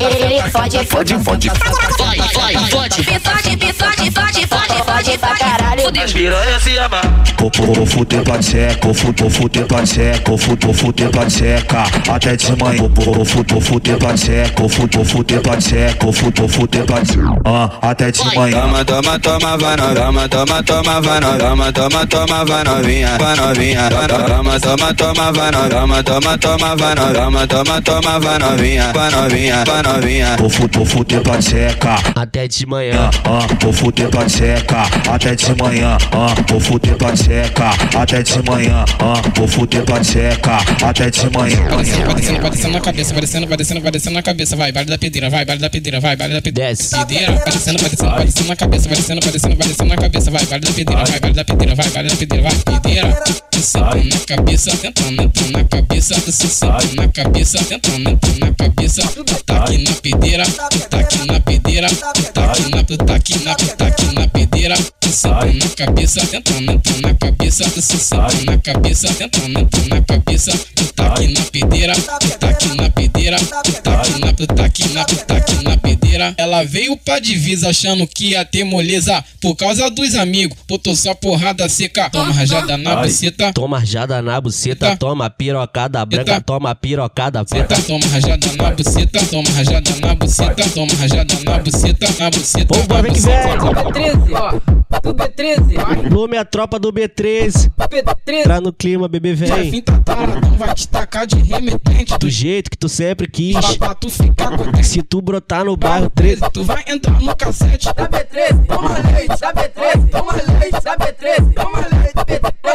fode, 0.53 0.87
Fode, 0.87 1.15
fode. 1.25 1.49
Vai, 1.49 2.17
vai, 2.17 2.69
fode. 2.69 3.05
Fode, 3.05 3.63
fode, 3.73 4.11
fode, 4.11 4.47
fode, 4.47 4.83
fode 4.85 5.19
pra 5.19 5.37
caralho. 5.37 5.83
As 6.03 6.13
piranha 6.29 6.61
se 6.61 6.77
ama. 6.79 7.01
Vou 7.39 7.87
fuder 7.87 8.23
tua 8.23 8.39
tcheca, 8.39 8.79
vou 8.83 8.95
fuder 8.95 9.67
tua 9.67 9.83
tcheca, 9.83 10.23
vou 10.27 10.39
fuder 10.75 11.11
tua 11.11 11.27
tcheca, 11.27 11.85
até 12.13 12.37
de 12.37 12.57
manhã. 12.57 12.89
Vou 12.95 13.25
fuder 13.25 13.97
tua 13.97 14.13
tcheca, 14.13 14.61
vou 14.61 14.69
fuder 15.05 15.41
tua 15.41 15.57
tcheca, 15.57 16.05
vou 16.05 16.13
fuder 16.13 16.85
tua 16.85 17.01
tcheca, 17.01 17.79
até 17.81 18.11
de 18.11 18.37
manhã. 18.37 18.61
Toma, 18.61 18.85
toma, 18.85 19.19
toma, 19.19 19.57
vai 19.57 19.77
novinha. 19.77 20.05
Toma, 20.05 20.29
toma, 20.29 20.63
toma, 20.63 21.01
vai 21.01 21.21
novinha. 21.21 21.73
Toma, 21.73 22.07
toma, 22.07 22.45
vai 22.45 22.65
novinha. 22.65 23.19
Vai 23.19 23.37
novinha. 23.37 23.89
Toma, 23.89 24.61
toma, 24.61 24.95
toma, 24.95 25.33
vai 25.33 25.51
novinha. 25.51 26.03
Toma, 26.03 26.39
toma, 26.39 26.77
vai 26.77 26.95
novinha. 26.95 27.47
Toma, 27.47 27.83
toma, 27.83 28.21
vai 28.21 28.39
novinha. 28.39 28.93
Vai 28.93 29.11
novinha, 29.11 29.65
vai 29.65 29.83
novinha. 29.83 30.37
Vou 30.37 30.51
fuder 30.51 31.23
tua 31.23 31.39
tcheca, 31.39 31.97
Até 32.15 32.47
de 32.49 32.67
manhã, 32.67 33.11
ah, 33.25 33.73
fuder 33.73 34.11
tua 34.11 34.25
tcheca, 34.25 34.83
até 35.11 35.35
de 35.35 35.55
manhã, 35.55 35.97
ah, 36.19 36.35
vou 36.49 36.59
fuder 36.59 36.97
tua 36.97 37.13
tcheca, 37.13 37.71
até 37.97 38.23
de 38.23 38.43
manhã, 38.43 38.85
ah, 38.99 39.23
vou 39.37 39.47
fuder 39.47 39.85
tua 39.85 40.01
tcheca, 40.01 40.59
até 40.83 41.11
de 41.11 41.31
manhã. 41.31 41.57
Vai 41.69 41.85
descendo, 41.85 42.41
vai 42.41 42.51
descendo, 42.51 42.73
na 42.73 42.81
cabeça, 42.81 43.13
vai 43.13 43.21
descendo, 43.21 43.47
vai 43.47 43.57
descendo, 43.57 43.81
vai 43.81 43.93
descendo 43.93 44.15
na 44.15 44.23
cabeça, 44.23 44.57
vai, 44.57 44.73
baile 44.73 44.91
da 44.91 44.99
pedreira, 44.99 45.31
vai, 45.31 45.45
baile 45.45 45.61
da 45.61 45.71
pedreira, 45.71 46.01
vai, 46.01 46.17
baile 46.17 46.35
da 46.35 46.43
pedreira. 46.43 46.71
desce. 46.71 46.97
Pedreira, 46.97 47.33
vai 47.33 47.53
descendo, 47.53 47.79
vai 47.79 47.91
descendo, 47.91 48.11
vai 48.11 48.25
descendo 48.25 48.49
na 48.49 48.57
cabeça, 48.57 48.89
vai 48.89 48.97
descendo, 48.97 49.21
vai 49.21 49.33
descendo, 49.33 49.57
vai 49.57 49.69
descendo 49.69 49.89
na 49.89 49.97
cabeça, 49.97 50.31
vai, 50.31 50.47
baile 50.47 50.65
da 50.67 50.73
pedreira, 50.73 51.05
vai, 51.05 51.21
baile 51.21 51.37
da 51.37 51.45
pedreira, 51.45 51.75
vai, 51.77 51.89
baile 51.91 52.09
da 52.09 52.17
pedreira, 52.17 52.49
vai, 52.49 52.81
pedreira. 52.81 53.23
Tu 53.51 53.61
senta 53.61 53.95
na 53.97 54.19
cabeça, 54.27 54.77
tentando 54.77 55.23
entrar 55.23 55.51
na 55.51 55.65
cabeça, 55.65 56.15
tu 56.21 56.33
se 56.33 56.49
senta 56.49 56.87
na 56.97 57.09
cabeça, 57.09 57.59
tentando 57.65 58.11
entrar 58.11 58.39
na 58.39 58.55
cabeça. 58.55 59.03
Tu 59.03 59.25
tá 59.45 59.65
aqui 59.65 59.79
na 59.79 59.93
pedreira, 59.93 60.45
tu 60.45 60.79
tá 60.89 60.99
aqui 60.99 61.27
na 61.27 61.41
pedreira, 61.41 61.89
tu 61.89 62.33
tá 62.33 62.45
aqui 62.45 62.71
na, 62.71 62.83
tu 62.83 62.97
tá 62.97 63.15
aqui 63.15 63.45
na, 63.45 63.55
tu 63.55 63.67
tá 63.77 63.87
aqui 63.87 64.15
na 64.15 64.29
pedreira. 64.29 64.75
Tu 65.09 65.13
senta 65.15 65.47
na 65.47 65.69
cabeça, 65.75 66.21
tentando 66.27 66.71
entrar 66.71 67.01
na 67.01 67.15
cabeça, 67.15 67.65
tu 67.71 67.81
se 67.81 67.97
senta 67.97 68.45
na 68.45 68.59
cabeça, 68.59 69.09
tentando 69.15 69.59
entrar 69.59 69.89
na 69.89 70.03
cabeça. 70.03 70.53
Tu 70.75 70.85
tá 70.93 71.07
aqui 71.07 71.29
na 71.29 71.41
pedreira, 71.41 71.95
tu 71.95 72.39
tá 72.39 72.49
aqui 72.51 72.77
na 72.77 72.91
pedreira, 72.91 73.39
tu 73.39 73.73
tá 73.83 74.01
aqui 74.03 74.21
na, 74.21 74.33
tu 74.35 74.47
tá 74.47 74.65
aqui 74.67 74.89
na, 74.91 75.05
tu 75.07 75.17
tá 75.17 75.37
aqui 75.39 75.65
na 75.65 75.77
pedreira. 75.79 76.35
Ela 76.37 76.63
veio 76.63 76.95
pra 76.95 77.21
divisa 77.21 77.71
achando 77.71 78.07
que 78.07 78.33
ia 78.33 78.45
ter 78.45 78.65
moleza 78.65 79.25
por 79.41 79.57
causa 79.57 79.91
dos 79.91 80.15
amigos. 80.15 80.59
Botou 80.69 80.95
só 80.95 81.15
porrada 81.15 81.67
seca, 81.71 82.11
toma 82.11 82.31
rajada 82.31 82.77
na 82.77 82.97
buceta. 82.97 83.51
Toma 83.55 83.79
rajada 83.79 84.21
na 84.21 84.39
buceta, 84.39 84.95
toma 84.95 85.31
pirocada 85.31 86.05
branca, 86.05 86.39
toma 86.43 86.75
pirocada 86.75 87.43
branca. 87.45 87.81
toma 87.81 88.07
rajada 88.09 88.47
na 88.59 88.71
buceta, 88.73 89.25
toma 89.25 89.51
rajada 89.53 89.91
na 90.03 90.15
buceta, 90.15 90.69
toma 90.75 90.93
rajada 91.01 91.35
na 91.45 91.59
buceta, 91.61 92.07
na 92.19 92.31
buceta, 92.31 92.75
Vamos, 92.75 92.89
na 92.89 93.03
buceta. 93.03 93.93
vem. 93.95 94.13
B13, 94.13 94.35
ó. 94.35 94.88
Do 95.03 95.15
B13. 95.15 96.11
Lume 96.11 96.37
a 96.37 96.45
tropa 96.45 96.79
do 96.79 96.93
B13. 96.93 97.71
B13. 97.77 98.35
Entrar 98.41 98.61
no 98.61 98.73
clima, 98.73 99.09
bebê 99.09 99.35
Já 99.37 99.57
vem. 99.57 99.71
vim 99.71 99.83
taradão, 99.83 100.51
vai 100.57 100.75
te 100.75 100.89
tacar 100.89 101.27
de 101.27 101.37
remetente. 101.37 102.19
Do 102.19 102.29
jeito 102.29 102.71
que 102.71 102.77
tu 102.77 102.89
sempre 102.89 103.29
quis. 103.29 103.55
Pra, 103.57 103.89
pra 103.89 103.95
tu 103.95 104.11
ficar 104.11 104.57
contente. 104.57 104.87
Se 104.87 105.03
tu 105.03 105.21
brotar 105.21 105.65
no 105.65 105.77
bairro 105.77 106.11
13, 106.11 106.43
Tu 106.53 106.65
vai 106.65 106.83
entrar 106.87 107.21
no 107.21 107.37
cassete 107.37 107.87
Da 107.95 108.09
B13, 108.09 108.67
toma 108.67 108.89
leite. 109.13 109.41
Da 109.41 109.53
B13, 109.53 110.11
toma 110.11 110.33
leite. 110.33 110.85
Da 110.85 110.97
B13, 110.97 111.55
toma 111.55 111.79
leite. 111.79 112.15
Da 112.15 112.25
B13. 112.25 112.68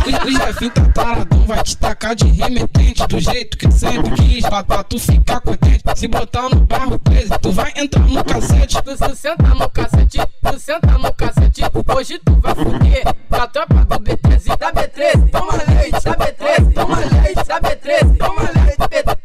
O, 0.00 0.26
o 0.26 0.30
Jefinho 0.30 0.70
tá 0.70 0.84
taradão, 0.92 1.46
vai 1.46 1.62
te 1.62 1.76
tacar 1.76 2.14
de 2.14 2.26
remetente 2.26 3.06
Do 3.06 3.20
jeito 3.20 3.56
que 3.56 3.70
sempre 3.70 4.10
quis, 4.12 4.46
pra, 4.46 4.64
pra 4.64 4.82
tu 4.82 4.98
ficar 4.98 5.40
contente 5.40 5.82
Se 5.94 6.08
botar 6.08 6.48
no 6.48 6.60
barro 6.60 6.98
13, 6.98 7.38
tu 7.40 7.52
vai 7.52 7.72
entrar 7.76 8.06
no 8.06 8.24
cassete 8.24 8.80
Tu, 8.82 8.96
tu 8.96 9.16
senta 9.16 9.54
no 9.54 9.68
cacete, 9.70 10.18
tu 10.18 10.58
senta 10.58 10.98
no 10.98 11.12
cacete. 11.12 11.62
Hoje 11.94 12.18
tu 12.18 12.34
vai 12.40 12.54
fuder 12.54 13.02
com 13.28 13.36
a 13.36 13.46
tropa 13.46 13.84
do 13.84 14.00
B13. 14.00 14.56
Da 14.58 14.72
B13, 14.72 15.30
toma 15.30 15.52
leite. 15.68 16.04
Da 16.04 16.16
B13, 16.16 16.72
toma 16.72 16.96
leite. 16.96 17.44
Da 17.46 17.60
B13, 17.60 18.16
toma 18.16 18.42
leite. 18.42 18.76
Da 18.78 18.88
B13. 18.88 19.20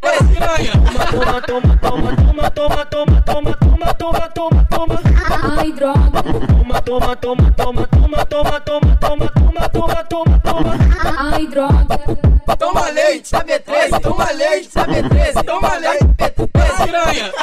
Toma, 1.11 1.41
toma, 1.41 1.77
toma, 1.77 2.15
toma, 2.15 2.51
toma, 2.51 2.85
toma, 2.85 3.21
toma, 3.21 3.53
toma, 3.55 3.93
toma, 3.93 4.29
toma, 4.29 4.67
toma. 4.69 5.01
Ai, 5.57 5.71
droga. 5.71 6.23
Toma, 6.23 6.81
toma, 6.81 7.15
toma, 7.15 7.51
toma, 7.51 7.87
toma, 7.87 7.87
toma, 7.87 7.87
toma, 7.87 8.25
toma, 8.25 8.25
toma, 8.25 8.59
toma, 8.59 8.61
toma, 8.61 8.95
toma. 8.97 9.34
Ai, 11.35 11.47
droga. 11.47 11.99
Toma 12.57 12.89
leite. 12.91 13.31
Da 13.31 13.43
B13, 13.43 13.99
toma 14.01 14.31
leite. 14.31 14.69
Da 14.73 14.85
B13, 14.85 15.43
toma 15.43 15.75
leite. 15.75 16.05
B13. 16.17 17.33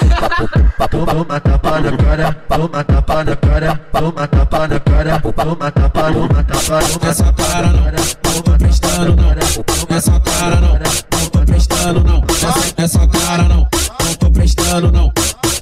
Toma 0.90 1.40
tapa 1.40 1.80
na 1.80 1.96
cara, 1.96 2.32
toma 2.48 2.84
tapa 2.84 3.24
na 3.24 3.36
cara, 3.36 3.80
toma 3.92 4.26
tapa 4.28 4.68
na 4.68 4.80
cara, 4.80 5.20
toma 5.20 5.70
tapa, 5.70 6.12
toma 6.12 6.42
tapa, 6.42 6.80
toma 6.82 7.08
Essa 7.10 7.32
cara 7.32 7.68
não, 7.68 7.84
não 7.84 8.42
tô 8.42 8.52
prestando 8.58 9.16
não 9.16 9.96
Essa 9.96 10.20
cara 10.20 10.56
não, 10.56 10.72
não 10.72 11.28
tô 11.30 11.38
prestando 11.44 12.04
não 12.04 12.24
Essa, 12.28 12.74
essa 12.82 13.08
cara 13.08 13.42
não, 13.42 13.68
não 14.00 14.14
tô 14.18 14.30
prestando 14.30 14.92
não 14.92 15.12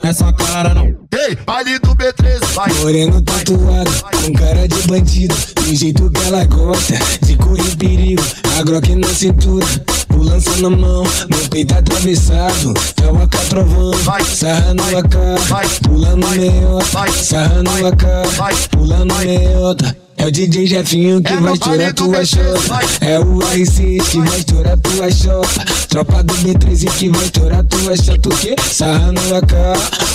Essa 0.03 0.33
cara 0.33 0.74
não 0.74 0.87
Ei, 1.12 1.35
baile 1.37 1.78
do 1.81 1.95
B13, 1.97 2.11
vai. 2.11 2.19
Moreno 2.68 3.22
tatuado, 3.22 3.90
com 4.22 4.32
cara 4.34 4.68
de 4.68 4.82
bandido 4.86 5.34
Do 5.54 5.74
jeito 5.74 6.11
que 6.11 6.20
ela 6.24 6.44
gosta, 6.44 6.98
de 7.22 7.34
correr 7.36 7.76
perigo 7.76 8.22
A 8.58 8.62
Glock 8.62 8.94
na 8.96 9.08
cintura, 9.08 9.66
o 10.14 10.22
lança 10.22 10.54
na 10.58 10.68
mão 10.68 11.02
Meu 11.30 11.48
peito 11.48 11.74
atravessado, 11.74 12.74
é 13.02 13.06
o 13.06 13.22
AK 13.22 13.48
trovão 13.48 13.92
Sarra 14.24 14.74
no 14.74 14.98
AK, 14.98 15.82
pulando 15.88 16.28
meiota 16.28 17.12
Sarra 17.12 17.62
no 17.62 17.86
AK, 17.86 18.68
pulando 18.70 19.14
meiota 19.14 19.96
é 20.20 20.26
o 20.26 20.30
DJ 20.30 20.66
Jefinho 20.66 21.22
que 21.22 21.34
vai 21.36 21.54
estourar 21.54 21.94
tua 21.94 22.24
chota 22.24 22.80
É 23.00 23.18
o 23.18 23.38
R6 23.38 24.10
que 24.10 24.18
vai 24.18 24.38
estourar 24.38 24.78
tua 24.78 25.10
chota 25.10 25.64
Tropa 25.88 26.22
do 26.22 26.34
B13 26.34 26.90
que 26.98 27.08
vai 27.08 27.24
estourar 27.24 27.64
tua 27.64 27.96
chota 27.96 28.28
O 28.28 28.36
quê? 28.36 28.54
Sarra 28.62 29.12
no 29.12 29.36
AK, 29.36 29.54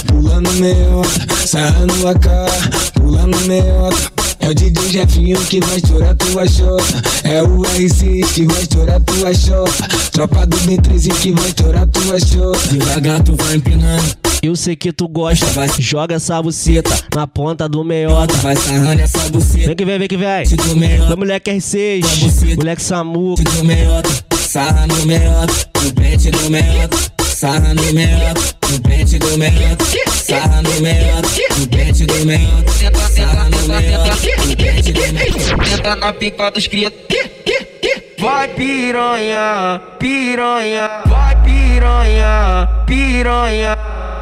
pulando 0.06 0.52
meiota 0.54 1.48
Sarra 1.48 1.86
no 1.88 2.08
AK, 2.08 2.28
pulando 2.94 3.38
meiota 3.48 4.15
é 4.46 4.50
o 4.50 4.54
DJ 4.54 4.92
Jefinho 4.92 5.40
que 5.46 5.60
vai 5.60 5.78
estourar 5.78 6.16
tua 6.16 6.48
chota 6.48 7.02
É 7.24 7.42
o 7.42 7.62
R6 7.62 8.34
que 8.34 8.46
vai 8.46 8.62
estourar 8.62 9.02
tua 9.02 9.34
chota 9.34 9.88
Tropa 10.12 10.46
do 10.46 10.58
B13 10.58 11.14
que 11.20 11.32
vai 11.32 11.48
estourar 11.48 11.88
tua 11.88 12.20
chota 12.20 12.68
Devagar 12.70 13.24
tu 13.24 13.36
vai 13.36 13.56
empinando 13.56 14.16
Eu 14.44 14.56
sei 14.56 14.76
que 14.76 14.94
tu 14.94 15.08
gosta, 15.08 15.48
joga 15.80 16.16
essa 16.16 16.40
buceta 16.44 16.92
na 17.16 17.26
ponta 17.26 17.68
do 17.68 17.84
meiota. 17.84 18.36
Vai 18.36 18.56
sarrando 18.56 19.02
essa 19.02 19.28
buceta. 19.30 19.66
Vem 19.66 19.76
que 19.76 19.86
vem, 19.86 19.98
vem 19.98 20.08
que 20.08 20.18
vem. 20.18 20.46
Se 20.46 20.56
tu 20.56 20.76
meiota. 20.76 21.16
Moleque 21.16 21.50
R6, 21.50 22.56
moleque 22.56 22.84
Samu. 22.84 23.36
Se 23.38 23.44
tu 23.44 23.64
meiota. 23.64 24.10
Sarra 24.38 24.86
no 24.86 25.06
meiota. 25.08 25.54
No 25.84 25.94
pente 25.94 26.30
do 26.30 26.52
meiota. 26.52 27.15
Sarra 27.36 27.74
no 27.74 27.94
meiota. 27.94 28.56
No 28.72 28.80
pente 28.80 29.20
do 29.20 29.38
meiota. 29.38 29.84
Sarra 30.10 30.62
no 30.62 30.82
meiota. 30.82 31.28
No 31.60 31.68
pente 31.68 32.06
do 32.06 32.26
meiota. 32.26 32.72
Sarra 33.10 33.50
no 33.50 33.68
meiota. 33.68 34.10
No 34.48 34.56
pente. 34.56 35.74
Entra 35.74 35.96
na 35.98 36.14
pica 36.14 36.50
dos 36.50 36.66
cria. 36.66 36.90
Vai 38.18 38.48
piranha, 38.48 39.82
piranha, 40.00 40.90
vai 41.06 41.36
piranha, 41.44 42.70
piranha. 42.88 43.78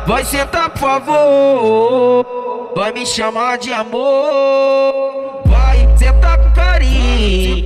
Vai 0.07 0.25
sentar 0.25 0.71
por 0.71 0.79
favor, 0.79 2.73
vai 2.75 2.91
me 2.93 3.05
chamar 3.05 3.59
de 3.59 3.71
amor. 3.71 5.43
Vai 5.45 5.87
sentar 5.97 6.39
com 6.39 6.51
carinho. 6.51 7.63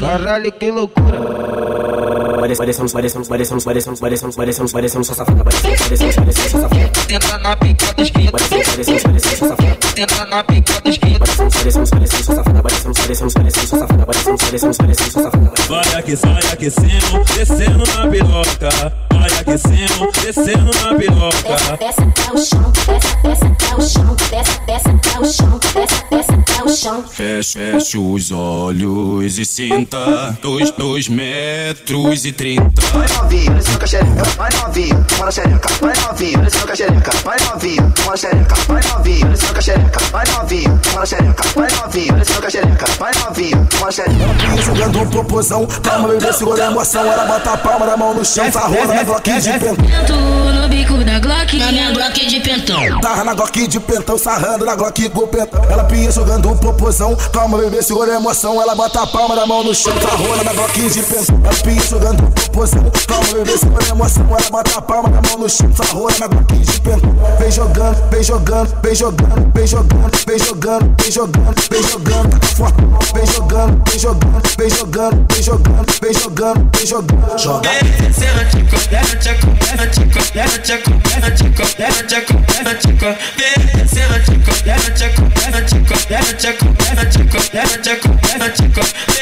Caralho, 0.00 0.50
que 0.50 0.70
loucura. 0.72 1.43
Parecemos, 2.44 2.92
parecemos, 2.92 3.26
parecemos, 3.26 3.64
parecemos, 3.64 3.98
parecemos, 3.98 4.36
parecemos, 4.36 4.72
parecemos, 4.72 5.06
só 5.06 5.14
safada, 5.14 5.42
parecemos, 5.42 5.80
parecemos, 5.80 6.14
parecemos, 6.14 6.50
safada. 6.50 6.92
Entra 7.08 7.38
na 7.38 7.56
pica 7.56 7.92
dos 7.96 8.10
cria. 8.10 8.30
Parecemos, 8.30 8.66
parecemos, 8.68 9.02
parecemos, 9.02 9.38
safada. 9.38 9.78
Entra 9.96 10.26
na 10.26 10.44
pica 10.44 10.80
dos 10.84 10.98
cria. 10.98 11.18
Parecemos, 11.18 11.54
parecemos, 11.54 11.90
parecemos, 11.90 12.26
safada, 12.26 12.62
parecemos, 12.62 12.98
parecemos, 12.98 13.32
parecemos, 13.32 13.70
safada, 13.70 14.06
parecemos, 14.06 14.42
parecemos, 14.42 14.76
parecemos, 14.76 15.12
safada. 15.12 15.52
Vai 15.70 15.94
aquecendo, 15.94 16.34
vai 16.34 16.52
aquecendo, 16.52 17.24
descendo 17.34 17.84
na 17.96 18.10
piroca. 18.10 19.13
Vai 19.24 19.40
aquecendo, 19.40 20.12
descendo 20.22 20.70
na 20.82 20.94
piroca. 20.98 21.76
Desce 21.78 22.02
até 22.02 22.30
o 22.30 22.36
chão, 22.36 22.72
desce, 22.86 23.16
desce 23.22 23.44
até 23.46 23.74
o 23.74 23.80
chão, 23.80 24.16
desce, 24.30 24.60
desce 24.66 24.88
até 24.90 25.18
o 25.18 25.24
chão, 25.24 25.60
desce, 25.72 26.04
desce 26.10 26.32
até 26.32 26.62
o 26.62 26.68
chão. 26.68 27.04
Feche, 27.08 27.58
feche 27.58 27.96
os 27.96 28.30
olhos 28.30 29.38
e 29.38 29.46
sinta 29.46 30.36
dois, 30.42 30.70
dois 30.72 31.08
metros 31.08 32.26
e 32.26 32.32
trinta. 32.32 32.82
Vai 32.92 33.08
novinho, 33.16 33.52
olha 33.52 33.60
esse 33.60 33.86
xereca, 33.86 34.22
vai 34.36 34.50
novinho, 34.52 35.06
mora 35.16 35.32
xereca, 35.32 35.68
vai 35.80 35.96
novinho, 35.96 36.38
olha 36.38 36.48
esse 36.48 36.76
xereca, 36.76 37.10
vai 37.24 37.36
novinho, 37.48 37.94
mora 38.04 38.16
xereca, 38.18 38.54
vai 38.66 38.82
novinho, 38.82 39.26
olha 39.26 39.34
esse 39.34 39.62
xereca, 39.62 40.00
vai 40.12 40.24
novinho, 40.36 40.80
mora 40.92 41.06
xereca, 41.06 41.44
vai 41.54 41.70
novinho, 41.70 42.12
olha 42.12 42.22
esse 42.22 42.50
xereca, 42.50 42.86
vai 42.98 43.12
novinho, 43.14 43.68
mora 43.80 43.92
xereca. 43.92 44.62
Jogando 44.62 44.98
um 44.98 45.08
proposão, 45.08 45.66
calma, 45.82 46.08
bebê, 46.08 46.30
segura 46.34 46.68
a 46.68 46.70
emoção. 46.70 47.10
Ela 47.10 47.24
bota 47.24 47.52
a 47.52 47.56
palma 47.56 47.86
da 47.86 47.96
mão 47.96 48.14
no 48.14 48.24
chão, 48.24 48.52
sarrona 48.52 48.94
na 48.94 49.13
Glock 49.14 49.40
de 49.40 49.52
pentão. 49.52 50.52
No 50.60 50.68
bico 50.68 51.04
da 51.04 51.20
Glock, 51.20 51.56
na 51.56 51.70
minha 51.70 51.92
Glock 51.92 52.26
de 52.26 52.40
pentão. 52.40 53.00
Sarra 53.00 53.22
na 53.22 53.34
Glock 53.34 53.68
de 53.68 53.78
pentão, 53.78 54.18
sarrando 54.18 54.64
na 54.64 54.74
Glock 54.74 55.08
com 55.08 55.28
pentão. 55.28 55.64
Ela 55.70 55.84
pia 55.84 56.10
jogando 56.10 56.50
um 56.50 56.56
proposão, 56.56 57.14
calma, 57.32 57.58
bebê, 57.58 57.80
segura 57.80 58.10
a 58.10 58.16
emoção. 58.16 58.60
Ela 58.60 58.74
bota 58.74 59.02
a 59.02 59.06
palma 59.06 59.36
da 59.36 59.46
mão 59.46 59.62
no 59.62 59.72
chão, 59.72 59.92
sarrona 60.02 60.42
na 60.42 60.52
Glock 60.52 60.80
de 60.80 61.02
pentão. 61.04 61.40
Ela 61.44 61.54
pia 61.54 61.82
jogando 61.82 62.24
um 62.24 62.30
proposão, 62.32 62.90
calma, 63.06 63.32
bebê, 63.34 63.56
segura 63.56 63.84
a 63.84 63.88
emoção. 63.90 64.26
Ela 64.28 64.50
bota 64.50 64.78
a 64.78 64.82
palma 64.82 65.08
da 65.08 65.28
mão 65.28 65.38
no 65.38 65.48
chão, 65.48 65.72
sarrona 65.76 66.16
na 66.18 66.26
Glock 66.26 66.58
de 66.58 66.80
pentão. 66.80 67.16
Vem 67.38 67.52
jogando, 67.52 68.10
vem 68.10 68.22
jogando, 68.24 68.76
vem 68.82 68.94
jogando, 68.96 69.52
vem 69.54 69.66
jogando, 69.68 70.24
vem 70.26 70.38
jogando, 70.40 70.94
vem 71.00 71.12
jogando, 71.12 71.54
vem 71.70 71.82
jogando, 71.84 72.40
tá 72.40 72.46
forte. 72.48 72.84
Vem 73.14 73.26
jogando, 73.26 73.82
vem 73.88 73.98
jogando, 74.00 74.42
vem 74.58 74.70
jogando, 74.70 75.26
vem 75.30 75.42
jogando, 75.42 75.92
vem 76.02 76.14
jogando, 76.14 76.70
vem 76.74 76.86
jogando. 76.86 77.38
Joga. 77.38 77.70
Check 79.04 79.44
up, 79.44 79.54
check 87.82 88.06
up, 88.06 88.20
check 88.54 88.78
up, 88.78 89.13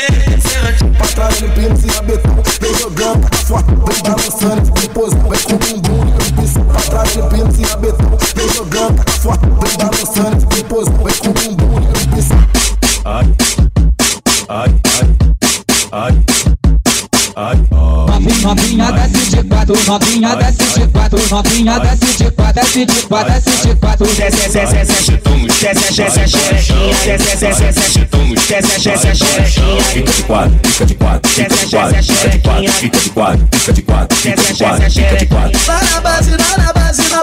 novinha 19.93 20.36
desce 20.36 20.80
de 20.80 20.86
quatro, 20.88 21.20
novinha 21.30 21.78
desce 21.78 22.24
de 22.24 22.30
quatro, 22.30 22.62
desce 22.62 22.86
de 22.86 23.03
quatro, 23.03 23.32
desce 23.32 23.68
de 23.68 23.74
quatro. 23.74 24.07
Desce, 24.07 24.49
desce, 24.49 24.84
desce, 24.84 25.16
toma, 25.18 25.47
desce, 25.47 25.93
desce, 25.93 26.26
xerequinha, 26.28 26.97
desce, 27.05 27.36
desce, 27.36 27.72
desce, 27.72 28.05
toma, 28.07 28.34
desce, 28.34 28.90
desce, 28.90 29.14
xerequinha. 29.14 29.82
Fica 29.82 30.12
de 30.12 30.22
quatro, 30.22 30.61
fica 30.64 30.86
de 30.86 30.95
quatro, 30.95 31.30
fica 31.30 31.57
de 31.57 31.66
quatro, 31.66 32.03
fica 32.03 32.28
de 32.28 32.38
quatro, 32.38 32.72
fica 32.72 32.99
de 32.99 33.11
quatro, 33.11 33.49
fica 33.53 33.72
de 33.72 33.82
quatro, 33.82 34.16
fica 34.16 34.43
de 34.43 34.55
quatro, 34.55 34.90
fica 34.90 35.16
de 35.16 35.26
quatro. 35.26 35.61
Na 35.66 36.01
base, 36.01 36.30
na 36.30 36.72
base, 36.72 37.03
na 37.11 37.22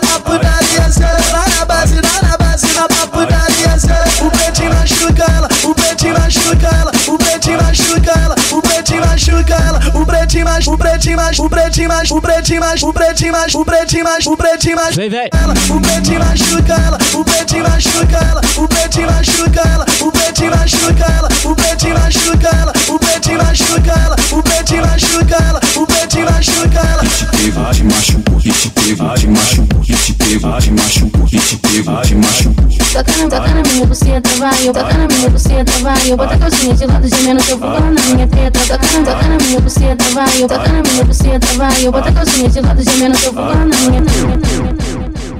pretinho 10.59 10.75
machuca, 10.75 10.75
o 10.75 10.77
pretinho 10.77 11.17
machuca, 11.17 11.45
o 11.45 11.49
pretinho 11.49 11.89
machuca, 11.89 12.19
o 12.19 12.21
pretinho 12.21 12.61
machuca, 12.61 12.89
o 12.89 12.93
pretinho 12.93 13.33
machuca, 13.33 13.61
o 13.61 13.65
pretinho 13.65 14.03
machuca, 14.03 14.33
o 14.33 14.37
pretinho 14.37 14.75
machuca. 14.75 14.95
Vem, 14.95 15.09
vem. 15.09 15.29
Ela, 15.33 15.53
o 15.53 15.81
pretinho 15.81 16.19
machuca 16.19 16.73
ela, 16.73 16.97
o 17.13 17.23
pretinho 17.23 17.63
machuca 17.63 18.17
ela, 18.17 18.41
o 18.57 18.67
pretinho 18.67 19.07
machuca 19.11 19.61
ela, 19.67 19.85
o 20.01 20.11
pretinho 20.11 20.51
machuca 20.51 21.05
ela, 21.17 21.27
o 21.43 21.55
pretinho 21.55 21.93
machuca 21.97 22.49
ela, 22.49 22.73
o 22.87 22.99
pretinho 22.99 23.37
machuca 23.37 23.91
ela, 23.91 24.15
o 24.31 24.43
pretinho 24.43 24.85
machuca 24.85 25.35
ela, 25.43 25.59
o 25.75 25.85
pretinho 25.85 26.25
machuca 26.25 26.79
ela. 26.79 27.03
Hit 27.03 27.25
pego, 27.31 27.73
te 27.73 27.83
machuco, 27.83 28.37
hit 28.37 28.71
pego, 28.73 29.13
te 29.15 29.27
machuco, 29.27 29.81
hit 29.81 30.13
pego, 30.17 30.59
te 30.59 30.71
machuco, 30.71 31.25
hit 31.25 31.57
pego, 31.57 32.01
te 32.01 32.15
machuco. 32.15 32.69
Toca 32.93 33.11
na, 33.17 33.29
toca 33.29 33.53
na 33.53 33.61
minha 33.61 33.85
buceta, 33.85 34.29
vai, 34.37 34.67
eu 34.67 34.73
toca 34.73 34.97
na 34.97 35.07
minha 35.07 35.29
buceta, 35.29 35.71
vai, 35.81 36.11
eu 36.11 36.17
bota 36.17 36.33
a 36.33 36.37
calcinha 36.37 36.73
de 36.73 36.85
lado 36.85 37.07
gemendo 37.07 37.43
que 37.43 37.51
eu 37.51 37.57
vou 37.57 37.69
colar 37.69 37.91
na 37.91 38.01
minha 38.01 38.27
teta. 38.27 38.59
Toca 38.59 38.99
na, 38.99 39.05
toca 39.05 39.27
na 39.27 39.37
minha 39.37 39.59
buceta, 39.61 40.03
vai, 40.13 40.41
eu 40.41 40.47
toca 40.47 40.69
na 40.69 40.81
minha 40.81 41.03
buceta, 41.03 41.47
vai, 41.57 41.85
eu 41.85 41.91
bota 41.91 42.09
a 42.09 42.11
calcinha 42.11 42.49
de 42.49 42.61
lado 42.61 42.83
gemendo 42.83 43.17
que 43.17 43.25
eu 43.25 43.33
vou 43.33 43.43
colar 43.45 43.65
na 43.65 43.77
minha 43.77 44.01
teta. 44.01 44.88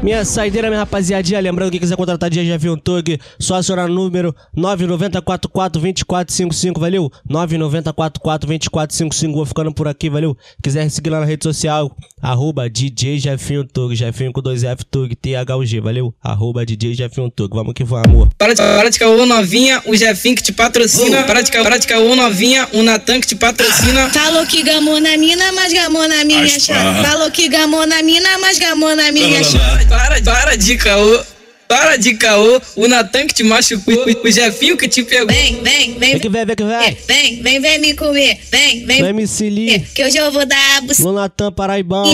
Minha 0.01 0.23
saideira, 0.23 0.69
minha 0.69 0.79
rapaziadinha. 0.79 1.41
Lembrando, 1.41 1.71
quem 1.71 1.79
quiser 1.79 1.97
contratar 1.97 2.29
dia 2.29 2.45
já 2.45 2.55
viu 2.55 2.71
um 2.71 2.77
Tug, 2.77 3.19
só 3.37 3.55
acionar 3.55 3.89
o 3.89 3.93
número 3.93 4.33
990442455, 4.57 6.79
valeu? 6.79 7.11
990442455, 7.29 9.33
vou 9.33 9.45
ficando 9.45 9.73
por 9.73 9.89
aqui, 9.89 10.09
valeu? 10.09 10.37
Quiser 10.63 10.89
seguir 10.89 11.09
lá 11.09 11.19
na 11.19 11.25
rede 11.25 11.43
social, 11.43 11.93
arroba 12.21 12.69
DJ 12.69 13.19
Jefinho 13.19 13.65
Tug, 13.65 13.93
Jefinho 13.93 14.31
com 14.31 14.41
2F 14.41 14.85
Tug, 14.89 15.13
THUG, 15.15 15.81
valeu? 15.81 16.13
Arroba 16.23 16.65
DJ 16.65 16.93
Jefinho 16.93 17.29
Tug, 17.29 17.53
vamos 17.53 17.73
que 17.73 17.83
vamos, 17.83 18.07
amor. 18.07 18.29
Para 18.37 18.53
de, 18.53 18.61
para 18.61 18.89
de 18.89 18.97
caô 18.97 19.25
novinha, 19.25 19.83
o 19.85 19.97
Jefinho 19.97 20.37
que 20.37 20.43
te 20.43 20.53
patrocina. 20.53 21.23
Para 21.23 21.41
de, 21.41 21.51
para 21.51 21.77
de 21.77 21.85
caô 21.85 22.15
novinha, 22.15 22.69
o 22.71 22.83
Natan 22.83 23.19
que 23.19 23.27
te 23.27 23.35
patrocina. 23.35 24.09
Falou 24.11 24.45
que 24.45 24.63
gamou 24.63 25.01
na 25.01 25.17
mina, 25.17 25.51
mas 25.51 25.73
gamou 25.73 26.07
na 26.07 26.23
minha 26.23 26.47
chave. 26.47 27.05
Falou 27.05 27.29
que 27.31 27.49
gamou 27.49 27.85
na 27.85 28.01
mina, 28.01 28.37
mas 28.37 28.57
gamou 28.57 28.95
na 28.95 29.11
minha 29.11 29.43
chave. 29.43 29.88
Para, 29.89 30.21
para 30.21 30.55
de 30.55 30.77
caô. 30.77 31.38
Para 31.69 31.97
de 31.97 32.15
caô. 32.15 32.59
O 32.75 32.87
Natan 32.87 33.27
que 33.27 33.33
te 33.35 33.43
machucou. 33.43 33.93
O, 33.93 34.27
o 34.27 34.31
Jefinho 34.31 34.75
que 34.75 34.87
te 34.87 35.03
pegou. 35.03 35.27
Vem, 35.27 35.61
vem, 35.61 35.99
vem. 35.99 36.11
Vem 36.13 36.19
que 36.19 36.27
vem, 36.27 36.43
vem 36.43 36.55
que 36.55 36.63
vem. 36.63 36.97
Vem, 37.07 37.43
vem, 37.43 37.61
vem 37.61 37.79
me 37.79 37.93
comer. 37.93 38.39
Vem, 38.51 38.87
vem. 38.87 39.03
Vem 39.03 39.13
me 39.13 39.27
se 39.27 39.47
li. 39.51 39.79
Que 39.93 40.03
hoje 40.03 40.17
eu 40.17 40.31
vou 40.31 40.47
dar 40.47 40.57
a 40.77 40.81
No 41.03 41.11
Natan 41.11 41.51
Paraibão. 41.51 42.05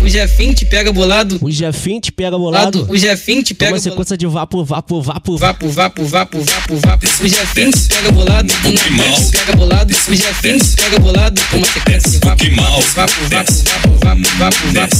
O 0.00 0.08
Jefinho 0.08 0.54
te 0.54 0.64
pega 0.64 0.92
bolado. 0.92 1.36
O 1.42 1.50
Jefinho 1.50 2.00
te 2.00 2.12
pega 2.12 2.38
bolado. 2.38 2.86
O 2.88 2.96
Jefinho 2.96 3.42
te 3.42 3.54
pega 3.54 3.72
Uma 3.72 3.80
sequência 3.80 4.16
de 4.16 4.24
vapo, 4.24 4.64
vapo, 4.64 5.02
vapo, 5.02 5.36
Vapo, 5.36 5.68
vapo, 5.68 6.04
vapo, 6.04 6.40
vapo, 6.44 6.76
vapo. 6.76 7.06
O 7.24 7.28
Jefinho 7.28 7.72
te 7.72 7.88
pega 7.88 8.12
bolado. 8.12 8.54
O 8.54 8.70
Natan 8.70 9.14
te 9.14 9.36
pega 9.36 9.56
bolado. 9.56 9.92
O 9.92 10.14
Jefinho 10.14 10.60
te 10.60 10.76
pega 10.76 11.00
bolado. 11.00 11.40
Com 11.50 11.56
uma 11.56 11.66
sequência 11.66 12.10
de 12.10 12.18
vapo, 12.18 12.44
vapo, 12.44 12.80
vapo, 12.94 13.20
vapo, 13.28 13.50
vapo, 13.64 13.90
vapo, 13.98 14.22
vapo, 14.38 14.68
vapo, 14.70 14.94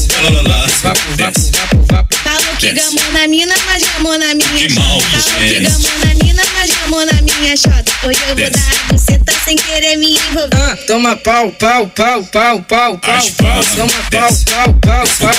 vapo, 0.82 1.00
vapo, 1.22 1.40
vapo, 1.52 1.86
vapo. 1.92 2.16
Falou 2.16 2.56
que 2.58 2.72
gamou 2.72 3.12
na 3.12 3.28
mina, 3.28 3.54
mas 3.66 3.75
gamou 3.84 4.18
na 4.18 4.34
minha 4.34 4.68
chota. 4.68 5.44
é. 5.44 5.60
na 5.60 6.14
mina, 6.24 6.42
mas 6.54 6.70
gamou 6.70 7.04
na 7.06 7.22
minha 7.22 7.56
chota. 7.56 7.84
Hoje 8.04 8.20
eu 8.28 8.36
vou 8.36 8.50
dar 8.50 8.76
você 8.92 9.18
tá 9.18 9.32
sem 9.44 9.56
querer 9.56 9.96
me 9.96 10.12
envolver. 10.14 10.48
Ah, 10.54 10.76
toma 10.86 11.16
pau, 11.16 11.50
pau, 11.52 11.86
pau, 11.88 12.22
pau, 12.24 12.62
pau, 12.62 12.98
pau, 12.98 12.98
toma 12.98 13.92
pau, 14.10 14.32
pau, 14.44 14.74
pau, 14.80 15.04
pau, 15.18 15.36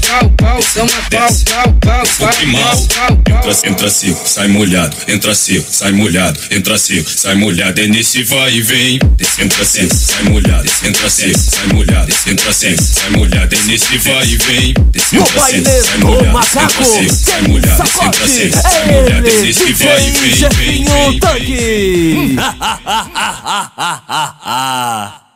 pau, 0.00 0.30
pau, 0.36 0.60
toma 0.74 0.90
pau, 1.10 1.32
pau, 1.44 1.72
pau, 1.80 2.04
pau, 2.06 2.06
pau, 2.18 2.86
pau, 2.86 3.16
pau. 3.16 3.38
Entra, 3.38 3.68
entra 3.68 3.90
seco, 3.90 4.20
sai 4.26 4.48
molhado, 4.48 4.96
entra 5.08 5.34
seco, 5.34 5.66
sai 5.70 5.92
molhado, 5.92 6.38
entra 6.50 6.78
seco, 6.78 7.10
sai 7.10 7.34
molhado, 7.34 7.80
é 7.80 7.86
nesse 7.86 8.22
vai 8.24 8.54
e 8.54 8.60
vem. 8.62 8.98
Entra 9.38 9.64
seco, 9.64 9.94
sai 9.94 10.22
molhado, 10.24 10.70
entra 10.84 11.08
seco, 11.10 11.38
sai 11.38 11.66
molhado, 11.72 12.12
entra 12.26 12.52
seco, 12.52 12.82
sai 12.82 13.10
molhado, 13.10 13.54
é 13.54 13.58
nesse 13.62 13.98
vai 13.98 14.26
e 14.26 14.36
vem. 14.36 14.74
No 15.12 15.24
baile 15.30 15.60
do 15.60 16.06
molhado, 16.06 16.32
macaco, 16.32 16.84
sai 16.84 17.42
molhado, 17.42 17.77
sacode, 17.86 18.50
é 18.64 19.16
ele, 19.18 19.52
DJ 19.52 20.34
Jefinho. 20.34 21.20
Tanque. 21.20 22.36